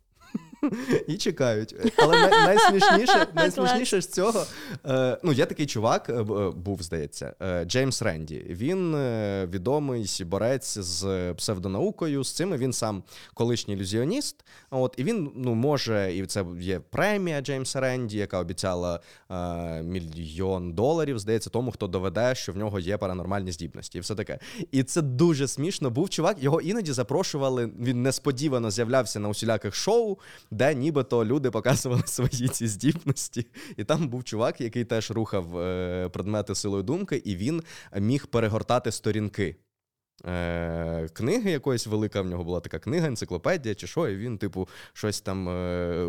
і 1.06 1.16
чекають. 1.16 1.74
Але 1.96 2.30
найсмішніше 2.30 3.26
найсмішніше 3.34 4.00
з 4.00 4.06
цього. 4.06 4.44
Е, 4.86 5.18
ну, 5.22 5.32
є 5.32 5.46
такий 5.46 5.66
чувак, 5.66 6.08
е, 6.08 6.22
був, 6.56 6.82
здається, 6.82 7.34
е, 7.42 7.64
Джеймс 7.64 8.02
Ренді. 8.02 8.44
Він 8.48 8.96
відомий 9.50 10.06
борець 10.26 10.78
з 10.78 11.34
псевдонаукою. 11.34 12.24
З 12.24 12.32
цим 12.32 12.56
він 12.56 12.72
сам 12.72 13.02
колишній 13.34 13.74
ілюзіоніст. 13.74 14.44
От, 14.70 14.94
І 14.96 15.04
він 15.04 15.30
ну, 15.36 15.54
може, 15.54 16.14
і 16.14 16.26
це 16.26 16.44
є 16.60 16.80
премія 16.80 17.40
Джеймса 17.40 17.80
Ренді, 17.80 18.18
яка 18.18 18.38
обіцяла 18.38 19.00
мільйон 19.82 20.72
доларів, 20.72 21.18
здається, 21.18 21.50
тому, 21.50 21.70
хто 21.70 21.86
доведе, 21.86 22.34
що 22.34 22.52
в 22.52 22.56
нього 22.56 22.78
є 22.78 22.96
паранормальні 22.96 23.52
здібності. 23.52 23.98
І 23.98 24.00
все 24.00 24.14
таке. 24.14 24.38
І 24.72 24.82
це 24.82 25.02
дуже 25.02 25.48
смішно. 25.48 25.90
Був 25.90 26.10
чувак, 26.10 26.36
його 26.42 26.60
іноді 26.60 26.92
запрошували. 26.92 27.70
Він 27.80 28.02
несподівано 28.02 28.70
з'являвся 28.70 29.20
на 29.20 29.28
усіляких 29.28 29.74
шоу 29.74 30.18
де 30.50 30.74
нібито 30.74 31.24
люди 31.24 31.50
показували 31.50 32.02
свої 32.06 32.48
ці 32.48 32.66
здібності. 32.66 33.46
І 33.76 33.84
там 33.84 34.08
був 34.08 34.24
чувак, 34.24 34.60
який 34.60 34.84
теж 34.84 35.10
рухав 35.10 35.58
е, 35.58 36.08
предмети 36.08 36.54
силою 36.54 36.82
думки, 36.82 37.16
і 37.24 37.36
він 37.36 37.62
міг 37.98 38.26
перегортати 38.26 38.92
сторінки. 38.92 39.56
Е, 40.26 41.08
Книги 41.12 41.50
якоїсь 41.50 41.86
велика 41.86 42.22
в 42.22 42.26
нього 42.26 42.44
була 42.44 42.60
така 42.60 42.78
книга, 42.78 43.06
енциклопедія 43.06 43.74
чи 43.74 43.86
що, 43.86 44.08
і 44.08 44.16
він, 44.16 44.38
типу, 44.38 44.68
щось 44.92 45.20
там 45.20 45.48
е, 45.48 46.06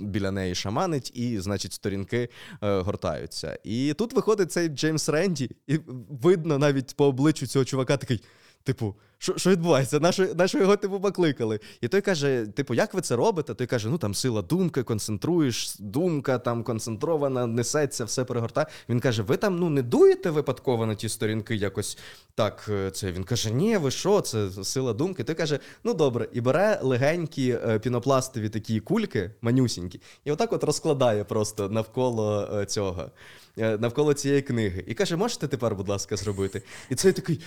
біля 0.00 0.30
неї 0.30 0.54
шаманить, 0.54 1.12
і, 1.14 1.40
значить, 1.40 1.72
сторінки 1.72 2.28
гортаються. 2.60 3.58
І 3.64 3.94
тут 3.94 4.12
виходить 4.12 4.52
цей 4.52 4.68
Джеймс 4.68 5.08
Ренді, 5.08 5.50
і 5.66 5.78
видно 6.08 6.58
навіть 6.58 6.96
по 6.96 7.06
обличчю 7.06 7.46
цього 7.46 7.64
чувака 7.64 7.96
такий. 7.96 8.22
Типу, 8.64 8.96
що 9.22 9.36
що 9.36 9.50
відбувається? 9.50 10.00
На 10.36 10.48
що 10.48 10.58
його 10.58 10.76
типу 10.76 11.00
покликали? 11.00 11.60
І 11.80 11.88
той 11.88 12.00
каже: 12.00 12.46
типу, 12.54 12.74
як 12.74 12.94
ви 12.94 13.00
це 13.00 13.16
робите? 13.16 13.54
Той 13.54 13.66
каже: 13.66 13.88
ну 13.88 13.98
там 13.98 14.14
сила 14.14 14.42
думки, 14.42 14.82
концентруєш, 14.82 15.76
думка 15.78 16.38
там 16.38 16.64
концентрована, 16.64 17.46
несеться, 17.46 18.04
все 18.04 18.24
перегортає. 18.24 18.66
Він 18.88 19.00
каже: 19.00 19.22
Ви 19.22 19.36
там 19.36 19.58
ну 19.58 19.70
не 19.70 19.82
дуєте 19.82 20.30
випадково 20.30 20.86
на 20.86 20.94
ті 20.94 21.08
сторінки 21.08 21.56
якось 21.56 21.98
так. 22.34 22.66
Е, 22.68 22.90
це 22.90 23.12
Він 23.12 23.24
каже: 23.24 23.50
Ні, 23.50 23.76
ви 23.76 23.90
що? 23.90 24.20
Це 24.20 24.50
сила 24.64 24.92
думки. 24.92 25.24
Той 25.24 25.34
каже: 25.34 25.58
Ну 25.84 25.94
добре, 25.94 26.28
і 26.32 26.40
бере 26.40 26.78
легенькі 26.82 27.58
е, 27.68 27.78
пінопластові 27.78 28.48
такі 28.48 28.80
кульки, 28.80 29.30
манюсінькі, 29.42 30.00
і 30.24 30.32
отак 30.32 30.52
от 30.52 30.64
розкладає 30.64 31.24
просто 31.24 31.68
навколо 31.68 32.48
е, 32.54 32.66
цього. 32.66 33.10
Навколо 33.56 34.14
цієї 34.14 34.42
книги. 34.42 34.84
І 34.86 34.94
каже, 34.94 35.16
можете 35.16 35.48
тепер, 35.48 35.74
будь 35.74 35.88
ласка, 35.88 36.16
зробити? 36.16 36.62
І 36.90 36.94
цей 36.94 37.12
такий. 37.12 37.40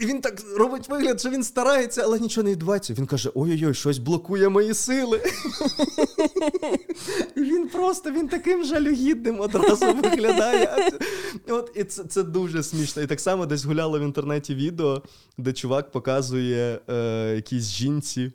І 0.00 0.06
він 0.06 0.20
так 0.20 0.42
робить 0.56 0.88
вигляд, 0.88 1.20
що 1.20 1.30
він 1.30 1.44
старається, 1.44 2.02
але 2.04 2.20
нічого 2.20 2.44
не 2.44 2.50
відбувається. 2.50 2.94
Він 2.94 3.06
каже: 3.06 3.30
ой-ой-ой, 3.34 3.74
щось 3.74 3.98
блокує 3.98 4.48
мої 4.48 4.74
сили. 4.74 5.22
І 7.36 7.40
Він 7.40 7.68
просто 7.68 8.10
він 8.10 8.28
таким 8.28 8.64
жалюгідним 8.64 9.40
одразу 9.40 9.94
виглядає. 9.94 10.90
От, 11.48 11.72
І 11.74 11.84
це 11.84 12.04
це 12.04 12.22
дуже 12.22 12.62
смішно. 12.62 13.02
І 13.02 13.06
так 13.06 13.20
само 13.20 13.46
десь 13.46 13.64
гуляло 13.64 13.98
в 13.98 14.02
інтернеті 14.02 14.54
відео, 14.54 15.02
де 15.38 15.52
чувак 15.52 15.90
показує 15.90 16.80
е, 16.88 17.32
якійсь 17.36 17.70
жінці 17.70 18.32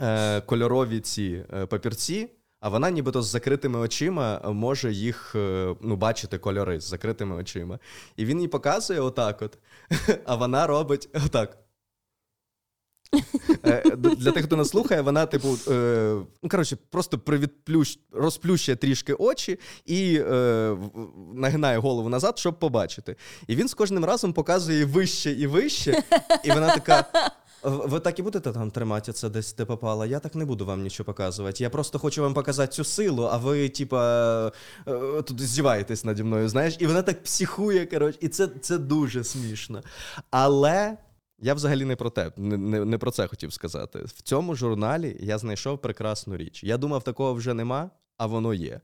е, 0.00 0.40
кольорові 0.40 1.00
ці 1.00 1.44
е, 1.52 1.66
папірці. 1.66 2.28
А 2.60 2.68
вона 2.68 2.90
нібито 2.90 3.22
з 3.22 3.26
закритими 3.26 3.78
очима 3.78 4.40
може 4.44 4.92
їх 4.92 5.32
е, 5.34 5.74
ну, 5.80 5.96
бачити 5.96 6.38
кольори 6.38 6.80
з 6.80 6.84
закритими 6.84 7.36
очима. 7.36 7.78
І 8.16 8.24
він 8.24 8.40
їй 8.40 8.48
показує 8.48 9.00
отак 9.00 9.42
от, 9.42 9.58
а 10.24 10.34
вона 10.34 10.66
робить 10.66 11.08
отак. 11.26 11.58
Е, 13.64 13.82
для 13.96 14.32
тих, 14.32 14.44
хто 14.44 14.56
нас 14.56 14.68
слухає, 14.68 15.00
вона, 15.00 15.26
типу, 15.26 15.56
е, 15.68 16.16
ну, 16.42 16.48
коротше, 16.48 16.76
просто 16.90 17.18
привідплющ, 17.18 17.98
розплющує 18.12 18.76
трішки 18.76 19.14
очі 19.14 19.58
і 19.86 20.20
е, 20.26 20.76
нагинає 21.34 21.78
голову 21.78 22.08
назад, 22.08 22.38
щоб 22.38 22.58
побачити. 22.58 23.16
І 23.46 23.56
він 23.56 23.68
з 23.68 23.74
кожним 23.74 24.04
разом 24.04 24.32
показує 24.32 24.84
вище 24.84 25.32
і 25.32 25.46
вище, 25.46 26.02
і 26.44 26.50
вона 26.50 26.74
така. 26.74 27.04
Ви 27.62 28.00
так 28.00 28.18
і 28.18 28.22
будете 28.22 28.52
там 28.52 28.70
тримати 28.70 29.12
це 29.12 29.28
десь 29.28 29.54
де 29.54 29.64
попало. 29.64 30.06
Я 30.06 30.18
так 30.18 30.34
не 30.34 30.44
буду 30.44 30.66
вам 30.66 30.82
нічого 30.82 31.04
показувати. 31.04 31.62
Я 31.62 31.70
просто 31.70 31.98
хочу 31.98 32.22
вам 32.22 32.34
показати 32.34 32.72
цю 32.72 32.84
силу, 32.84 33.22
а 33.22 33.36
ви, 33.36 33.68
типа, 33.68 34.52
е, 34.88 35.22
тут 35.22 35.40
здіваєтесь 35.40 36.04
наді 36.04 36.22
мною, 36.22 36.48
знаєш, 36.48 36.76
і 36.78 36.86
вона 36.86 37.02
так 37.02 37.22
психує, 37.22 37.86
коротше, 37.86 38.18
і 38.22 38.28
це 38.28 38.48
це 38.48 38.78
дуже 38.78 39.24
смішно. 39.24 39.82
Але 40.30 40.96
я 41.38 41.54
взагалі 41.54 41.84
не 41.84 41.96
про 41.96 42.10
те, 42.10 42.32
не, 42.36 42.56
не, 42.56 42.84
не 42.84 42.98
про 42.98 43.10
це 43.10 43.26
хотів 43.26 43.52
сказати. 43.52 43.98
В 43.98 44.22
цьому 44.22 44.54
журналі 44.54 45.16
я 45.20 45.38
знайшов 45.38 45.80
прекрасну 45.80 46.36
річ. 46.36 46.64
Я 46.64 46.76
думав, 46.76 47.02
такого 47.02 47.34
вже 47.34 47.54
нема, 47.54 47.90
а 48.16 48.26
воно 48.26 48.54
є. 48.54 48.80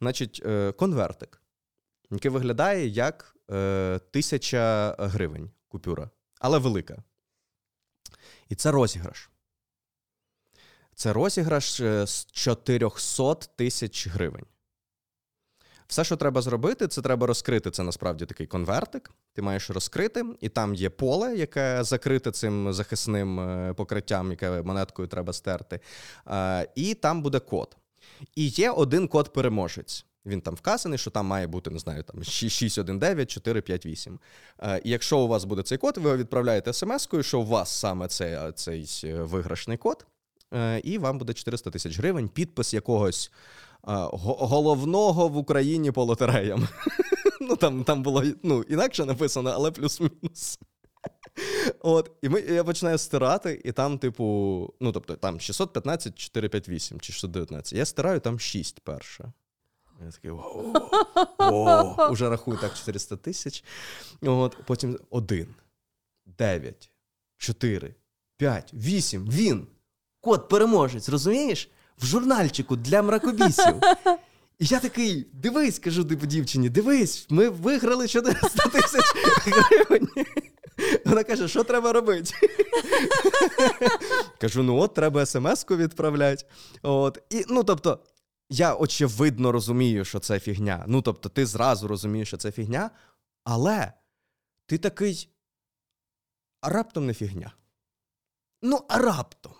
Значить, 0.00 0.42
е, 0.46 0.72
конвертик. 0.72 1.42
який 2.10 2.30
виглядає 2.30 2.86
як 2.88 3.36
е, 3.50 4.00
тисяча 4.10 4.96
гривень 4.98 5.50
купюра, 5.68 6.10
але 6.40 6.58
велика. 6.58 7.02
І 8.50 8.54
це 8.54 8.70
розіграш. 8.70 9.30
Це 10.94 11.12
розіграш 11.12 11.80
е, 11.80 12.06
з 12.06 12.26
400 12.32 13.34
тисяч 13.34 14.08
гривень. 14.08 14.44
Все, 15.86 16.04
що 16.04 16.16
треба 16.16 16.42
зробити, 16.42 16.88
це 16.88 17.02
треба 17.02 17.26
розкрити. 17.26 17.70
Це 17.70 17.82
насправді 17.82 18.26
такий 18.26 18.46
конвертик. 18.46 19.10
Ти 19.32 19.42
маєш 19.42 19.70
розкрити, 19.70 20.24
і 20.40 20.48
там 20.48 20.74
є 20.74 20.90
поле, 20.90 21.36
яке 21.36 21.84
закрите 21.84 22.30
цим 22.30 22.72
захисним 22.72 23.40
е, 23.40 23.74
покриттям, 23.74 24.30
яке 24.30 24.62
монеткою 24.62 25.08
треба 25.08 25.32
стерти. 25.32 25.80
І 26.74 26.94
там 26.94 27.22
буде 27.22 27.40
код. 27.40 27.76
І 28.34 28.48
є 28.48 28.70
один 28.70 29.08
код-переможець. 29.08 30.06
Він 30.26 30.40
там 30.40 30.54
вказаний, 30.54 30.98
що 30.98 31.10
там 31.10 31.26
має 31.26 31.46
бути, 31.46 31.70
не 31.70 31.78
знаю, 31.78 32.02
там 32.02 32.24
619 32.24 33.30
458. 33.30 34.18
І 34.84 34.90
якщо 34.90 35.18
у 35.18 35.28
вас 35.28 35.44
буде 35.44 35.62
цей 35.62 35.78
код, 35.78 35.98
ви 35.98 36.16
відправляєте 36.16 36.70
смс-кою, 36.70 37.22
що 37.22 37.40
у 37.40 37.46
вас 37.46 37.70
саме 37.70 38.08
цей, 38.08 38.52
цей 38.54 39.00
е, 39.04 39.22
виграшний 39.22 39.76
код, 39.76 40.06
е, 40.54 40.80
і 40.84 40.98
вам 40.98 41.18
буде 41.18 41.32
400 41.32 41.70
тисяч 41.70 41.98
гривень, 41.98 42.28
підпис 42.28 42.74
якогось 42.74 43.32
головного 43.82 45.28
в 45.28 45.36
Україні 45.36 45.90
по 45.90 46.04
лотереям. 46.04 46.68
Ну, 47.42 47.56
там 47.56 47.84
там 47.84 48.02
було 48.02 48.24
ну, 48.42 48.62
інакше 48.62 49.04
написано, 49.04 49.50
але 49.54 49.70
плюс-мінус. 49.70 50.58
От, 51.80 52.10
І 52.22 52.28
ми, 52.28 52.40
я 52.40 52.64
починаю 52.64 52.98
стирати, 52.98 53.60
і 53.64 53.72
там, 53.72 53.98
типу, 53.98 54.24
ну, 54.80 54.92
тобто, 54.92 55.16
там 55.16 55.40
615, 55.40 56.18
458 56.18 57.00
чи 57.00 57.12
619. 57.12 57.72
Я 57.72 57.84
стираю 57.84 58.20
там 58.20 58.38
6 58.38 58.80
перше. 58.80 59.32
Я 60.04 60.10
такий 60.10 60.30
о, 61.38 62.08
уже 62.10 62.28
рахую 62.28 62.58
так 62.58 62.74
400 62.74 63.16
тисяч. 63.16 63.64
От, 64.22 64.56
Потім 64.66 64.98
1, 65.10 65.46
9, 66.26 66.90
4, 67.38 67.94
5, 68.36 68.74
8. 68.74 69.28
Він. 69.30 69.66
Кот 70.20 70.48
переможець, 70.48 71.08
розумієш? 71.08 71.70
В 71.98 72.06
журнальчику 72.06 72.76
для 72.76 73.02
мракобісів. 73.02 73.74
І 74.58 74.66
я 74.66 74.80
такий, 74.80 75.26
дивись, 75.32 75.78
кажу 75.78 76.04
типу 76.04 76.26
дівчині, 76.26 76.68
дивись, 76.68 77.26
ми 77.30 77.48
виграли 77.48 78.08
400 78.08 78.68
тисяч 78.68 79.04
гривень. 79.46 80.08
Вона 81.04 81.24
каже, 81.24 81.48
що 81.48 81.64
треба 81.64 81.92
робити? 81.92 82.34
Кажу: 84.38 84.62
ну 84.62 84.76
от, 84.78 84.94
треба 84.94 85.26
смс-ку 85.26 85.76
відправляти. 85.76 86.44
От. 86.82 87.22
І, 87.30 87.44
Ну, 87.48 87.64
тобто, 87.64 87.98
я 88.50 88.74
очевидно 88.74 89.52
розумію, 89.52 90.04
що 90.04 90.18
це 90.18 90.40
фігня. 90.40 90.84
Ну, 90.86 91.02
тобто, 91.02 91.28
ти 91.28 91.46
зразу 91.46 91.88
розумієш, 91.88 92.28
що 92.28 92.36
це 92.36 92.52
фігня, 92.52 92.90
але 93.44 93.92
ти 94.66 94.78
такий. 94.78 95.28
А 96.60 96.68
раптом 96.68 97.06
не 97.06 97.14
фігня. 97.14 97.52
Ну, 98.62 98.80
а 98.88 98.98
раптом. 98.98 99.52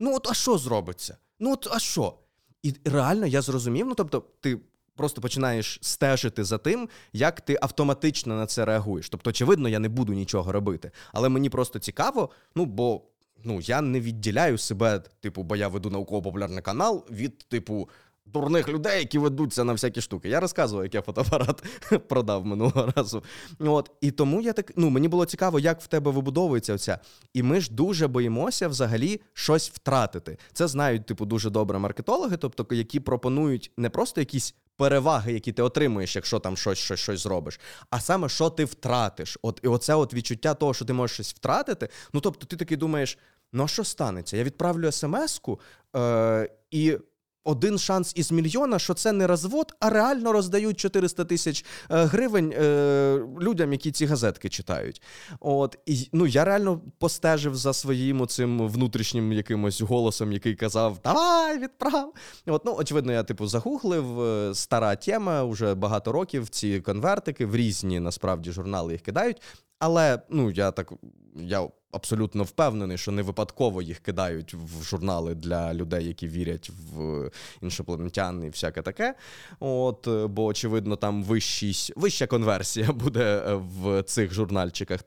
Ну, 0.00 0.16
от 0.16 0.30
а 0.30 0.34
що 0.34 0.58
зробиться? 0.58 1.16
Ну, 1.38 1.52
от 1.52 1.68
а 1.70 1.78
що? 1.78 2.18
І 2.62 2.74
реально 2.84 3.26
я 3.26 3.42
зрозумів, 3.42 3.86
ну 3.86 3.94
тобто, 3.94 4.24
ти 4.40 4.60
просто 4.96 5.20
починаєш 5.20 5.78
стежити 5.82 6.44
за 6.44 6.58
тим, 6.58 6.88
як 7.12 7.40
ти 7.40 7.58
автоматично 7.62 8.36
на 8.36 8.46
це 8.46 8.64
реагуєш. 8.64 9.08
Тобто, 9.08 9.30
очевидно, 9.30 9.68
я 9.68 9.78
не 9.78 9.88
буду 9.88 10.12
нічого 10.12 10.52
робити. 10.52 10.90
Але 11.12 11.28
мені 11.28 11.50
просто 11.50 11.78
цікаво, 11.78 12.30
ну 12.54 12.64
бо 12.64 13.02
ну, 13.44 13.60
я 13.60 13.80
не 13.80 14.00
відділяю 14.00 14.58
себе, 14.58 15.02
типу, 15.20 15.42
бо 15.42 15.56
я 15.56 15.68
веду 15.68 15.90
науково-популярний 15.90 16.62
канал 16.62 17.06
від, 17.10 17.38
типу, 17.38 17.88
дурних 18.26 18.68
людей, 18.68 18.98
які 18.98 19.18
ведуться 19.18 19.64
на 19.64 19.72
всякі 19.72 20.00
штуки. 20.00 20.28
Я 20.28 20.40
розказував, 20.40 20.84
як 20.84 20.94
я 20.94 21.02
фотоапарат 21.02 21.64
продав 22.08 22.46
минулого 22.46 22.92
разу. 22.96 23.22
От 23.58 23.90
і 24.00 24.10
тому 24.10 24.40
я 24.40 24.52
так 24.52 24.72
ну 24.76 24.90
мені 24.90 25.08
було 25.08 25.24
цікаво, 25.24 25.58
як 25.58 25.80
в 25.80 25.86
тебе 25.86 26.10
вибудовується 26.10 26.74
оця. 26.74 26.98
І 27.34 27.42
ми 27.42 27.60
ж 27.60 27.72
дуже 27.72 28.08
боїмося 28.08 28.68
взагалі 28.68 29.20
щось 29.32 29.70
втратити. 29.70 30.38
Це 30.52 30.68
знають, 30.68 31.06
типу, 31.06 31.26
дуже 31.26 31.50
добре 31.50 31.78
маркетологи, 31.78 32.36
тобто 32.36 32.74
які 32.74 33.00
пропонують 33.00 33.70
не 33.76 33.90
просто 33.90 34.20
якісь. 34.20 34.54
Переваги, 34.78 35.32
які 35.32 35.52
ти 35.52 35.62
отримуєш, 35.62 36.16
якщо 36.16 36.38
там 36.38 36.56
щось 36.56 36.78
щось, 36.78 37.00
щось 37.00 37.20
зробиш, 37.20 37.60
а 37.90 38.00
саме 38.00 38.28
що 38.28 38.50
ти 38.50 38.64
втратиш. 38.64 39.38
От 39.42 39.60
І 39.64 39.68
оце 39.68 39.94
от 39.94 40.14
відчуття 40.14 40.54
того, 40.54 40.74
що 40.74 40.84
ти 40.84 40.92
можеш 40.92 41.14
щось 41.14 41.34
втратити. 41.34 41.88
Ну 42.12 42.20
тобто, 42.20 42.46
ти 42.46 42.56
такий 42.56 42.76
думаєш: 42.76 43.18
ну 43.52 43.64
а 43.64 43.68
що 43.68 43.84
станеться? 43.84 44.36
Я 44.36 44.44
відправлю 44.44 44.92
смс-ку, 44.92 45.60
е- 45.96 46.50
і 46.70 46.98
один 47.46 47.78
шанс 47.78 48.12
із 48.16 48.32
мільйона, 48.32 48.78
що 48.78 48.94
це 48.94 49.12
не 49.12 49.26
розвод, 49.26 49.74
а 49.80 49.90
реально 49.90 50.32
роздають 50.32 50.80
400 50.80 51.24
тисяч 51.24 51.64
е, 51.90 52.04
гривень 52.04 52.52
е, 52.52 53.20
людям, 53.40 53.72
які 53.72 53.92
ці 53.92 54.06
газетки 54.06 54.48
читають. 54.48 55.02
От 55.40 55.78
і 55.86 56.08
ну 56.12 56.26
я 56.26 56.44
реально 56.44 56.80
постежив 56.98 57.56
за 57.56 57.72
своїм 57.72 58.26
цим 58.26 58.68
внутрішнім 58.68 59.32
якимось 59.32 59.80
голосом, 59.80 60.32
який 60.32 60.54
казав: 60.54 60.98
Давай, 61.04 61.58
відправ! 61.58 62.12
От, 62.46 62.64
ну, 62.64 62.74
очевидно, 62.78 63.12
я 63.12 63.22
типу 63.22 63.46
загуглив 63.46 64.20
е, 64.20 64.54
стара 64.54 64.96
тема 64.96 65.44
вже 65.44 65.74
багато 65.74 66.12
років. 66.12 66.48
Ці 66.48 66.80
конвертики 66.80 67.46
в 67.46 67.56
різні 67.56 68.00
насправді 68.00 68.52
журнали 68.52 68.92
їх 68.92 69.02
кидають. 69.02 69.42
Але 69.78 70.18
ну 70.30 70.50
я 70.50 70.70
так 70.70 70.92
я 71.36 71.68
абсолютно 71.92 72.42
впевнений, 72.42 72.98
що 72.98 73.12
не 73.12 73.22
випадково 73.22 73.82
їх 73.82 73.98
кидають 73.98 74.54
в 74.54 74.82
журнали 74.82 75.34
для 75.34 75.74
людей, 75.74 76.06
які 76.06 76.28
вірять 76.28 76.70
в 76.92 77.30
іншопланетян 77.62 78.44
і 78.44 78.48
всяке 78.48 78.82
таке. 78.82 79.14
От, 79.60 80.08
Бо, 80.28 80.44
очевидно, 80.44 80.96
там 80.96 81.24
вищість, 81.24 81.92
вища 81.96 82.26
конверсія 82.26 82.86
буде 82.92 83.54
в 83.54 84.02
цих 84.02 84.32
журнальчиках. 84.32 85.00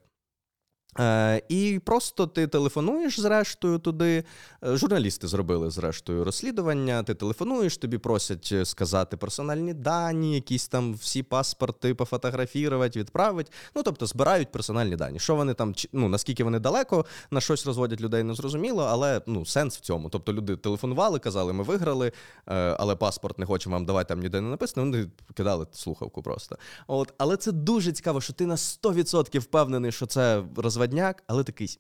Е, 1.00 1.42
І 1.50 1.80
просто 1.86 2.28
ти 2.28 2.48
телефонуєш 2.48 3.20
зрештою 3.20 3.80
туди. 3.80 4.24
Е, 4.64 4.78
журналісти 4.78 5.28
зробили 5.28 5.70
зрештою 5.70 6.24
розслідування. 6.24 7.04
Ти 7.04 7.14
телефонуєш, 7.14 7.78
тобі 7.78 7.98
просять 7.98 8.54
сказати 8.64 9.18
персональні 9.18 9.74
дані, 9.74 10.36
якісь 10.36 10.68
там 10.68 10.94
всі 10.94 11.24
паспорти 11.24 11.94
пофотографірувати, 11.94 13.00
відправити. 13.00 13.52
Ну 13.76 13.84
тобто 13.84 14.06
збирають 14.06 14.52
персональні 14.52 14.96
дані. 14.96 15.20
Що 15.20 15.36
вони 15.36 15.54
там, 15.54 15.74
ну 15.94 16.10
наскільки 16.10 16.44
вони 16.44 16.60
далеко 16.60 17.06
на 17.32 17.42
щось 17.42 17.66
розводять 17.66 18.02
людей, 18.02 18.24
не 18.24 18.34
зрозуміло, 18.34 18.88
але 18.90 19.22
ну 19.28 19.46
сенс 19.46 19.78
в 19.78 19.80
цьому. 19.80 20.10
Тобто 20.10 20.34
люди 20.34 20.56
телефонували, 20.56 21.20
казали, 21.20 21.54
ми 21.54 21.64
виграли, 21.64 22.12
е, 22.48 22.76
але 22.80 22.96
паспорт 22.96 23.40
не 23.40 23.46
хочемо 23.46 23.76
вам 23.76 23.86
давати, 23.86 24.08
там 24.08 24.20
ніде 24.20 24.42
не 24.42 24.50
написано. 24.50 24.86
Вони 24.86 25.08
кидали 25.34 25.68
слухавку 25.72 26.24
просто. 26.24 26.58
От, 26.88 27.14
але 27.18 27.38
це 27.38 27.52
дуже 27.52 27.92
цікаво, 27.92 28.22
що 28.22 28.34
ти 28.34 28.46
на 28.46 28.56
100% 28.56 29.40
впевнений, 29.40 29.92
що 29.92 30.06
це 30.06 30.44
розведення 30.56 30.79
молодняк, 30.80 31.24
але 31.28 31.44
такий 31.44 31.80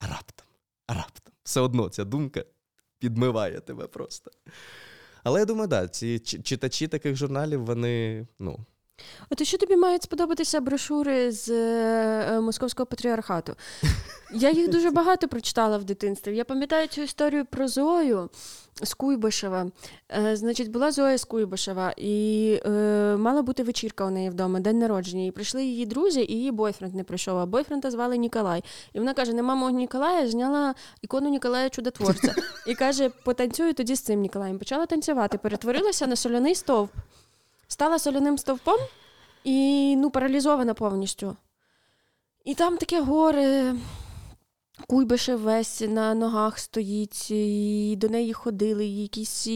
раптом, 0.00 0.46
раптом. 0.88 1.32
Все 1.42 1.60
одно 1.60 1.88
ця 1.88 2.04
думка 2.04 2.44
підмиває 2.98 3.60
тебе 3.60 3.86
просто. 3.86 4.30
Але 5.22 5.40
я 5.40 5.46
думаю, 5.46 5.68
да, 5.68 5.88
ці 5.88 6.18
читачі 6.18 6.88
таких 6.88 7.16
журналів, 7.16 7.64
вони, 7.64 8.26
ну. 8.38 8.66
От 9.30 9.40
і 9.40 9.44
що 9.44 9.58
тобі 9.58 9.76
мають 9.76 10.02
сподобатися 10.02 10.60
брошури 10.60 11.32
з 11.32 11.48
е, 11.50 12.40
московського 12.40 12.86
патріархату? 12.86 13.52
Я 14.34 14.50
їх 14.50 14.70
дуже 14.70 14.90
багато 14.90 15.28
прочитала 15.28 15.78
в 15.78 15.84
дитинстві. 15.84 16.36
Я 16.36 16.44
пам'ятаю 16.44 16.88
цю 16.88 17.02
історію 17.02 17.44
про 17.44 17.68
Зою 17.68 18.30
з 18.82 18.94
Куйбишева. 18.94 19.66
Е, 20.10 20.36
значить, 20.36 20.70
була 20.70 20.92
Зоя 20.92 21.18
з 21.18 21.24
Куйбишева, 21.24 21.94
і 21.96 22.60
е, 22.66 22.70
мала 23.16 23.42
бути 23.42 23.62
вечірка 23.62 24.04
у 24.04 24.10
неї 24.10 24.30
вдома, 24.30 24.60
день 24.60 24.78
народження. 24.78 25.26
І 25.26 25.30
прийшли 25.30 25.64
її 25.64 25.86
друзі, 25.86 26.20
і 26.20 26.32
її 26.32 26.50
бойфренд 26.50 26.94
не 26.94 27.04
прийшов. 27.04 27.38
А 27.38 27.46
бойфренда 27.46 27.90
звали 27.90 28.16
Ніколай. 28.16 28.64
І 28.92 28.98
вона 28.98 29.14
каже: 29.14 29.32
Нема 29.32 29.54
мого 29.54 29.70
Ніколая, 29.70 30.28
зняла 30.28 30.74
ікону 31.02 31.28
Ніколая 31.28 31.70
Чудотворця. 31.70 32.34
І 32.66 32.74
каже: 32.74 33.10
потанцюю 33.24 33.74
тоді 33.74 33.94
з 33.94 34.00
цим 34.00 34.20
Ніколаєм. 34.20 34.58
Почала 34.58 34.86
танцювати, 34.86 35.38
перетворилася 35.38 36.06
на 36.06 36.16
соляний 36.16 36.54
стовп, 36.54 36.90
стала 37.68 37.98
соляним 37.98 38.38
стовпом 38.38 38.78
і 39.44 39.94
ну, 39.96 40.10
паралізована 40.10 40.74
повністю. 40.74 41.36
І 42.44 42.54
там 42.54 42.76
таке 42.76 43.00
горе. 43.00 43.74
Куйбишев 44.88 45.40
весь 45.40 45.80
на 45.80 46.14
ногах 46.14 46.58
стоїть, 46.58 47.30
і 47.30 47.96
до 47.98 48.08
неї 48.08 48.32
ходили, 48.32 48.86
якісь 48.86 49.48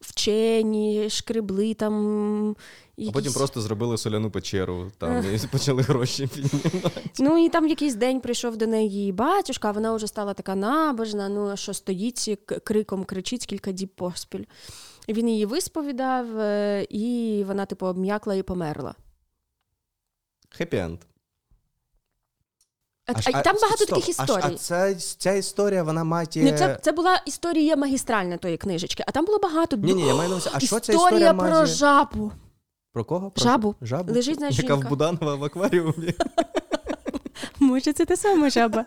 вчені, 0.00 1.10
шкребли 1.10 1.74
там. 1.74 2.56
Якісь... 2.96 3.10
А 3.10 3.12
потім 3.12 3.32
просто 3.32 3.60
зробили 3.60 3.98
соляну 3.98 4.30
печеру 4.30 4.92
там 4.98 5.24
і 5.34 5.46
почали 5.46 5.82
гроші 5.82 6.26
піднімати. 6.26 7.02
Ну 7.18 7.44
і 7.44 7.48
там 7.48 7.68
якийсь 7.68 7.94
день 7.94 8.20
прийшов 8.20 8.56
до 8.56 8.66
неї 8.66 9.12
батюшка, 9.12 9.70
вона 9.70 9.94
вже 9.94 10.06
стала 10.06 10.34
така 10.34 10.54
набожна, 10.54 11.28
ну 11.28 11.56
що 11.56 11.74
стоїть, 11.74 12.38
криком 12.64 13.04
кричить 13.04 13.46
кілька 13.46 13.72
діб 13.72 13.88
поспіль. 13.88 14.44
Він 15.08 15.28
її 15.28 15.46
висповідав, 15.46 16.38
е, 16.38 16.86
і 16.90 17.44
вона, 17.46 17.66
типу, 17.66 17.86
обм'якла 17.86 18.34
і 18.34 18.42
померла. 18.42 18.94
Хеппі-енд. 20.58 20.98
А, 23.06 23.12
а, 23.32 23.42
Там 23.42 23.56
багато 23.62 23.76
стоп, 23.76 23.88
таких 23.88 24.08
історій. 24.08 24.42
А, 24.44 24.48
а 24.48 24.54
це, 24.54 24.94
ця 24.94 25.32
історія, 25.32 25.82
вона 25.82 26.04
має... 26.04 26.28
Ну, 26.36 26.52
це, 26.58 26.78
це 26.82 26.92
була 26.92 27.22
історія 27.26 27.76
магістральна 27.76 28.36
тої 28.36 28.56
книжечки, 28.56 29.04
а 29.06 29.10
там 29.10 29.24
було 29.24 29.38
багато 29.38 29.76
Ні, 29.76 29.94
ні, 29.94 30.06
я 30.06 30.14
маю 30.14 30.28
на 30.28 30.34
увазі, 30.34 30.50
а 30.52 30.60
що 30.60 30.76
історія 30.76 30.80
ця 30.80 30.92
історія 30.92 31.34
про 31.34 31.66
жабу. 31.66 32.32
Про 32.96 33.04
кого? 33.04 33.30
Про 33.30 33.44
Жабу. 33.44 33.74
Жабу? 33.82 34.12
Лежить, 34.12 34.36
знаєш, 34.36 34.58
Яка 34.58 34.74
в 34.74 34.88
Буданова 34.88 35.34
в 35.34 35.44
акваріумі. 35.44 36.14
Може, 37.60 37.92
це 37.92 38.04
та 38.04 38.16
сама 38.16 38.50
жаба. 38.50 38.84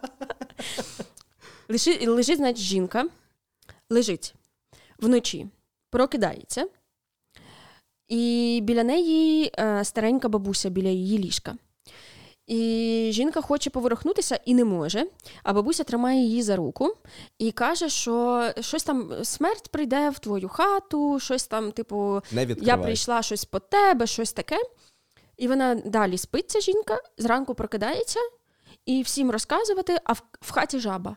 Лежить, 1.69 2.37
значить, 2.37 2.63
жінка, 2.63 3.05
лежить 3.89 4.35
вночі, 4.99 5.47
прокидається, 5.89 6.67
і 8.07 8.59
біля 8.63 8.83
неї 8.83 9.51
е, 9.59 9.83
старенька 9.85 10.29
бабуся 10.29 10.69
біля 10.69 10.89
її 10.89 11.17
ліжка. 11.17 11.55
І 12.47 13.09
жінка 13.13 13.41
хоче 13.41 13.69
поворухнутися 13.69 14.39
і 14.45 14.53
не 14.53 14.65
може. 14.65 15.05
А 15.43 15.53
бабуся 15.53 15.83
тримає 15.83 16.21
її 16.21 16.41
за 16.41 16.55
руку 16.55 16.95
і 17.39 17.51
каже, 17.51 17.89
що 17.89 18.43
щось 18.61 18.83
там 18.83 19.11
смерть 19.23 19.71
прийде 19.71 20.09
в 20.09 20.19
твою 20.19 20.49
хату, 20.49 21.19
щось 21.19 21.47
там, 21.47 21.71
типу, 21.71 22.21
я 22.61 22.77
прийшла 22.77 23.21
щось 23.21 23.45
по 23.45 23.59
тебе, 23.59 24.07
щось 24.07 24.33
таке. 24.33 24.57
І 25.37 25.47
вона 25.47 25.75
далі 25.75 26.17
спить, 26.17 26.51
ця 26.51 26.59
жінка, 26.59 26.97
зранку 27.17 27.55
прокидається 27.55 28.19
і 28.85 29.01
всім 29.01 29.31
розказувати, 29.31 29.97
а 30.03 30.13
в, 30.13 30.21
в 30.41 30.51
хаті 30.51 30.79
жаба. 30.79 31.15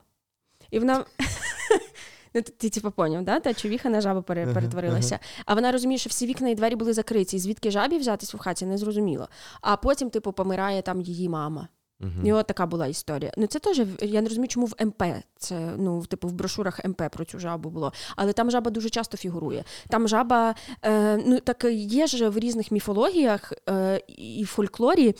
І 0.70 0.78
вона. 0.78 1.04
Ну, 2.34 2.42
ти, 2.42 2.52
ти 2.52 2.70
типу, 2.70 2.90
поняв, 2.90 3.24
да? 3.24 3.40
Та 3.40 3.54
човіха 3.54 3.88
на 3.88 4.00
жабу 4.00 4.22
перетворилася. 4.22 5.18
А 5.46 5.54
вона 5.54 5.72
розуміє, 5.72 5.98
що 5.98 6.10
всі 6.10 6.26
вікна 6.26 6.48
і 6.48 6.54
двері 6.54 6.76
були 6.76 6.92
закриті, 6.92 7.28
і 7.32 7.38
звідки 7.38 7.70
жабі 7.70 7.98
взятись 7.98 8.34
в 8.34 8.38
хаті, 8.38 8.66
не 8.66 8.78
зрозуміло. 8.78 9.28
А 9.60 9.76
потім, 9.76 10.10
типу, 10.10 10.32
помирає 10.32 10.82
там 10.82 11.00
її 11.00 11.28
мама. 11.28 11.68
Мгм. 12.02 12.26
І 12.26 12.32
от 12.32 12.46
така 12.46 12.66
була 12.66 12.86
історія. 12.86 13.32
Ну 13.36 13.46
це 13.46 13.58
теж 13.58 13.82
я 14.02 14.20
не 14.22 14.28
розумію, 14.28 14.48
чому 14.48 14.66
в 14.66 14.74
МП 14.84 15.02
це 15.38 15.70
ну 15.78 16.06
типу 16.06 16.28
в 16.28 16.32
брошурах 16.32 16.84
МП 16.84 17.02
про 17.12 17.24
цю 17.24 17.38
жабу 17.38 17.70
було. 17.70 17.92
Але 18.16 18.32
там 18.32 18.50
жаба 18.50 18.70
дуже 18.70 18.90
часто 18.90 19.16
фігурує. 19.16 19.64
Там 19.88 20.08
жаба, 20.08 20.54
е, 20.82 21.16
ну 21.26 21.40
так 21.40 21.64
є 21.72 22.06
ж 22.06 22.28
в 22.28 22.38
різних 22.38 22.70
міфологіях 22.70 23.52
е, 23.68 24.02
і 24.08 24.44
фольклорі. 24.44 25.14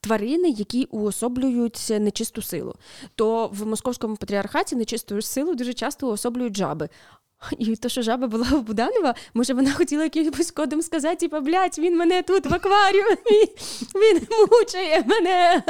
Тварини, 0.00 0.48
які 0.48 0.84
уособлюють 0.84 1.92
нечисту 2.00 2.42
силу, 2.42 2.74
то 3.14 3.46
в 3.52 3.66
московському 3.66 4.16
патріархаті 4.16 4.76
нечисту 4.76 5.22
силу 5.22 5.54
дуже 5.54 5.74
часто 5.74 6.08
уособлюють 6.08 6.56
жаби. 6.56 6.88
І 7.58 7.76
то, 7.76 7.88
що 7.88 8.02
жаба 8.02 8.26
була 8.26 8.46
у 8.52 8.60
Буданова, 8.60 9.14
може, 9.34 9.54
вона 9.54 9.72
хотіла 9.72 10.04
якимось 10.04 10.50
кодом 10.50 10.82
сказати, 10.82 11.16
типу, 11.16 11.40
блядь, 11.40 11.78
він 11.78 11.96
мене 11.96 12.22
тут 12.22 12.46
в 12.46 12.54
акваріумі, 12.54 13.16
він 13.94 14.26
мучає 14.50 15.04
мене. 15.06 15.62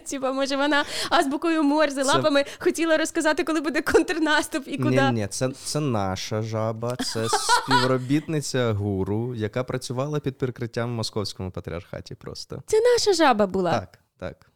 Типа, 0.10 0.32
може, 0.32 0.56
вона 0.56 0.84
азбукою 1.10 1.62
морзе 1.62 2.04
Це- 2.04 2.12
лапами 2.12 2.44
хотіла 2.58 2.96
розказати, 2.96 3.44
коли 3.44 3.60
буде 3.60 3.82
контрнаступ 3.82 4.62
і 4.66 4.78
куди. 4.78 5.02
Ні, 5.02 5.12
ні, 5.12 5.26
це, 5.30 5.48
це 5.64 5.80
наша 5.80 6.42
жаба, 6.42 6.96
це 6.96 7.26
співробітниця 7.28 8.72
гуру, 8.72 9.34
яка 9.34 9.64
працювала 9.64 10.20
під 10.20 10.38
прикриттям 10.38 10.90
в 10.90 10.92
московському 10.92 11.50
патріархаті 11.50 12.14
просто. 12.14 12.62
Це 12.66 12.76
наша 12.80 13.12
жаба 13.12 13.46
була. 13.46 13.72
Так, 13.72 13.98
так. 14.18 14.50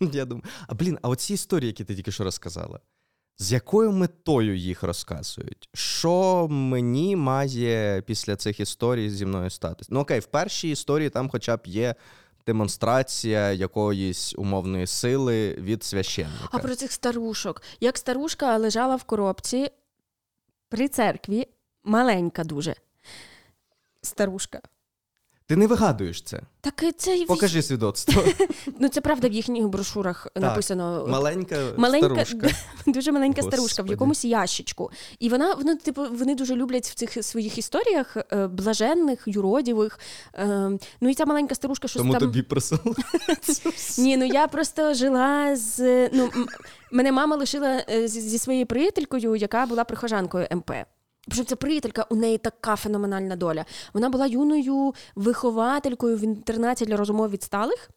Я 0.12 0.24
думаю. 0.24 0.44
А 0.66 0.74
блін, 0.74 0.98
а 1.02 1.08
оці 1.08 1.34
історії, 1.34 1.66
які 1.66 1.84
ти 1.84 1.94
тільки 1.94 2.12
що 2.12 2.24
розказала, 2.24 2.80
з 3.38 3.52
якою 3.52 3.92
метою 3.92 4.56
їх 4.56 4.82
розказують? 4.82 5.68
Що 5.74 6.46
мені 6.50 7.16
має 7.16 8.02
після 8.02 8.36
цих 8.36 8.60
історій 8.60 9.10
зі 9.10 9.26
мною 9.26 9.50
статись? 9.50 9.90
Ну 9.90 10.00
окей, 10.00 10.20
в 10.20 10.26
першій 10.26 10.70
історії 10.70 11.10
там 11.10 11.28
хоча 11.28 11.56
б 11.56 11.60
є 11.64 11.94
демонстрація 12.46 13.52
якоїсь 13.52 14.34
умовної 14.34 14.86
сили 14.86 15.54
від 15.54 15.84
священника. 15.84 16.48
А 16.50 16.58
про 16.58 16.74
цих 16.74 16.92
старушок. 16.92 17.62
Як 17.80 17.98
старушка 17.98 18.56
лежала 18.56 18.96
в 18.96 19.04
коробці 19.04 19.70
при 20.68 20.88
церкві, 20.88 21.48
маленька 21.84 22.44
дуже. 22.44 22.74
Старушка. 24.02 24.60
Ти 25.46 25.56
не 25.56 25.66
вигадуєш 25.66 26.22
це. 26.22 26.40
Так 26.60 26.84
це 26.96 27.24
Покажи 27.28 27.62
свідоцтво. 27.62 28.22
Ну, 28.80 28.88
це 28.88 29.00
правда 29.00 29.28
в 29.28 29.32
їхніх 29.32 29.68
брошурах 29.68 30.26
написано. 30.36 31.06
Маленька, 31.08 31.56
Маленька, 31.76 32.24
старушка. 32.24 32.48
дуже 32.86 33.12
маленька 33.12 33.42
старушка 33.42 33.82
в 33.82 33.86
якомусь 33.86 34.24
ящичку. 34.24 34.90
І 35.18 35.28
вона, 35.28 35.54
вони, 35.54 35.76
типу, 35.76 36.02
вони 36.12 36.34
дуже 36.34 36.56
люблять 36.56 36.86
в 36.86 36.94
цих 36.94 37.24
своїх 37.24 37.58
історіях 37.58 38.16
е, 38.16 38.46
блаженних, 38.46 39.22
юродівих. 39.26 39.98
Е, 40.34 40.70
ну 41.00 41.08
і 41.08 41.14
ця 41.14 41.26
маленька 41.26 41.54
старушка 41.54 41.88
щось 41.88 42.02
Тому 42.02 42.12
там. 42.12 42.20
тобі 42.20 42.42
присилали. 42.42 42.96
Ні, 43.98 44.16
ну 44.16 44.24
я 44.24 44.48
просто 44.48 44.94
жила 44.94 45.56
з. 45.56 46.08
Ну, 46.12 46.30
мене 46.90 47.12
мама 47.12 47.36
лишила 47.36 47.84
е, 47.90 48.08
зі 48.08 48.38
своєю 48.38 48.66
приятелькою, 48.66 49.36
яка 49.36 49.66
була 49.66 49.84
прихожанкою 49.84 50.46
МП. 50.52 50.70
Причому 51.26 51.46
ця 51.46 51.56
приятелька, 51.56 52.06
у 52.10 52.16
неї 52.16 52.38
така 52.38 52.76
феноменальна 52.76 53.36
доля. 53.36 53.64
Вона 53.92 54.08
була 54.08 54.26
юною 54.26 54.94
вихователькою 55.14 56.16
в 56.16 56.24
інтернаті 56.24 56.84
для 56.84 56.96
розумов 56.96 57.30
відсталих. 57.30 57.90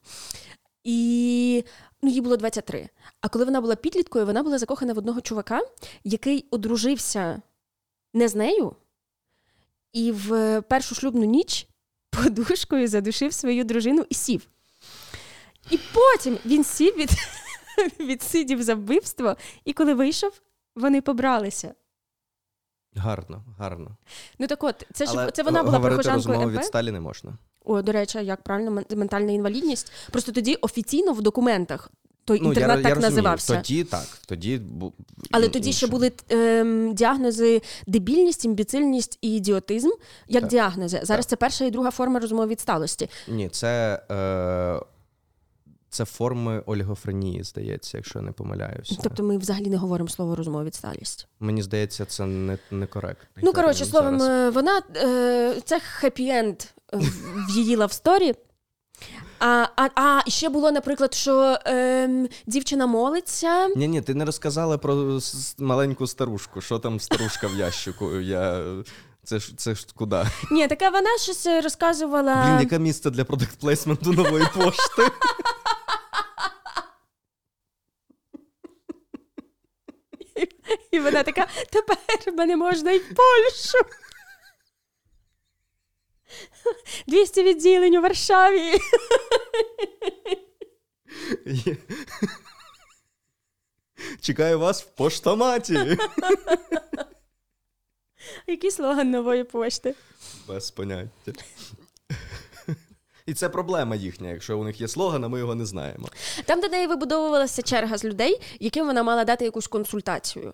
І 0.83 1.63
ну, 2.01 2.09
їй 2.09 2.21
було 2.21 2.37
23. 2.37 2.89
А 3.21 3.29
коли 3.29 3.45
вона 3.45 3.61
була 3.61 3.75
підліткою, 3.75 4.25
вона 4.25 4.43
була 4.43 4.57
закохана 4.57 4.93
в 4.93 4.97
одного 4.97 5.21
чувака, 5.21 5.61
який 6.03 6.47
одружився 6.51 7.41
не 8.13 8.27
з 8.27 8.35
нею, 8.35 8.75
і 9.93 10.11
в 10.11 10.61
першу 10.61 10.95
шлюбну 10.95 11.25
ніч 11.25 11.67
подушкою 12.09 12.87
задушив 12.87 13.33
свою 13.33 13.63
дружину 13.63 14.05
і 14.09 14.15
сів. 14.15 14.47
І 15.71 15.79
потім 15.93 16.37
він 16.45 16.63
сів 16.63 16.95
від, 16.95 17.09
відсидів 17.99 18.63
за 18.63 18.75
вбивство, 18.75 19.37
і 19.65 19.73
коли 19.73 19.93
вийшов, 19.93 20.41
вони 20.75 21.01
побралися. 21.01 21.73
Гарно, 22.95 23.43
гарно. 23.59 23.91
Ну 24.39 24.47
так 24.47 24.63
от, 24.63 24.87
це 24.93 25.05
ж 25.05 25.11
Але 25.15 25.31
це 25.31 25.43
вона 25.43 25.63
була 25.63 25.79
прихожанкою 25.79 26.39
МП. 26.39 26.51
від 26.57 26.65
сталі 26.65 26.91
не 26.91 26.99
можна. 26.99 27.37
О, 27.65 27.81
до 27.81 27.91
речі, 27.91 28.17
як 28.17 28.41
правильно 28.41 28.83
ментальна 28.95 29.31
інвалідність. 29.31 29.91
Просто 30.11 30.31
тоді 30.31 30.55
офіційно 30.55 31.13
в 31.13 31.21
документах 31.21 31.91
той 32.25 32.39
Ну, 32.41 32.49
інтернат 32.49 32.77
я, 32.77 32.83
так 32.83 32.95
я 32.95 33.09
називався. 33.09 33.55
Тоді 33.55 33.83
так, 33.83 34.05
тоді 34.27 34.57
бу... 34.57 34.93
Але 35.31 35.45
ін- 35.45 35.51
тоді 35.51 35.73
ще 35.73 35.87
були 35.87 36.11
ем, 36.29 36.93
діагнози 36.93 37.61
дебільність, 37.87 38.45
імбіцильність 38.45 39.17
і 39.21 39.35
ідіотизм 39.35 39.89
як 40.27 40.41
Так. 40.41 40.49
діагнози. 40.49 40.99
Зараз 41.03 41.25
Так. 41.25 41.29
це 41.29 41.35
перша 41.35 41.65
і 41.65 41.71
друга 41.71 41.91
форма 41.91 42.19
розмови 42.19 42.47
відсталості. 42.47 43.09
Ні, 43.27 43.49
це, 43.49 44.01
е... 44.11 44.85
це 45.95 46.05
форми 46.05 46.63
олігофренії, 46.65 47.43
здається, 47.43 47.97
якщо 47.97 48.19
я 48.19 48.25
не 48.25 48.31
помиляюся. 48.31 48.97
Тобто 49.03 49.23
ми 49.23 49.37
взагалі 49.37 49.69
не 49.69 49.77
говоримо 49.77 50.09
слово 50.09 50.35
розумова 50.35 50.63
відсталість. 50.63 51.27
Мені 51.39 51.63
здається, 51.63 52.05
це 52.05 52.25
не, 52.25 52.57
некоректно. 52.71 53.41
Ну, 53.43 53.53
коротше, 53.53 53.85
словом, 53.85 54.21
е, 54.21 54.49
вона 54.49 54.81
е, 54.95 55.61
це 55.65 55.81
хеппі-енд 56.01 56.67
в 57.49 57.51
її 57.55 57.75
love 57.75 57.98
story. 57.98 58.33
А, 59.39 59.67
а, 59.75 59.89
а 59.95 60.21
ще 60.27 60.49
було, 60.49 60.71
наприклад, 60.71 61.13
що 61.13 61.57
е, 61.67 62.27
дівчина 62.47 62.87
молиться. 62.87 63.67
Ні, 63.67 63.87
ні, 63.87 64.01
ти 64.01 64.13
не 64.13 64.25
розказала 64.25 64.77
про 64.77 65.19
маленьку 65.57 66.07
старушку. 66.07 66.61
Що 66.61 66.79
там 66.79 66.99
старушка 66.99 67.47
в 67.47 67.55
ящику? 67.55 68.19
Я... 68.19 68.63
Це 69.23 69.39
ж 69.39 69.53
це 69.57 69.75
ж 69.75 69.85
куди? 69.95 70.23
Ні, 70.51 70.67
така 70.67 70.89
вона 70.89 71.09
щось 71.21 71.47
розказувала. 71.63 72.45
Блін, 72.45 72.59
яке 72.59 72.79
місце 72.79 73.09
для 73.09 73.25
продакт 73.25 73.59
плейсменту 73.59 74.13
нової 74.13 74.45
пошти? 74.53 75.01
І 80.91 80.99
вона 80.99 81.23
така: 81.23 81.47
тепер 81.69 81.97
мене 82.33 82.55
можна 82.55 82.91
й 82.91 82.97
в 82.99 83.15
Польщу. 83.15 83.77
200 87.07 87.43
відділень 87.43 87.95
у 87.95 88.01
Варшаві. 88.01 88.79
Чекаю 94.21 94.59
вас 94.59 94.83
в 94.83 94.85
поштоматі. 94.85 95.97
Який 98.47 98.71
слоган 98.71 99.11
нової 99.11 99.43
пошти? 99.43 99.95
Без 100.47 100.71
поняття. 100.71 101.31
І 103.25 103.33
це 103.33 103.49
проблема 103.49 103.95
їхня. 103.95 104.29
Якщо 104.29 104.59
у 104.59 104.63
них 104.63 104.81
є 104.81 104.87
слоган, 104.87 105.23
а 105.23 105.27
ми 105.27 105.39
його 105.39 105.55
не 105.55 105.65
знаємо. 105.65 106.07
Там 106.45 106.61
до 106.61 106.67
неї 106.67 106.87
вибудовувалася 106.87 107.61
черга 107.61 107.97
з 107.97 108.05
людей, 108.05 108.41
яким 108.59 108.85
вона 108.85 109.03
мала 109.03 109.25
дати 109.25 109.45
якусь 109.45 109.67
консультацію. 109.67 110.53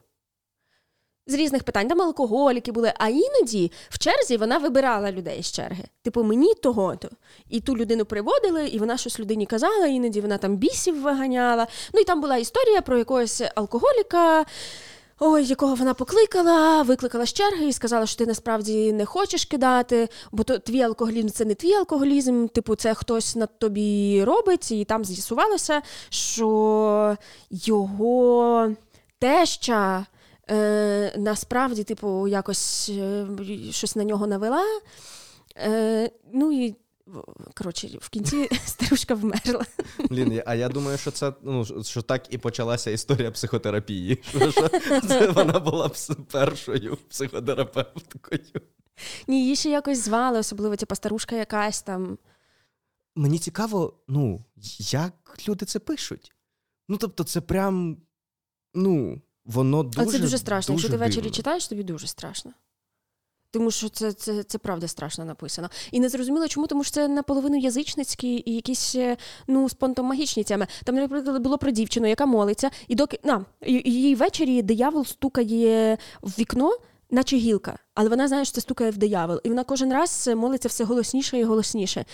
З 1.28 1.34
різних 1.34 1.64
питань. 1.64 1.88
Там 1.88 2.02
алкоголіки 2.02 2.72
були, 2.72 2.94
а 2.98 3.08
іноді 3.10 3.72
в 3.90 4.00
черзі 4.00 4.38
вона 4.38 4.58
вибирала 4.58 5.12
людей 5.12 5.44
з 5.44 5.52
черги. 5.52 5.84
Типу, 6.02 6.24
мені 6.24 6.54
того-то. 6.54 7.10
І 7.50 7.62
ту 7.62 7.78
людину 7.78 8.06
приводили, 8.06 8.68
і 8.68 8.80
вона 8.80 8.98
щось 8.98 9.20
людині 9.20 9.46
казала, 9.46 9.88
іноді 9.88 10.22
вона 10.22 10.38
там 10.38 10.58
бісів 10.58 11.02
виганяла. 11.02 11.68
Ну 11.94 12.02
і 12.02 12.04
там 12.04 12.22
була 12.22 12.38
історія 12.38 12.82
про 12.82 12.98
якогось 12.98 13.44
алкоголіка. 13.56 14.46
Ой, 15.24 15.46
якого 15.46 15.76
вона 15.76 15.94
покликала, 15.94 16.82
викликала 16.82 17.26
з 17.26 17.34
черги 17.34 17.68
і 17.68 17.74
сказала, 17.74 18.06
що 18.06 18.18
ти 18.18 18.26
насправді 18.26 18.94
не 18.94 19.06
хочеш 19.06 19.46
кидати, 19.46 20.10
бо 20.32 20.44
то 20.44 20.60
твій 20.60 20.82
алкоголізм 20.82 21.28
це 21.28 21.46
не 21.46 21.56
твій 21.56 21.74
алкоголізм, 21.74 22.48
типу, 22.48 22.76
це 22.76 22.94
хтось 22.94 23.36
над 23.36 23.60
тобі 23.60 24.24
робить, 24.24 24.72
і 24.72 24.86
там 24.86 25.06
з'ясувалося, 25.06 25.82
що 26.10 27.18
його 27.50 28.72
теща 29.20 30.06
е, 30.50 31.14
насправді, 31.18 31.84
типу, 31.84 32.28
якось 32.28 32.90
е, 32.90 33.26
щось 33.72 33.96
на 33.96 34.04
нього 34.04 34.28
навела. 34.28 34.64
Е, 35.58 36.12
ну 36.34 36.52
і 36.52 36.76
Коротше, 37.54 37.98
в 38.02 38.10
кінці 38.10 38.50
старушка 38.66 39.16
вмерла. 39.16 39.66
Блін, 40.10 40.42
а 40.46 40.56
я 40.56 40.70
думаю, 40.70 40.98
що 40.98 41.12
це 41.12 41.34
ну 41.44 41.84
що 41.84 42.02
так 42.02 42.34
і 42.34 42.38
почалася 42.38 42.92
історія 42.92 43.32
психотерапії. 43.32 44.24
Що 44.52 44.70
це 45.08 45.32
Вона 45.32 45.60
була 45.60 45.92
першою 46.32 46.98
психотерапевткою. 47.10 48.42
Ні, 49.28 49.42
її 49.42 49.56
ще 49.56 49.70
якось 49.70 50.00
звали, 50.00 50.40
особливо 50.40 50.76
типу, 50.76 50.96
старушка 50.96 51.36
якась 51.36 51.82
там. 51.82 52.18
Мені 53.16 53.40
цікаво, 53.40 53.94
ну, 54.08 54.46
як 54.78 55.38
люди 55.48 55.66
це 55.66 55.80
пишуть. 55.80 56.32
Ну, 56.90 56.98
тобто, 56.98 57.24
це 57.24 57.42
прям. 57.42 57.98
Ну, 58.74 59.22
воно 59.46 59.84
дуже. 59.84 60.08
А 60.08 60.12
це 60.12 60.20
дуже 60.20 60.38
страшно. 60.38 60.76
Дуже 60.76 60.88
Якщо 60.88 60.98
ти 60.98 61.06
ввечері 61.06 61.24
дивно. 61.24 61.36
читаєш, 61.36 61.68
тобі 61.68 61.84
дуже 61.84 62.08
страшно. 62.08 62.52
Тому 63.52 63.72
що 63.72 63.90
це 63.90 64.14
це, 64.14 64.44
це 64.44 64.58
правда 64.58 64.88
страшно 64.88 65.26
написано. 65.26 65.70
І 65.92 66.00
не 66.00 66.10
зрозуміло, 66.10 66.48
чому, 66.48 66.68
тому 66.68 66.84
що 66.84 66.94
це 66.94 67.08
наполовину 67.08 67.58
язичницькі 67.58 68.44
і 68.46 68.56
якісь 68.56 68.96
ну, 69.48 69.70
спонтомагічні 69.70 70.44
теми. 70.44 70.68
Там, 70.84 70.96
наприклад, 70.96 71.42
було 71.42 71.58
про 71.58 71.72
дівчину, 71.72 72.08
яка 72.08 72.26
молиться, 72.26 72.70
і 72.88 72.96
доки 72.96 73.20
на 73.24 73.46
її 73.66 74.16
ввечері 74.16 74.62
диявол 74.62 75.06
стукає 75.06 75.98
в 76.22 76.30
вікно, 76.40 76.78
наче 77.12 77.38
гілка. 77.38 77.78
Але 77.94 78.10
вона 78.10 78.28
знає, 78.28 78.46
що 78.46 78.54
це 78.56 78.62
стукає 78.62 78.92
в 78.92 78.98
диявол. 78.98 79.40
І 79.44 79.50
вона 79.50 79.64
кожен 79.64 79.94
раз 79.94 80.30
молиться 80.36 80.68
все 80.68 80.84
голосніше 80.84 81.40
і 81.40 81.44
голосніше. 81.44 82.06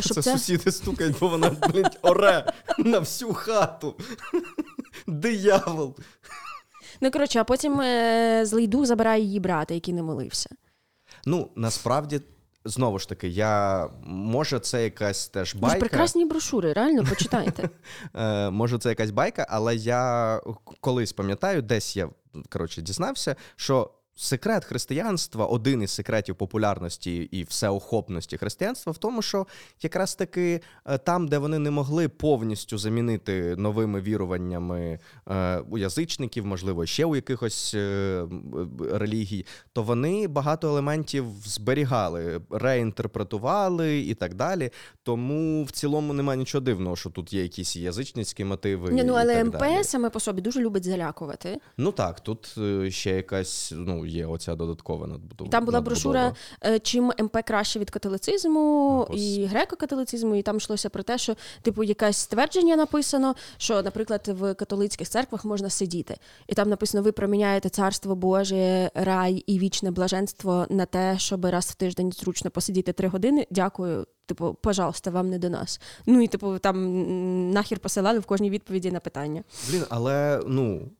Щоб 0.00 0.14
це, 0.14 0.22
це 0.22 0.32
сусіди 0.32 0.72
стукають, 0.72 1.16
бо 1.20 1.28
вона 1.28 1.50
блядь, 1.50 1.98
оре 2.02 2.52
на 2.78 2.98
всю 2.98 3.32
хату. 3.32 3.94
Диявол. 5.06 5.96
Ну, 7.02 7.10
коротше, 7.10 7.38
а 7.38 7.44
потім 7.44 7.80
е, 7.80 8.42
злий 8.46 8.66
дух 8.66 8.86
забирає 8.86 9.22
її 9.22 9.40
брата, 9.40 9.74
який 9.74 9.94
не 9.94 10.02
молився. 10.02 10.50
Ну, 11.26 11.50
насправді, 11.56 12.20
знову 12.64 12.98
ж 12.98 13.08
таки, 13.08 13.28
я 13.28 13.88
може, 14.04 14.60
це 14.60 14.84
якась 14.84 15.28
теж 15.28 15.54
байка. 15.54 15.80
прекрасні 15.80 16.24
брошури, 16.24 16.72
реально 16.72 17.04
почитайте. 17.04 17.70
Е, 18.14 18.50
Може, 18.50 18.78
це 18.78 18.88
якась 18.88 19.10
байка, 19.10 19.46
але 19.50 19.76
я 19.76 20.40
колись 20.80 21.12
пам'ятаю, 21.12 21.62
десь 21.62 21.96
я 21.96 22.08
коротше 22.48 22.82
дізнався, 22.82 23.36
що 23.56 23.90
секрет 24.16 24.64
християнства, 24.64 25.46
один 25.46 25.82
із 25.82 25.90
секретів 25.90 26.36
популярності 26.36 27.16
і 27.16 27.44
всеохопності 27.44 28.36
християнства 28.36 28.92
в 28.92 28.98
тому, 28.98 29.22
що 29.22 29.46
якраз 29.82 30.14
таки 30.14 30.60
е, 30.86 30.98
там, 30.98 31.28
де 31.28 31.38
вони 31.38 31.58
не 31.58 31.70
могли 31.70 32.08
повністю 32.08 32.78
замінити 32.78 33.56
новими 33.56 34.00
віруваннями 34.00 34.98
е, 35.28 35.58
у 35.58 35.78
язичників, 35.78 36.46
можливо, 36.46 36.86
ще 36.86 37.04
у 37.04 37.16
якихось 37.16 37.74
е, 37.74 38.24
релігій, 38.90 39.46
то 39.72 39.82
вони 39.82 40.28
багато 40.28 40.68
елементів 40.68 41.26
зберігали, 41.44 42.40
реінтерпретували 42.50 44.00
і 44.00 44.14
так 44.14 44.34
далі. 44.34 44.70
Тому 45.02 45.64
в 45.64 45.70
цілому 45.70 46.12
немає 46.12 46.38
нічого 46.38 46.64
дивного, 46.64 46.96
що 46.96 47.10
тут 47.10 47.32
є 47.32 47.42
якісь 47.42 47.76
язичницькі 47.76 48.44
мотиви. 48.44 48.90
Ні, 48.90 49.04
ну 49.04 49.14
але 49.14 49.40
і 49.40 49.44
МП 49.44 49.58
далі. 49.58 49.84
саме 49.84 50.10
по 50.10 50.20
собі 50.20 50.42
дуже 50.42 50.60
любить 50.60 50.84
залякувати. 50.84 51.58
Ну 51.76 51.92
так, 51.92 52.20
тут 52.20 52.56
ще 52.88 53.10
якась 53.10 53.72
ну 53.76 54.01
є 54.06 54.26
оця 54.26 54.54
додаткова 54.54 55.06
надбудова. 55.06 55.50
Там 55.50 55.64
була 55.64 55.80
брошура, 55.80 56.34
е, 56.64 56.78
чим 56.78 57.12
МП 57.20 57.36
краще 57.44 57.78
від 57.78 57.90
католицизму 57.90 59.06
Ось. 59.10 59.20
і 59.20 59.46
греко-католицизму, 59.46 60.34
і 60.34 60.42
там 60.42 60.56
йшлося 60.56 60.88
про 60.88 61.02
те, 61.02 61.18
що 61.18 61.36
типу 61.62 61.84
якесь 61.84 62.16
ствердження 62.16 62.76
написано, 62.76 63.34
що, 63.56 63.82
наприклад, 63.82 64.28
в 64.38 64.54
католицьких 64.54 65.08
церквах 65.08 65.44
можна 65.44 65.70
сидіти, 65.70 66.16
і 66.46 66.54
там 66.54 66.68
написано: 66.68 67.02
ви 67.02 67.12
проміняєте 67.12 67.68
царство 67.68 68.14
Боже, 68.14 68.90
рай 68.94 69.34
і 69.46 69.58
вічне 69.58 69.90
блаженство 69.90 70.66
на 70.70 70.86
те, 70.86 71.18
щоб 71.18 71.44
раз 71.44 71.66
в 71.66 71.74
тиждень 71.74 72.12
зручно 72.12 72.50
посидіти 72.50 72.92
три 72.92 73.08
години. 73.08 73.46
Дякую. 73.50 74.06
Типу, 74.26 74.54
пожалуйста, 74.54 75.10
вам 75.10 75.30
не 75.30 75.38
до 75.38 75.50
нас. 75.50 75.80
Ну 76.06 76.22
і 76.22 76.28
типу, 76.28 76.58
там 76.58 77.50
нахер 77.50 77.78
посилали 77.78 78.18
в 78.18 78.24
кожній 78.24 78.50
відповіді 78.50 78.90
на 78.90 79.00
питання. 79.00 79.44
Блін, 79.70 79.84
але 79.88 80.40
ну 80.46 80.90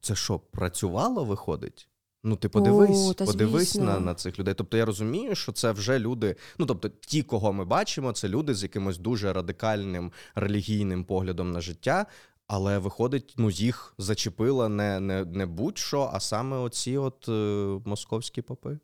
це 0.00 0.14
що, 0.14 0.38
працювало, 0.38 1.24
виходить? 1.24 1.88
Ну, 2.24 2.36
ти 2.36 2.48
подивись, 2.48 3.10
О, 3.10 3.24
подивись 3.24 3.74
на 3.74 4.00
на 4.00 4.14
цих 4.14 4.38
людей. 4.38 4.54
Тобто 4.54 4.76
я 4.76 4.84
розумію, 4.84 5.34
що 5.34 5.52
це 5.52 5.72
вже 5.72 5.98
люди. 5.98 6.36
Ну 6.58 6.66
тобто, 6.66 6.88
ті, 6.88 7.22
кого 7.22 7.52
ми 7.52 7.64
бачимо, 7.64 8.12
це 8.12 8.28
люди 8.28 8.54
з 8.54 8.62
якимось 8.62 8.98
дуже 8.98 9.32
радикальним 9.32 10.12
релігійним 10.34 11.04
поглядом 11.04 11.52
на 11.52 11.60
життя. 11.60 12.06
Але 12.46 12.78
виходить, 12.78 13.34
ну 13.36 13.50
їх 13.50 13.94
зачепила 13.98 14.68
не 14.68 15.00
не, 15.00 15.24
не 15.24 15.46
будь-що, 15.46 16.10
а 16.12 16.20
саме 16.20 16.56
оці 16.56 16.96
от 16.96 17.28
е, 17.28 17.80
московські 17.84 18.42
попи. 18.42 18.78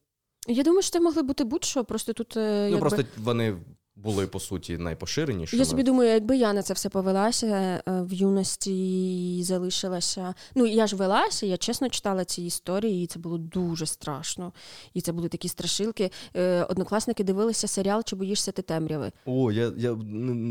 Я 0.48 0.62
думаю, 0.62 0.82
що 0.82 0.90
це 0.90 1.00
могли 1.00 1.22
бути 1.22 1.44
будь-що, 1.44 1.84
просто 1.84 2.12
тут. 2.12 2.36
Е, 2.36 2.40
ну 2.40 2.64
якби... 2.64 2.80
просто 2.80 3.04
вони 3.16 3.56
були 4.02 4.26
по 4.26 4.40
суті 4.40 4.78
найпоширенішими. 4.78 5.58
Я 5.58 5.64
собі 5.64 5.82
думаю, 5.82 6.10
якби 6.10 6.36
я 6.36 6.52
на 6.52 6.62
це 6.62 6.74
все 6.74 6.88
повелася 6.88 7.46
е, 7.46 7.82
в 7.86 8.12
юності 8.12 9.38
і 9.38 9.42
залишилася. 9.42 10.34
Ну 10.54 10.66
я 10.66 10.86
ж 10.86 10.96
велася, 10.96 11.46
я 11.46 11.56
чесно 11.56 11.88
читала 11.88 12.24
ці 12.24 12.42
історії, 12.42 13.04
і 13.04 13.06
це 13.06 13.18
було 13.18 13.38
дуже 13.38 13.86
страшно. 13.86 14.52
І 14.94 15.00
це 15.00 15.12
були 15.12 15.28
такі 15.28 15.48
страшилки. 15.48 16.10
Е, 16.36 16.62
однокласники 16.62 17.24
дивилися 17.24 17.68
серіал 17.68 18.02
Чи 18.04 18.16
боїшся 18.16 18.52
ти 18.52 18.62
темряви? 18.62 19.12
О, 19.24 19.52
я, 19.52 19.72
я... 19.76 19.96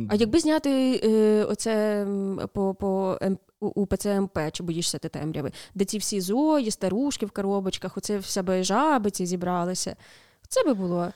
А 0.10 0.16
якби 0.16 0.40
зняти 0.40 1.02
е, 1.04 1.44
оце 1.44 2.08
по 2.54 2.74
по 2.74 3.18
у 3.60 3.86
ПЦМП, 3.86 4.40
чи 4.52 4.64
боїшся 4.64 4.98
ти 4.98 5.10
темряви, 5.10 5.52
де 5.76 5.86
ці 5.86 5.98
всі 5.98 6.22
зої, 6.22 6.72
старушки 6.72 7.26
в 7.26 7.32
коробочках, 7.32 7.98
оце 7.98 8.18
вся 8.18 8.44
би 8.44 8.64
жаби 8.64 9.12
ці 9.12 9.26
зібралися. 9.26 9.96
Це 10.50 10.64
би 10.64 10.74
було. 10.74 11.12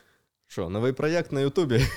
Що, 0.52 0.70
новий 0.70 0.91
проєкт 0.91 1.32
на 1.32 1.41
Ютубі? 1.41 1.86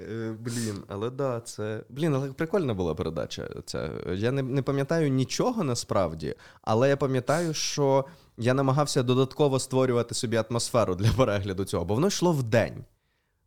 Е, 0.00 0.36
блін, 0.40 0.84
але 0.88 1.10
да, 1.10 1.40
це. 1.40 1.82
Блін, 1.88 2.14
але 2.14 2.32
прикольна 2.32 2.74
була 2.74 2.94
передача. 2.94 3.48
Ця. 3.64 3.90
Я 4.14 4.32
не 4.32 4.42
не 4.42 4.62
пам'ятаю 4.62 5.10
нічого 5.10 5.64
насправді, 5.64 6.34
але 6.62 6.88
я 6.88 6.96
пам'ятаю, 6.96 7.54
що 7.54 8.04
я 8.36 8.54
намагався 8.54 9.02
додатково 9.02 9.58
створювати 9.58 10.14
собі 10.14 10.36
атмосферу 10.36 10.94
для 10.94 11.12
перегляду 11.12 11.64
цього, 11.64 11.84
бо 11.84 11.94
воно 11.94 12.06
йшло 12.06 12.32
в 12.32 12.42
день. 12.42 12.84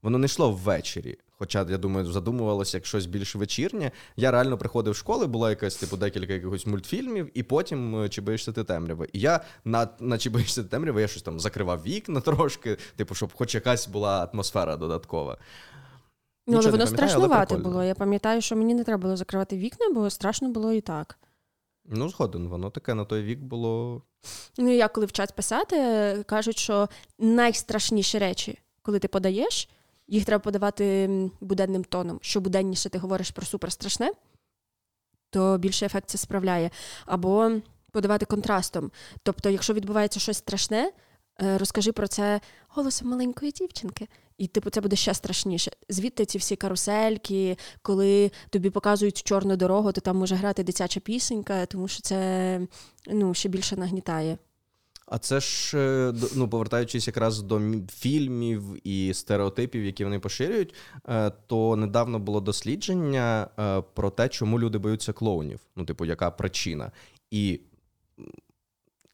Воно 0.02 0.18
не 0.18 0.26
йшло 0.26 0.52
ввечері. 0.52 1.18
Хоча, 1.42 1.66
я 1.70 1.78
думаю, 1.78 2.12
задумувалося 2.12 2.78
як 2.78 2.86
щось 2.86 3.06
більш 3.06 3.36
вечірнє. 3.36 3.92
Я 4.16 4.32
реально 4.32 4.58
приходив 4.58 4.94
в 4.94 4.96
школи, 4.96 5.28
була 5.28 5.50
якась 5.50 5.76
типу 5.76 5.98
декілька 5.98 6.34
якихось 6.34 6.66
мультфільмів, 6.66 7.30
і 7.34 7.44
потім 7.44 8.04
е, 8.04 8.10
чи 8.10 8.22
боїшся 8.22 8.52
ти 8.52 8.64
темряви. 8.64 9.10
І 9.14 9.20
я 9.20 9.42
на 9.66 9.88
на 10.00 10.18
чи 10.18 10.30
боїшся 10.30 10.64
ти 10.64 10.70
темряви, 10.70 11.02
я 11.02 11.08
щось 11.08 11.24
там 11.24 11.40
закривав 11.40 11.84
вікна 11.84 12.22
трошки, 12.22 12.78
типу, 12.96 13.16
щоб 13.16 13.34
хоч 13.34 13.56
якась 13.56 13.88
була 13.88 14.30
атмосфера 14.34 14.78
додаткова. 14.78 15.38
Ну, 16.48 16.58
але 16.58 16.72
воно 16.72 16.88
страшнувате 16.88 17.58
було. 17.58 17.84
Я 17.84 17.96
пам'ятаю, 17.96 18.42
що 18.42 18.56
мені 18.56 18.74
не 18.74 18.84
треба 18.84 19.02
було 19.02 19.18
закривати 19.18 19.58
вікна, 19.58 19.90
бо 19.94 20.10
страшно 20.10 20.50
було 20.50 20.74
і 20.74 20.82
так. 20.82 21.20
Ну, 21.86 22.10
згоден, 22.10 22.48
воно 22.48 22.70
таке 22.70 22.94
на 22.94 23.06
той 23.06 23.24
вік 23.24 23.40
було. 23.40 24.02
Ну, 24.58 24.76
я 24.76 24.88
коли 24.88 25.06
вчать 25.06 25.36
писати, 25.36 25.78
кажуть, 26.26 26.58
що 26.58 26.90
найстрашніші 27.20 28.18
речі, 28.18 28.60
коли 28.82 29.00
ти 29.00 29.08
подаєш 29.08 29.70
їх 30.08 30.26
треба 30.26 30.42
подавати 30.42 31.10
буденним 31.42 31.84
тоном. 31.84 32.20
Що 32.22 32.42
буденніше 32.42 32.90
ти 32.90 32.98
говориш 32.98 33.32
про 33.32 33.46
суперстрашне, 33.46 34.12
то 35.30 35.58
більше 35.58 35.86
ефект 35.86 36.10
це 36.10 36.18
справляє. 36.18 36.70
Або 37.06 37.52
подавати 37.92 38.26
контрастом. 38.26 38.92
Тобто, 39.24 39.50
якщо 39.50 39.74
відбувається 39.74 40.20
щось 40.20 40.38
страшне, 40.38 40.92
е, 41.42 41.58
розкажи 41.58 41.92
про 41.92 42.08
це 42.08 42.42
голосом 42.68 43.10
маленької 43.10 43.52
дівчинки. 43.52 44.08
І, 44.38 44.48
типу, 44.48 44.70
це 44.70 44.82
буде 44.82 44.96
ще 44.96 45.14
страшніше. 45.14 45.72
Звідти 45.90 46.26
ці 46.26 46.38
всі 46.38 46.56
карусельки, 46.56 47.58
коли 47.82 48.32
тобі 48.50 48.70
показують 48.70 49.24
чорну 49.24 49.56
дорогу, 49.56 49.92
то 49.92 50.02
там 50.02 50.18
може 50.18 50.36
грати 50.36 50.64
дитяча 50.64 51.00
пісенька, 51.00 51.66
тому 51.66 51.88
що 51.88 52.02
це 52.02 52.62
ну, 53.08 53.34
ще 53.34 53.50
більше 53.50 53.76
нагнітає. 53.76 54.38
А 55.12 55.18
це 55.18 55.40
ж, 55.40 55.78
е, 55.78 56.14
ну, 56.36 56.50
повертаючись 56.50 57.08
якраз 57.08 57.42
до 57.42 57.62
фільмів 57.92 58.88
і 58.88 59.14
стереотипів, 59.14 59.86
які 59.86 60.04
вони 60.04 60.20
поширюють, 60.20 60.74
е, 61.10 61.32
то 61.48 61.76
недавно 61.76 62.20
було 62.20 62.42
дослідження 62.42 63.48
е, 63.60 63.82
про 63.94 64.10
те, 64.10 64.30
чому 64.30 64.60
люди 64.60 64.78
боються 64.78 65.14
клоунів. 65.14 65.60
Ну, 65.76 65.86
типу, 65.86 66.06
яка 66.06 66.32
причина. 66.32 66.92
І 67.32 67.60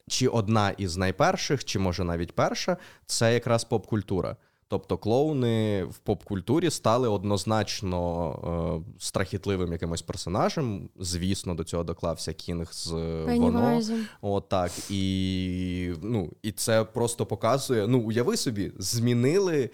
чи 0.08 0.28
одна 0.28 0.70
із 0.70 0.98
найперших, 0.98 1.66
чи 1.66 1.80
може 1.80 2.04
навіть 2.04 2.36
перша, 2.36 2.78
це 3.06 3.34
якраз 3.34 3.64
поп-культура. 3.64 4.36
Тобто 4.70 4.98
клоуни 4.98 5.84
в 5.84 5.98
поп-культурі 5.98 6.70
стали 6.70 7.10
однозначно 7.10 8.84
е, 8.86 8.94
страхітливим 9.00 9.72
якимось 9.72 10.02
персонажем. 10.02 10.90
Звісно, 11.00 11.56
до 11.56 11.64
цього 11.64 11.84
доклався 11.84 12.34
Кінг 12.34 12.74
з 12.74 12.92
воно. 13.26 13.82
Отак. 14.22 14.72
І 14.90 15.94
ну, 16.02 16.32
і 16.42 16.52
це 16.52 16.84
просто 16.84 17.26
показує: 17.26 17.88
ну, 17.88 18.00
уяви 18.00 18.38
собі, 18.38 18.72
змінили 18.78 19.70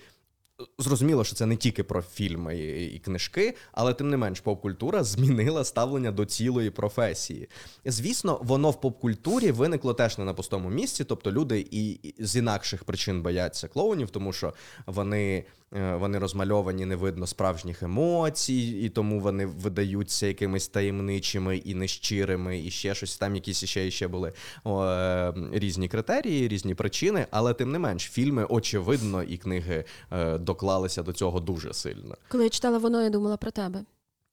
Зрозуміло, 0.78 1.24
що 1.24 1.36
це 1.36 1.46
не 1.46 1.56
тільки 1.56 1.84
про 1.84 2.02
фільми 2.02 2.58
і 2.68 3.00
книжки, 3.00 3.56
але 3.72 3.94
тим 3.94 4.10
не 4.10 4.18
менш, 4.18 4.40
поп-культура 4.40 5.04
змінила 5.04 5.64
ставлення 5.64 6.12
до 6.12 6.26
цілої 6.26 6.70
професії. 6.70 7.50
Звісно, 7.86 8.40
воно 8.44 8.72
в 8.72 8.82
поп-культурі 8.82 9.52
виникло 9.52 9.94
теж 9.94 10.18
не 10.18 10.26
на 10.26 10.34
пустому 10.34 10.70
місці, 10.70 11.04
тобто 11.04 11.32
люди 11.32 11.68
і 11.72 12.14
з 12.20 12.36
інакших 12.36 12.84
причин 12.84 13.22
бояться 13.22 13.68
клоунів, 13.68 14.10
тому 14.10 14.34
що 14.34 14.54
вони 14.86 15.46
вони 15.74 16.20
розмальовані, 16.20 16.86
не 16.86 16.96
видно 16.96 17.28
справжніх 17.28 17.84
емоцій, 17.84 18.80
і 18.84 18.90
тому 18.90 19.20
вони 19.20 19.46
видаються 19.46 20.28
якимись 20.28 20.68
таємничими 20.68 21.58
і 21.58 21.76
нещирими, 21.76 22.64
і 22.64 22.72
ще 22.72 22.96
щось. 22.96 23.18
Там 23.18 23.36
якісь 23.36 23.66
ще 23.66 23.92
ще 23.92 24.08
були 24.08 24.34
о, 24.64 24.86
е, 24.86 25.34
різні 25.52 25.88
критерії, 25.88 26.48
різні 26.48 26.76
причини. 26.76 27.28
Але 27.32 27.54
тим 27.54 27.72
не 27.72 27.80
менш, 27.80 28.04
фільми 28.04 28.46
очевидно 28.50 29.24
і 29.24 29.38
книги 29.38 29.86
е, 30.12 30.38
доклалися 30.38 31.04
до 31.04 31.14
цього 31.14 31.40
дуже 31.40 31.74
сильно. 31.74 32.18
Коли 32.30 32.44
я 32.44 32.50
читала 32.50 32.78
воно, 32.78 33.02
я 33.02 33.10
думала 33.10 33.38
про 33.38 33.52
тебе. 33.52 33.84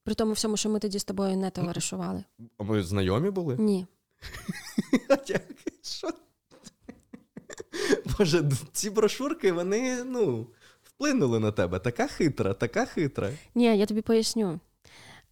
При 0.05 0.15
тому 0.15 0.33
всьому, 0.33 0.57
що 0.57 0.69
ми 0.69 0.79
тоді 0.79 0.99
з 0.99 1.05
тобою 1.05 1.37
не 1.37 1.51
товаришували. 1.51 2.25
А 2.59 2.63
ми 2.63 2.83
знайомі 2.83 3.31
були? 3.31 3.57
Ні. 3.59 3.87
Що? 5.83 6.09
Боже, 8.19 8.51
ці 8.73 8.91
брошурки, 8.91 9.53
вони, 9.53 10.05
ну 10.05 10.47
вплинули 11.01 11.39
на 11.39 11.53
тебе. 11.53 11.79
Така 11.79 12.07
хитра, 12.07 12.55
така 12.55 12.87
хитра. 12.87 13.31
Ні, 13.55 13.79
я 13.79 13.87
тобі 13.87 14.03
поясню. 14.03 14.61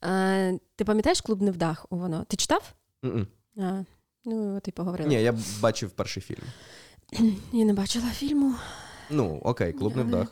А, 0.01 0.53
Ти 0.77 0.85
пам'ятаєш 0.85 1.21
клуб 1.21 1.43
невдах 1.43 1.87
у 1.91 1.97
воно? 1.97 2.25
Ти 2.29 2.37
читав? 2.37 2.75
Mm-mm. 3.03 3.27
А, 3.57 3.85
Ну, 4.25 4.61
ти 4.61 4.71
поговорила. 4.71 5.09
Ні, 5.09 5.23
я 5.23 5.39
бачив 5.61 5.91
перший 5.91 6.23
фільм. 6.23 6.43
Я 7.53 7.65
не 7.65 7.73
бачила 7.73 8.07
фільму. 8.07 8.55
Ну, 9.11 9.41
окей, 9.45 9.73
клуб 9.73 9.97
невдах. 9.97 10.29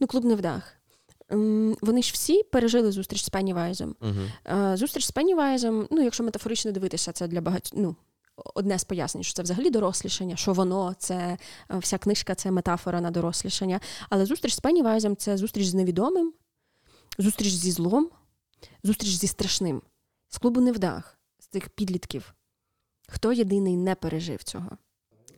Ну, 0.00 0.06
клуб 0.06 0.24
невдах. 0.24 0.76
Вони 1.80 2.02
ж 2.02 2.12
всі 2.12 2.42
пережили 2.42 2.92
зустріч 2.92 3.24
з 3.24 3.28
Пенні 3.28 3.54
Вайзом. 3.54 3.94
Uh-huh. 4.00 4.76
Зустріч 4.76 5.04
з 5.06 5.10
Пенні 5.10 5.34
Вайзом, 5.34 5.86
ну, 5.90 6.02
якщо 6.02 6.24
метафорично 6.24 6.72
дивитися, 6.72 7.12
це 7.12 7.28
для 7.28 7.40
багатьох. 7.40 7.80
Ну, 7.82 7.96
одне 8.54 8.78
з 8.78 8.84
пояснень, 8.84 9.24
що 9.24 9.34
це 9.34 9.42
взагалі 9.42 9.70
дорослішання, 9.70 10.36
що 10.36 10.52
воно 10.52 10.94
це 10.98 11.38
е, 11.70 11.78
вся 11.78 11.98
книжка 11.98 12.34
це 12.34 12.50
метафора 12.50 13.00
на 13.00 13.10
дорослішання. 13.10 13.80
Але 14.10 14.26
зустріч 14.26 14.54
з 14.54 14.60
Пеннівайзом– 14.60 15.16
це 15.16 15.36
зустріч 15.36 15.66
з 15.66 15.74
невідомим, 15.74 16.32
зустріч 17.18 17.52
зі 17.52 17.70
злом, 17.70 18.10
зустріч 18.82 19.10
зі 19.10 19.26
страшним, 19.26 19.82
з 20.28 20.38
клубу 20.38 20.60
невдах, 20.60 21.18
з 21.38 21.46
цих 21.46 21.68
підлітків. 21.68 22.34
Хто 23.08 23.32
єдиний 23.32 23.76
не 23.76 23.94
пережив 23.94 24.42
цього? 24.42 24.70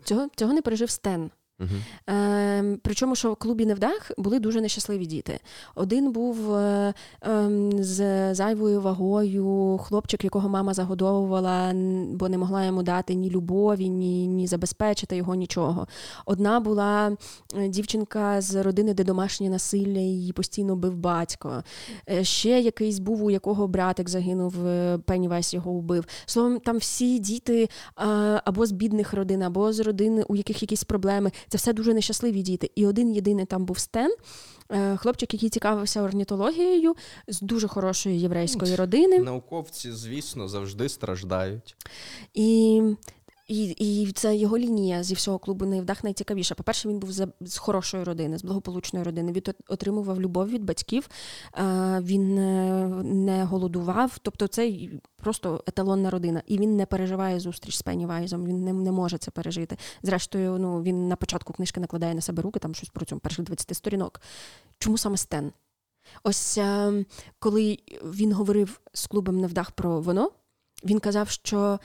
Цього, 0.05 0.29
Цього 0.37 0.53
не 0.53 0.63
пережив 0.63 0.91
Стен. 0.91 1.31
Uh-huh. 1.61 2.15
Е, 2.15 2.79
Причому, 2.83 3.17
що 3.17 3.33
в 3.33 3.37
клубі 3.37 3.67
невдах 3.67 4.11
були 4.19 4.39
дуже 4.39 4.61
нещасливі 4.61 5.07
діти. 5.07 5.41
Один 5.75 6.13
був 6.13 6.55
е, 6.55 6.95
е, 7.27 7.51
з 7.79 8.35
зайвою 8.35 8.81
вагою, 8.81 9.79
хлопчик, 9.83 10.25
якого 10.25 10.49
мама 10.49 10.75
загодовувала, 10.75 11.73
бо 12.13 12.29
не 12.29 12.39
могла 12.39 12.65
йому 12.65 12.83
дати 12.83 13.15
ні 13.15 13.31
любові, 13.31 13.89
ні 13.89 14.27
ні 14.27 14.47
забезпечити 14.47 15.17
його 15.17 15.35
нічого. 15.35 15.87
Одна 16.27 16.61
була 16.61 17.17
е, 17.57 17.69
дівчинка 17.69 18.41
з 18.41 18.63
родини, 18.63 18.95
де 18.95 19.05
домашнє 19.05 19.49
насилля, 19.49 19.99
її 19.99 20.33
постійно 20.33 20.77
бив 20.77 20.97
батько. 20.97 21.63
Е, 22.11 22.25
ще 22.25 22.61
якийсь 22.61 22.99
був, 22.99 23.25
у 23.25 23.31
якого 23.31 23.69
братик 23.69 24.09
загинув, 24.09 24.67
е, 24.67 24.99
Пеннівайс 24.99 25.55
його 25.55 25.73
вбив. 25.73 26.05
Словом, 26.27 26.61
там 26.61 26.79
всі 26.79 27.19
діти 27.19 27.69
або 28.45 28.67
з 28.67 28.73
бідних 28.73 29.15
родин, 29.15 29.43
або 29.43 29.73
з 29.73 29.81
родин, 29.81 30.25
у 30.29 30.37
яких 30.37 30.63
якісь 30.63 30.85
проблеми. 30.85 31.31
Це 31.49 31.59
все 31.59 31.73
дуже 31.73 31.95
нещасливі 31.95 32.43
діти. 32.43 32.71
І 32.75 32.87
один 32.87 33.13
єдиний 33.13 33.45
там 33.45 33.65
був 33.65 33.79
Стен, 33.79 34.15
е, 34.71 34.97
хлопчик, 34.97 35.35
який 35.35 35.49
цікавився 35.49 36.03
орнітологією 36.03 36.95
з 37.29 37.41
дуже 37.41 37.69
хорошої 37.69 38.21
єврейської 38.21 38.77
родини. 38.77 39.19
Науковці, 39.19 39.93
звісно, 39.93 40.49
завжди 40.49 40.89
страждають. 40.89 41.77
І 42.35 42.83
і 43.49 43.65
і 43.69 44.13
це 44.13 44.37
його 44.37 44.59
лінія 44.59 45.03
зі 45.03 45.15
всього 45.15 45.39
клубу 45.39 45.67
невдах 45.67 46.05
найцікавіша. 46.05 46.55
По-перше, 46.55 46.89
він 46.89 46.99
був 46.99 47.11
з 47.41 47.57
хорошої 47.57 48.05
родини, 48.05 48.39
з 48.39 48.45
благополучної 48.45 49.05
родини. 49.05 49.33
Він 49.33 49.43
отримував 49.69 50.21
любов 50.21 50.49
від 50.49 50.65
батьків, 50.65 51.09
він 52.01 52.35
не 53.25 53.45
голодував. 53.45 54.19
Тобто 54.23 54.47
це 54.47 54.73
просто 55.17 55.65
еталонна 55.67 56.11
родина. 56.11 56.43
І 56.47 56.59
він 56.59 56.77
не 56.77 56.87
переживає 56.87 57.41
зустріч 57.41 57.77
з 57.77 57.83
Пенні 57.83 58.07
Вайзом. 58.07 58.47
Він 58.47 58.65
не 58.65 58.73
не 58.73 58.93
може 58.93 59.19
це 59.19 59.31
пережити. 59.31 59.77
Зрештою, 60.03 60.59
ну 60.59 60.83
він 60.83 61.09
на 61.09 61.17
початку 61.17 61.53
книжки 61.53 61.81
накладає 61.81 62.15
на 62.15 62.21
себе 62.21 62.43
руки, 62.43 62.59
там 62.59 62.75
щось 62.75 62.89
про 62.89 63.05
цьому 63.07 63.21
перших 63.21 63.45
20 63.45 63.77
сторінок. 63.77 64.21
Чому 64.79 64.99
саме 64.99 65.17
Стен? 65.17 65.53
Ось 66.23 66.59
коли 67.39 67.79
він 68.05 68.33
говорив 68.33 68.81
з 68.93 69.07
клубом 69.07 69.41
невдах 69.41 69.71
про 69.71 70.01
воно, 70.01 70.31
він 70.85 71.01
казав, 71.01 71.29
що. 71.29 71.79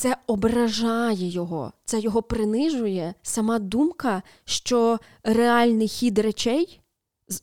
Це 0.00 0.16
ображає 0.26 1.28
його, 1.28 1.72
це 1.84 2.00
його 2.00 2.22
принижує 2.22 3.14
сама 3.22 3.58
думка, 3.58 4.22
що 4.44 4.98
реальний 5.22 5.88
хід 5.88 6.18
речей 6.18 6.80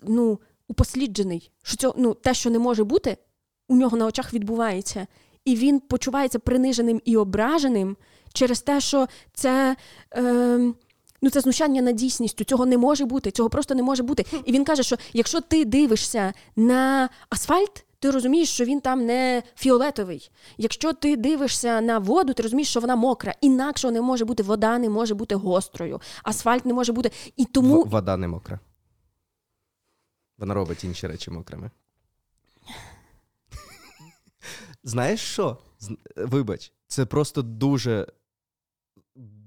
ну, 0.04 0.40
упосліджений, 0.68 1.52
що 1.64 1.78
це, 1.78 1.92
ну, 1.98 2.14
те, 2.14 2.34
що 2.34 2.50
не 2.50 2.60
може 2.60 2.84
бути, 2.84 3.18
у 3.68 3.76
нього 3.76 3.98
на 3.98 4.06
очах 4.06 4.34
відбувається. 4.34 5.08
І 5.46 5.56
він 5.56 5.80
почувається 5.80 6.40
приниженим 6.40 7.02
і 7.06 7.18
ображеним 7.18 7.98
через 8.34 8.62
те, 8.62 8.82
що 8.82 9.08
це. 9.34 9.76
Е, 10.16 10.74
Ну, 11.22 11.30
це 11.30 11.40
знущання 11.40 11.82
над 11.82 11.96
дійсністю, 11.96 12.44
цього 12.44 12.66
не 12.66 12.78
може 12.78 13.06
бути, 13.06 13.32
цього 13.32 13.50
просто 13.50 13.76
не 13.76 13.84
може 13.84 14.04
бути. 14.04 14.26
І 14.46 14.52
він 14.52 14.64
каже, 14.64 14.84
що 14.84 14.96
якщо 15.14 15.42
ти 15.42 15.66
дивишся 15.66 16.34
на 16.56 17.10
асфальт, 17.30 17.86
ти 18.00 18.12
розумієш, 18.12 18.50
що 18.50 18.66
він 18.66 18.82
там 18.82 19.06
не 19.06 19.44
фіолетовий. 19.56 20.32
Якщо 20.58 20.94
ти 20.94 21.16
дивишся 21.18 21.82
на 21.82 22.00
воду, 22.00 22.34
ти 22.34 22.44
розумієш, 22.44 22.70
що 22.70 22.80
вона 22.80 22.96
мокра. 22.96 23.34
Інакше 23.42 23.92
не 23.92 24.02
може 24.02 24.26
бути 24.26 24.44
вода, 24.44 24.78
не 24.78 24.90
може 24.90 25.16
бути 25.16 25.36
гострою, 25.36 26.02
асфальт 26.24 26.66
не 26.66 26.74
може 26.74 26.94
бути. 26.94 27.12
І 27.36 27.46
тому... 27.46 27.84
В- 27.84 27.90
вода 27.90 28.18
не 28.18 28.28
мокра. 28.28 28.60
Вона 30.38 30.54
робить 30.54 30.84
інші 30.84 31.08
речі 31.08 31.32
мокрими. 31.32 31.72
Знаєш 34.84 35.20
що? 35.22 35.58
Вибач, 36.16 36.74
це 36.88 37.06
просто 37.06 37.42
дуже 37.42 38.08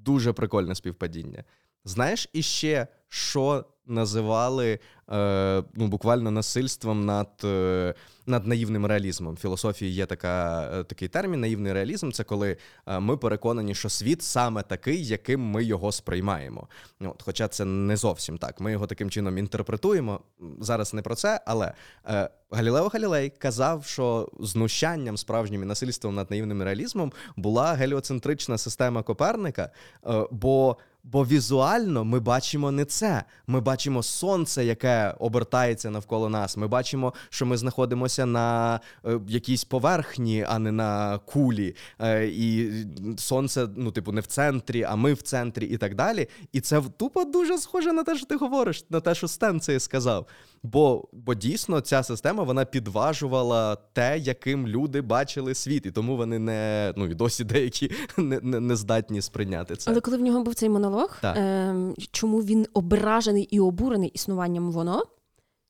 дуже 0.02 0.32
прикольне 0.32 0.74
співпадіння. 0.74 1.44
Знаєш 1.84 2.28
іще, 2.32 2.86
що 3.10 3.64
називали 3.86 4.78
е, 5.12 5.62
ну, 5.74 5.86
буквально 5.86 6.30
насильством 6.30 7.04
над 7.04 7.28
е, 7.44 7.94
над 8.26 8.46
наївним 8.46 8.86
реалізмом. 8.86 9.34
В 9.34 9.38
філософії 9.38 9.92
є 9.92 10.06
така, 10.06 10.62
е, 10.74 10.84
такий 10.84 11.08
термін 11.08 11.40
наївний 11.40 11.72
реалізм 11.72 12.10
це 12.10 12.24
коли 12.24 12.56
е, 12.86 13.00
ми 13.00 13.16
переконані, 13.16 13.74
що 13.74 13.88
світ 13.88 14.22
саме 14.22 14.62
такий, 14.62 15.06
яким 15.06 15.40
ми 15.40 15.64
його 15.64 15.92
сприймаємо. 15.92 16.68
От, 17.00 17.22
Хоча 17.22 17.48
це 17.48 17.64
не 17.64 17.96
зовсім 17.96 18.38
так. 18.38 18.60
Ми 18.60 18.72
його 18.72 18.86
таким 18.86 19.10
чином 19.10 19.38
інтерпретуємо. 19.38 20.20
Зараз 20.60 20.94
не 20.94 21.02
про 21.02 21.14
це, 21.14 21.40
але 21.46 21.72
е, 22.06 22.30
Галілео 22.50 22.88
Галілей 22.88 23.30
казав, 23.38 23.84
що 23.84 24.28
знущанням 24.40 25.16
справжнім 25.16 25.62
і 25.62 25.66
насильством 25.66 26.14
над 26.14 26.30
наївним 26.30 26.62
реалізмом 26.62 27.12
була 27.36 27.72
геліоцентрична 27.72 28.58
система 28.58 29.02
Коперника. 29.02 29.70
Е, 30.06 30.26
бо 30.30 30.76
Бо 31.04 31.24
візуально 31.24 32.04
ми 32.04 32.20
бачимо 32.20 32.70
не 32.70 32.84
це. 32.84 33.24
Ми 33.46 33.60
бачимо 33.60 34.02
сонце, 34.02 34.64
яке 34.64 35.14
обертається 35.18 35.90
навколо 35.90 36.28
нас. 36.28 36.56
Ми 36.56 36.68
бачимо, 36.68 37.14
що 37.30 37.46
ми 37.46 37.56
знаходимося 37.56 38.26
на 38.26 38.80
е, 39.04 39.20
якійсь 39.28 39.64
поверхні, 39.64 40.46
а 40.48 40.58
не 40.58 40.72
на 40.72 41.18
кулі. 41.18 41.76
Е, 42.00 42.26
і 42.26 42.70
сонце, 43.18 43.68
ну, 43.76 43.90
типу, 43.90 44.12
не 44.12 44.20
в 44.20 44.26
центрі, 44.26 44.82
а 44.82 44.96
ми 44.96 45.12
в 45.12 45.22
центрі, 45.22 45.66
і 45.66 45.76
так 45.76 45.94
далі. 45.94 46.28
І 46.52 46.60
це 46.60 46.82
тупо 46.96 47.24
дуже 47.24 47.58
схоже 47.58 47.92
на 47.92 48.04
те, 48.04 48.16
що 48.16 48.26
ти 48.26 48.36
говориш, 48.36 48.84
на 48.90 49.00
те, 49.00 49.14
що 49.14 49.28
Стен 49.28 49.60
це 49.60 49.80
сказав. 49.80 50.26
Бо 50.62 51.08
бо 51.12 51.34
дійсно 51.34 51.80
ця 51.80 52.02
система 52.02 52.42
вона 52.42 52.64
підважувала 52.64 53.76
те, 53.76 54.18
яким 54.18 54.68
люди 54.68 55.00
бачили 55.00 55.54
світ, 55.54 55.86
і 55.86 55.90
тому 55.90 56.16
вони 56.16 56.38
не 56.38 56.92
ну 56.96 57.06
і 57.06 57.14
досі 57.14 57.44
деякі 57.44 57.90
не 58.16 58.40
не, 58.42 58.60
не 58.60 58.76
здатні 58.76 59.22
сприйняти 59.22 59.76
це. 59.76 59.90
Але 59.90 60.00
коли 60.00 60.16
в 60.16 60.20
нього 60.20 60.42
був 60.42 60.54
цей 60.54 60.68
монолог, 60.68 61.18
е, 61.24 61.74
чому 62.10 62.38
він 62.38 62.66
ображений 62.74 63.42
і 63.42 63.60
обурений 63.60 64.08
існуванням 64.08 64.72
воно? 64.72 65.02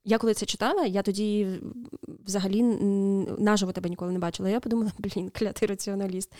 Я 0.05 0.19
коли 0.19 0.35
це 0.35 0.47
читала, 0.47 0.87
я 0.87 1.03
тоді 1.03 1.49
взагалі 2.27 2.63
наживо 3.39 3.73
тебе 3.73 3.91
ніколи 3.91 4.13
не 4.13 4.19
бачила. 4.19 4.49
Я 4.49 4.61
подумала, 4.61 4.93
блін, 4.99 5.31
клятий 5.35 5.69
раціоналіст. 5.69 6.33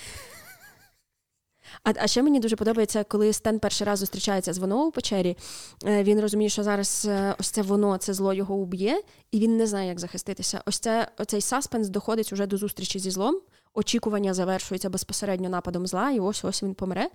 А 1.85 1.93
а 1.97 2.07
ще 2.07 2.23
мені 2.23 2.41
дуже 2.41 2.57
подобається, 2.57 3.05
коли 3.05 3.33
Стен 3.33 3.59
перший 3.59 3.87
раз 3.87 3.99
зустрічається 3.99 4.53
з 4.53 4.59
воно 4.59 4.87
у 4.87 4.91
печері. 4.91 5.37
Е, 5.85 6.03
він 6.03 6.21
розуміє, 6.21 6.51
що 6.51 6.63
зараз 6.63 7.07
е, 7.11 7.35
ось 7.39 7.51
це 7.51 7.63
воно, 7.63 7.97
це 7.97 8.15
зло 8.15 8.33
його 8.33 8.55
уб'є, 8.55 9.03
і 9.31 9.39
він 9.39 9.57
не 9.57 9.67
знає, 9.67 9.89
як 9.89 10.01
захиститися. 10.01 10.63
Ось 10.67 10.79
це 10.79 11.09
оцей 11.19 11.41
саспенс 11.41 11.89
доходить 11.89 12.33
уже 12.33 12.47
до 12.47 12.57
зустрічі 12.57 12.99
зі 12.99 13.11
злом. 13.11 13.41
Очікування 13.75 14.35
завершується 14.35 14.91
безпосередньо 14.91 15.49
нападом 15.49 15.87
зла, 15.87 16.11
і 16.11 16.21
ось 16.21 16.45
ось 16.45 16.63
він 16.63 16.75
помре. 16.75 17.09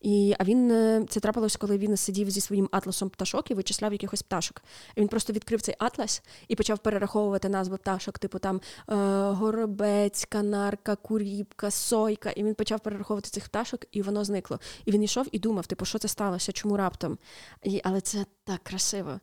І, 0.00 0.34
А 0.38 0.44
він 0.44 0.70
е, 0.70 1.04
це 1.08 1.20
трапилось, 1.20 1.56
коли 1.56 1.78
він 1.78 1.96
сидів 1.96 2.30
зі 2.30 2.40
своїм 2.40 2.68
атласом 2.72 3.10
пташок 3.10 3.50
і 3.50 3.54
вичисляв 3.54 3.92
якихось 3.92 4.22
пташок. 4.22 4.62
І 4.96 5.00
Він 5.00 5.08
просто 5.08 5.32
відкрив 5.32 5.60
цей 5.62 5.74
атлас 5.78 6.22
і 6.48 6.56
почав 6.56 6.78
перераховувати 6.78 7.48
назви 7.48 7.76
пташок, 7.76 8.18
типу 8.18 8.38
там 8.38 8.60
е, 8.88 8.94
горобець, 9.30 10.24
канарка, 10.24 10.96
куріпка, 10.96 11.70
сойка. 11.70 12.30
І 12.30 12.44
він 12.44 12.54
почав 12.54 12.80
перераховувати 12.80 13.30
цих 13.30 13.44
пташок, 13.44 13.84
і 13.92 14.02
воно 14.02 14.24
зникло. 14.24 14.60
І 14.84 14.92
він 14.92 15.02
йшов 15.02 15.26
і 15.32 15.38
думав, 15.38 15.66
типу, 15.66 15.84
що 15.84 15.98
це 15.98 16.08
сталося, 16.08 16.52
чому 16.52 16.76
раптом. 16.76 17.18
І, 17.62 17.80
Але 17.84 18.00
це 18.00 18.26
так 18.44 18.60
красиво. 18.62 19.20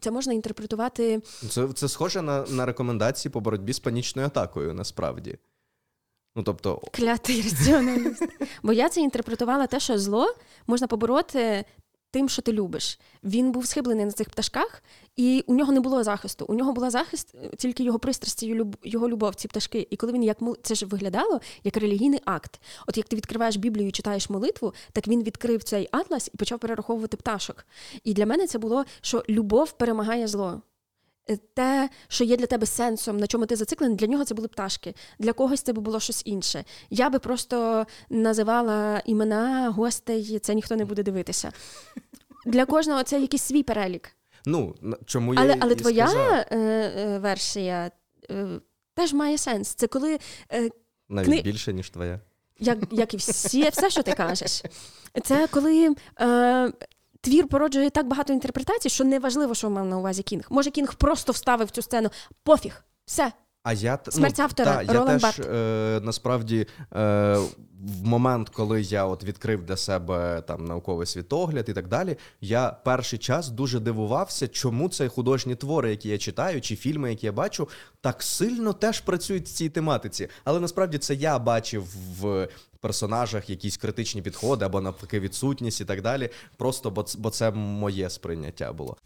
Це 0.00 0.10
можна 0.10 0.32
інтерпретувати. 0.32 1.20
Це 1.50 1.68
це 1.68 1.88
схоже 1.88 2.22
на 2.22 2.46
на 2.46 2.66
рекомендації 2.66 3.32
по 3.32 3.40
боротьбі 3.40 3.72
з 3.72 3.78
панічною 3.78 4.26
атакою, 4.26 4.74
насправді. 4.74 5.38
Ну, 6.38 6.44
тобто... 6.44 6.82
Клятий 6.92 7.42
раціоналіст. 7.50 8.26
Бо 8.62 8.72
я 8.72 8.88
це 8.88 9.00
інтерпретувала 9.00 9.66
те, 9.66 9.80
що 9.80 9.98
зло 9.98 10.34
можна 10.66 10.86
побороти 10.86 11.64
тим, 12.10 12.28
що 12.28 12.42
ти 12.42 12.52
любиш. 12.52 13.00
Він 13.24 13.52
був 13.52 13.66
схиблений 13.66 14.04
на 14.04 14.12
цих 14.12 14.30
пташках, 14.30 14.82
і 15.16 15.44
у 15.46 15.54
нього 15.54 15.72
не 15.72 15.80
було 15.80 16.02
захисту. 16.02 16.44
У 16.48 16.54
нього 16.54 16.72
була 16.72 16.90
захист 16.90 17.34
е, 17.34 17.56
тільки 17.56 17.82
його 17.82 17.98
пристрасті, 17.98 18.64
його 18.84 19.08
любов, 19.08 19.34
ці 19.34 19.48
пташки. 19.48 19.86
І 19.90 19.96
коли 19.96 20.12
він 20.12 20.22
як 20.22 20.38
це 20.62 20.74
ж 20.74 20.86
виглядало 20.86 21.40
як 21.64 21.76
релігійний 21.76 22.20
акт. 22.24 22.60
От 22.86 22.96
як 22.96 23.08
ти 23.08 23.16
відкриваєш 23.16 23.56
Біблію 23.56 23.88
і 23.88 23.92
читаєш 23.92 24.30
молитву, 24.30 24.74
так 24.92 25.08
він 25.08 25.22
відкрив 25.22 25.62
цей 25.62 25.88
атлас 25.92 26.30
і 26.34 26.36
почав 26.36 26.58
перераховувати 26.58 27.16
пташок. 27.16 27.66
І 28.04 28.14
для 28.14 28.26
мене 28.26 28.46
це 28.46 28.58
було, 28.58 28.84
що 29.00 29.24
любов 29.28 29.72
перемагає 29.72 30.28
зло. 30.28 30.62
Е, 31.30 31.36
те, 31.54 31.90
що 32.08 32.24
є 32.24 32.36
для 32.36 32.46
тебе 32.46 32.66
сенсом, 32.66 33.16
на 33.16 33.26
чому 33.26 33.46
ти 33.46 33.56
зациклений, 33.56 33.96
для 33.96 34.06
нього 34.06 34.24
це 34.24 34.34
були 34.34 34.48
пташки. 34.48 34.94
Для 35.18 35.32
когось 35.32 35.62
це 35.62 35.72
було 35.72 36.00
щось 36.00 36.22
інше. 36.24 36.64
Я 36.90 37.10
би 37.10 37.18
просто 37.18 37.86
називала 38.10 39.02
імена 39.04 39.70
гостей, 39.70 40.38
це 40.38 40.54
ніхто 40.54 40.76
не 40.76 40.84
буде 40.84 41.02
дивитися. 41.02 41.52
Для 42.46 42.66
кожного 42.66 43.02
це 43.02 43.20
якийсь 43.20 43.42
свій 43.42 43.62
перелік. 43.62 44.10
Ну, 44.46 44.74
чому 45.06 45.34
я 45.34 45.56
Але 45.60 45.72
і 45.72 45.76
твоя 45.76 46.06
е, 46.50 46.56
е, 46.56 47.18
версія 47.18 47.90
теж 48.94 49.12
має 49.12 49.38
сенс. 49.38 49.68
Це 49.68 49.86
коли. 49.86 50.18
Навіть 51.08 51.28
кни... 51.28 51.42
більше, 51.42 51.72
ніж 51.72 51.90
твоя. 51.90 52.20
Як 52.60 52.78
як 52.90 53.14
і 53.14 53.16
всі, 53.16 53.68
все, 53.68 53.90
що 53.90 54.02
ти 54.02 54.12
кажеш. 54.12 54.62
Це 55.24 55.46
коли 55.46 55.94
е, 56.20 56.72
твір 57.20 57.48
породжує 57.48 57.90
так 57.90 58.08
багато 58.08 58.32
інтерпретацій, 58.32 58.88
що 58.88 59.04
не 59.04 59.18
важливо, 59.18 59.54
що 59.54 59.70
мав 59.70 59.86
на 59.86 59.98
увазі 59.98 60.22
Кінг. 60.22 60.46
Може, 60.50 60.70
Кінг 60.70 60.94
просто 60.94 61.32
вставив 61.32 61.70
цю 61.70 61.82
сцену. 61.82 62.10
Пофіг, 62.42 62.84
все. 63.06 63.32
А 63.62 63.72
я 63.72 63.98
Смерть 64.08 64.34
ну, 64.38 64.44
автора, 64.44 64.84
та, 64.84 64.92
я 64.92 65.18
теж 65.18 65.40
е, 65.40 66.00
насправді 66.02 66.66
е, 66.96 67.38
в 67.78 68.06
момент, 68.06 68.48
коли 68.48 68.82
я 68.82 69.04
от 69.04 69.24
відкрив 69.24 69.62
для 69.62 69.76
себе 69.76 70.42
там 70.46 70.64
науковий 70.64 71.06
світогляд 71.06 71.68
і 71.68 71.72
так 71.72 71.88
далі, 71.88 72.16
я 72.40 72.70
перший 72.84 73.18
час 73.18 73.48
дуже 73.48 73.80
дивувався, 73.80 74.48
чому 74.48 74.88
це 74.88 75.08
художні 75.08 75.54
твори, 75.54 75.90
які 75.90 76.08
я 76.08 76.18
читаю, 76.18 76.60
чи 76.60 76.76
фільми, 76.76 77.10
які 77.10 77.26
я 77.26 77.32
бачу, 77.32 77.68
так 78.00 78.22
сильно 78.22 78.72
теж 78.72 79.00
працюють 79.00 79.46
в 79.46 79.52
цій 79.52 79.68
тематиці. 79.68 80.28
Але 80.44 80.60
насправді 80.60 80.98
це 80.98 81.14
я 81.14 81.38
бачив 81.38 81.86
в 82.20 82.48
персонажах 82.80 83.50
якісь 83.50 83.76
критичні 83.76 84.22
підходи 84.22 84.64
або 84.64 84.80
навпаки 84.80 85.20
відсутність 85.20 85.80
і 85.80 85.84
так 85.84 86.02
далі. 86.02 86.30
Просто 86.56 86.90
бо, 86.90 87.04
бо 87.18 87.30
це 87.30 87.50
моє 87.50 88.10
сприйняття 88.10 88.72
було. 88.72 88.96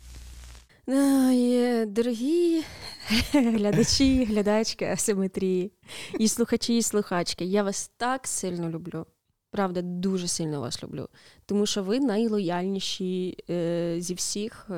Дорогі 1.86 2.64
глядачі, 3.32 4.24
глядачки 4.24 4.84
асиметрії, 4.84 5.72
і 6.18 6.28
слухачі, 6.28 6.76
і 6.76 6.82
слухачки, 6.82 7.44
я 7.44 7.62
вас 7.62 7.90
так 7.96 8.26
сильно 8.26 8.70
люблю. 8.70 9.06
Правда, 9.50 9.82
дуже 9.82 10.28
сильно 10.28 10.60
вас 10.60 10.82
люблю. 10.82 11.08
Тому 11.46 11.66
що 11.66 11.82
ви 11.82 12.00
найлояльніші 12.00 13.38
е, 13.50 13.96
зі 13.98 14.14
всіх 14.14 14.70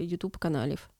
Ютуб 0.00 0.36
каналів. 0.36 0.90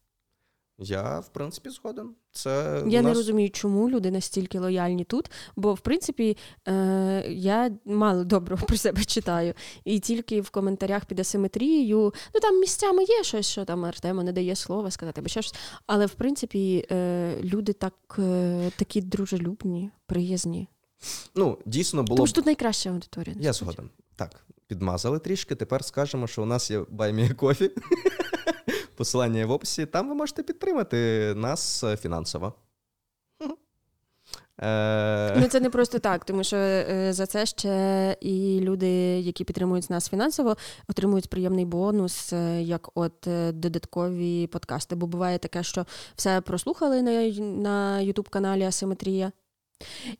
Я, 0.82 1.20
в 1.20 1.28
принципі, 1.28 1.70
згоден. 1.70 2.10
Це 2.32 2.82
Я 2.86 3.02
нас... 3.02 3.10
не 3.10 3.14
розумію, 3.14 3.50
чому 3.50 3.90
люди 3.90 4.10
настільки 4.10 4.58
лояльні 4.58 5.04
тут, 5.04 5.30
бо, 5.56 5.74
в 5.74 5.80
принципі, 5.80 6.36
е, 6.68 7.24
я 7.28 7.70
мало 7.84 8.24
доброго 8.24 8.66
про 8.66 8.76
себе 8.76 9.04
читаю. 9.04 9.54
І 9.84 10.00
тільки 10.00 10.40
в 10.40 10.50
коментарях 10.50 11.04
під 11.04 11.20
асиметрією, 11.20 12.14
ну 12.34 12.40
там 12.40 12.60
місцями 12.60 13.04
є 13.04 13.24
щось, 13.24 13.46
що 13.46 13.64
там 13.64 13.84
Артема 13.84 14.22
не 14.22 14.32
дає 14.32 14.56
слова 14.56 14.90
сказати, 14.90 15.20
або 15.20 15.28
ще 15.28 15.42
щось. 15.42 15.54
Але, 15.86 16.06
в 16.06 16.14
принципі, 16.14 16.86
е, 16.90 17.34
люди 17.42 17.72
так, 17.72 17.94
е, 18.18 18.70
такі 18.76 19.00
дружелюбні, 19.00 19.90
приязні. 20.06 20.68
Ну, 21.34 21.58
дійсно 21.66 22.02
було. 22.02 22.16
Тому 22.16 22.26
що 22.26 22.34
тут 22.34 22.46
найкраща 22.46 22.90
аудиторія. 22.90 23.36
Я 23.40 23.52
згоден. 23.52 23.90
Так, 24.16 24.44
підмазали 24.66 25.18
трішки. 25.18 25.54
Тепер 25.54 25.84
скажемо, 25.84 26.26
що 26.26 26.42
у 26.42 26.46
нас 26.46 26.70
є 26.70 26.84
баймія 26.90 27.34
кофі. 27.34 27.70
Посилання 29.00 29.46
в 29.46 29.50
описі. 29.50 29.86
Там 29.86 30.08
ви 30.08 30.14
можете 30.14 30.42
підтримати 30.42 31.32
нас 31.36 31.84
е, 31.84 31.96
фінансово. 31.96 32.52
Е, 34.62 35.40
ну, 35.40 35.48
це 35.48 35.60
не 35.60 35.70
просто 35.70 35.98
так, 35.98 36.24
тому 36.24 36.44
що 36.44 36.56
е, 36.56 37.12
за 37.12 37.26
це 37.26 37.46
ще 37.46 38.16
і 38.20 38.60
люди, 38.62 38.88
які 39.20 39.44
підтримують 39.44 39.90
нас 39.90 40.08
фінансово, 40.08 40.56
отримують 40.88 41.30
приємний 41.30 41.64
бонус, 41.64 42.32
як 42.58 42.88
от 42.94 43.28
додаткові 43.50 44.46
подкасти. 44.46 44.96
Бо 44.96 45.06
буває 45.06 45.38
таке, 45.38 45.62
що 45.62 45.86
все 46.16 46.40
прослухали 46.40 47.02
на 47.40 48.00
Ютуб 48.00 48.28
каналі 48.28 48.62
Асиметрія. 48.62 49.32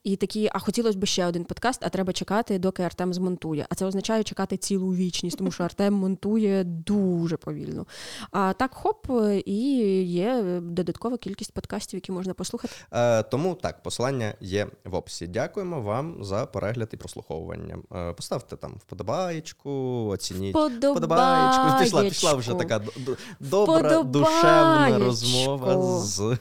І 0.05 0.17
такі, 0.17 0.51
а 0.53 0.59
хотілося 0.59 0.99
б 0.99 1.07
ще 1.07 1.27
один 1.27 1.45
подкаст, 1.45 1.81
а 1.85 1.89
треба 1.89 2.13
чекати, 2.13 2.59
доки 2.59 2.83
Артем 2.83 3.15
змонтує. 3.15 3.67
А 3.69 3.75
це 3.75 3.87
означає 3.87 4.23
чекати 4.23 4.57
цілу 4.57 4.95
вічність, 4.95 5.39
тому 5.39 5.51
що 5.51 5.65
Артем 5.65 5.95
монтує 5.95 6.65
дуже 6.65 7.37
повільно. 7.37 7.87
А 8.31 8.53
так, 8.53 8.75
хоп, 8.75 9.07
і 9.47 9.63
є 10.03 10.61
додаткова 10.63 11.17
кількість 11.19 11.53
подкастів, 11.53 11.97
які 11.97 12.13
можна 12.13 12.35
послухати. 12.35 12.75
Е, 12.93 13.23
Тому 13.23 13.55
так, 13.55 13.83
посилання 13.83 14.35
є 14.41 14.67
в 14.85 14.95
описі. 14.95 15.27
Дякуємо 15.27 15.81
вам 15.81 16.25
за 16.25 16.47
перегляд 16.47 16.89
і 16.93 16.97
прослуховування. 16.97 17.79
Е, 17.93 18.13
Поставте 18.13 18.57
там 18.57 18.75
вподобаєчку, 18.79 19.71
оцініть 20.09 20.57
вподобаєчку. 20.57 21.85
Пішла, 21.85 22.03
пішла 22.05 22.35
вже 22.35 22.55
така 22.55 22.81
добра, 23.41 24.03
душевна 24.03 24.99
розмова 24.99 26.01
з, 26.01 26.39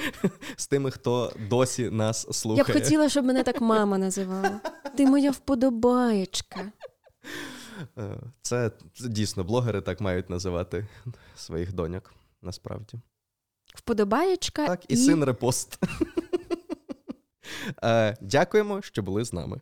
з 0.56 0.66
тими, 0.66 0.90
хто 0.90 1.32
досі 1.50 1.90
нас 1.90 2.38
слухає. 2.38 2.57
Я 2.58 2.64
б 2.64 2.72
хотіла, 2.72 3.08
щоб 3.08 3.24
мене 3.24 3.42
так 3.42 3.60
мама 3.60 3.98
називала. 3.98 4.60
Ти 4.96 5.06
моя 5.06 5.30
вподобаєчка. 5.30 6.72
Е, 7.98 8.16
це, 8.42 8.70
це 8.94 9.08
дійсно 9.08 9.44
блогери 9.44 9.80
так 9.80 10.00
мають 10.00 10.30
називати 10.30 10.86
своїх 11.36 11.72
доньок, 11.72 12.14
насправді. 12.42 12.98
Вподобаєчка. 13.74 14.66
Так, 14.66 14.84
і, 14.88 14.94
і... 14.94 14.96
син 14.96 15.24
репост. 15.24 15.78
Е, 17.84 18.16
дякуємо, 18.20 18.82
що 18.82 19.02
були 19.02 19.24
з 19.24 19.32
нами. 19.32 19.60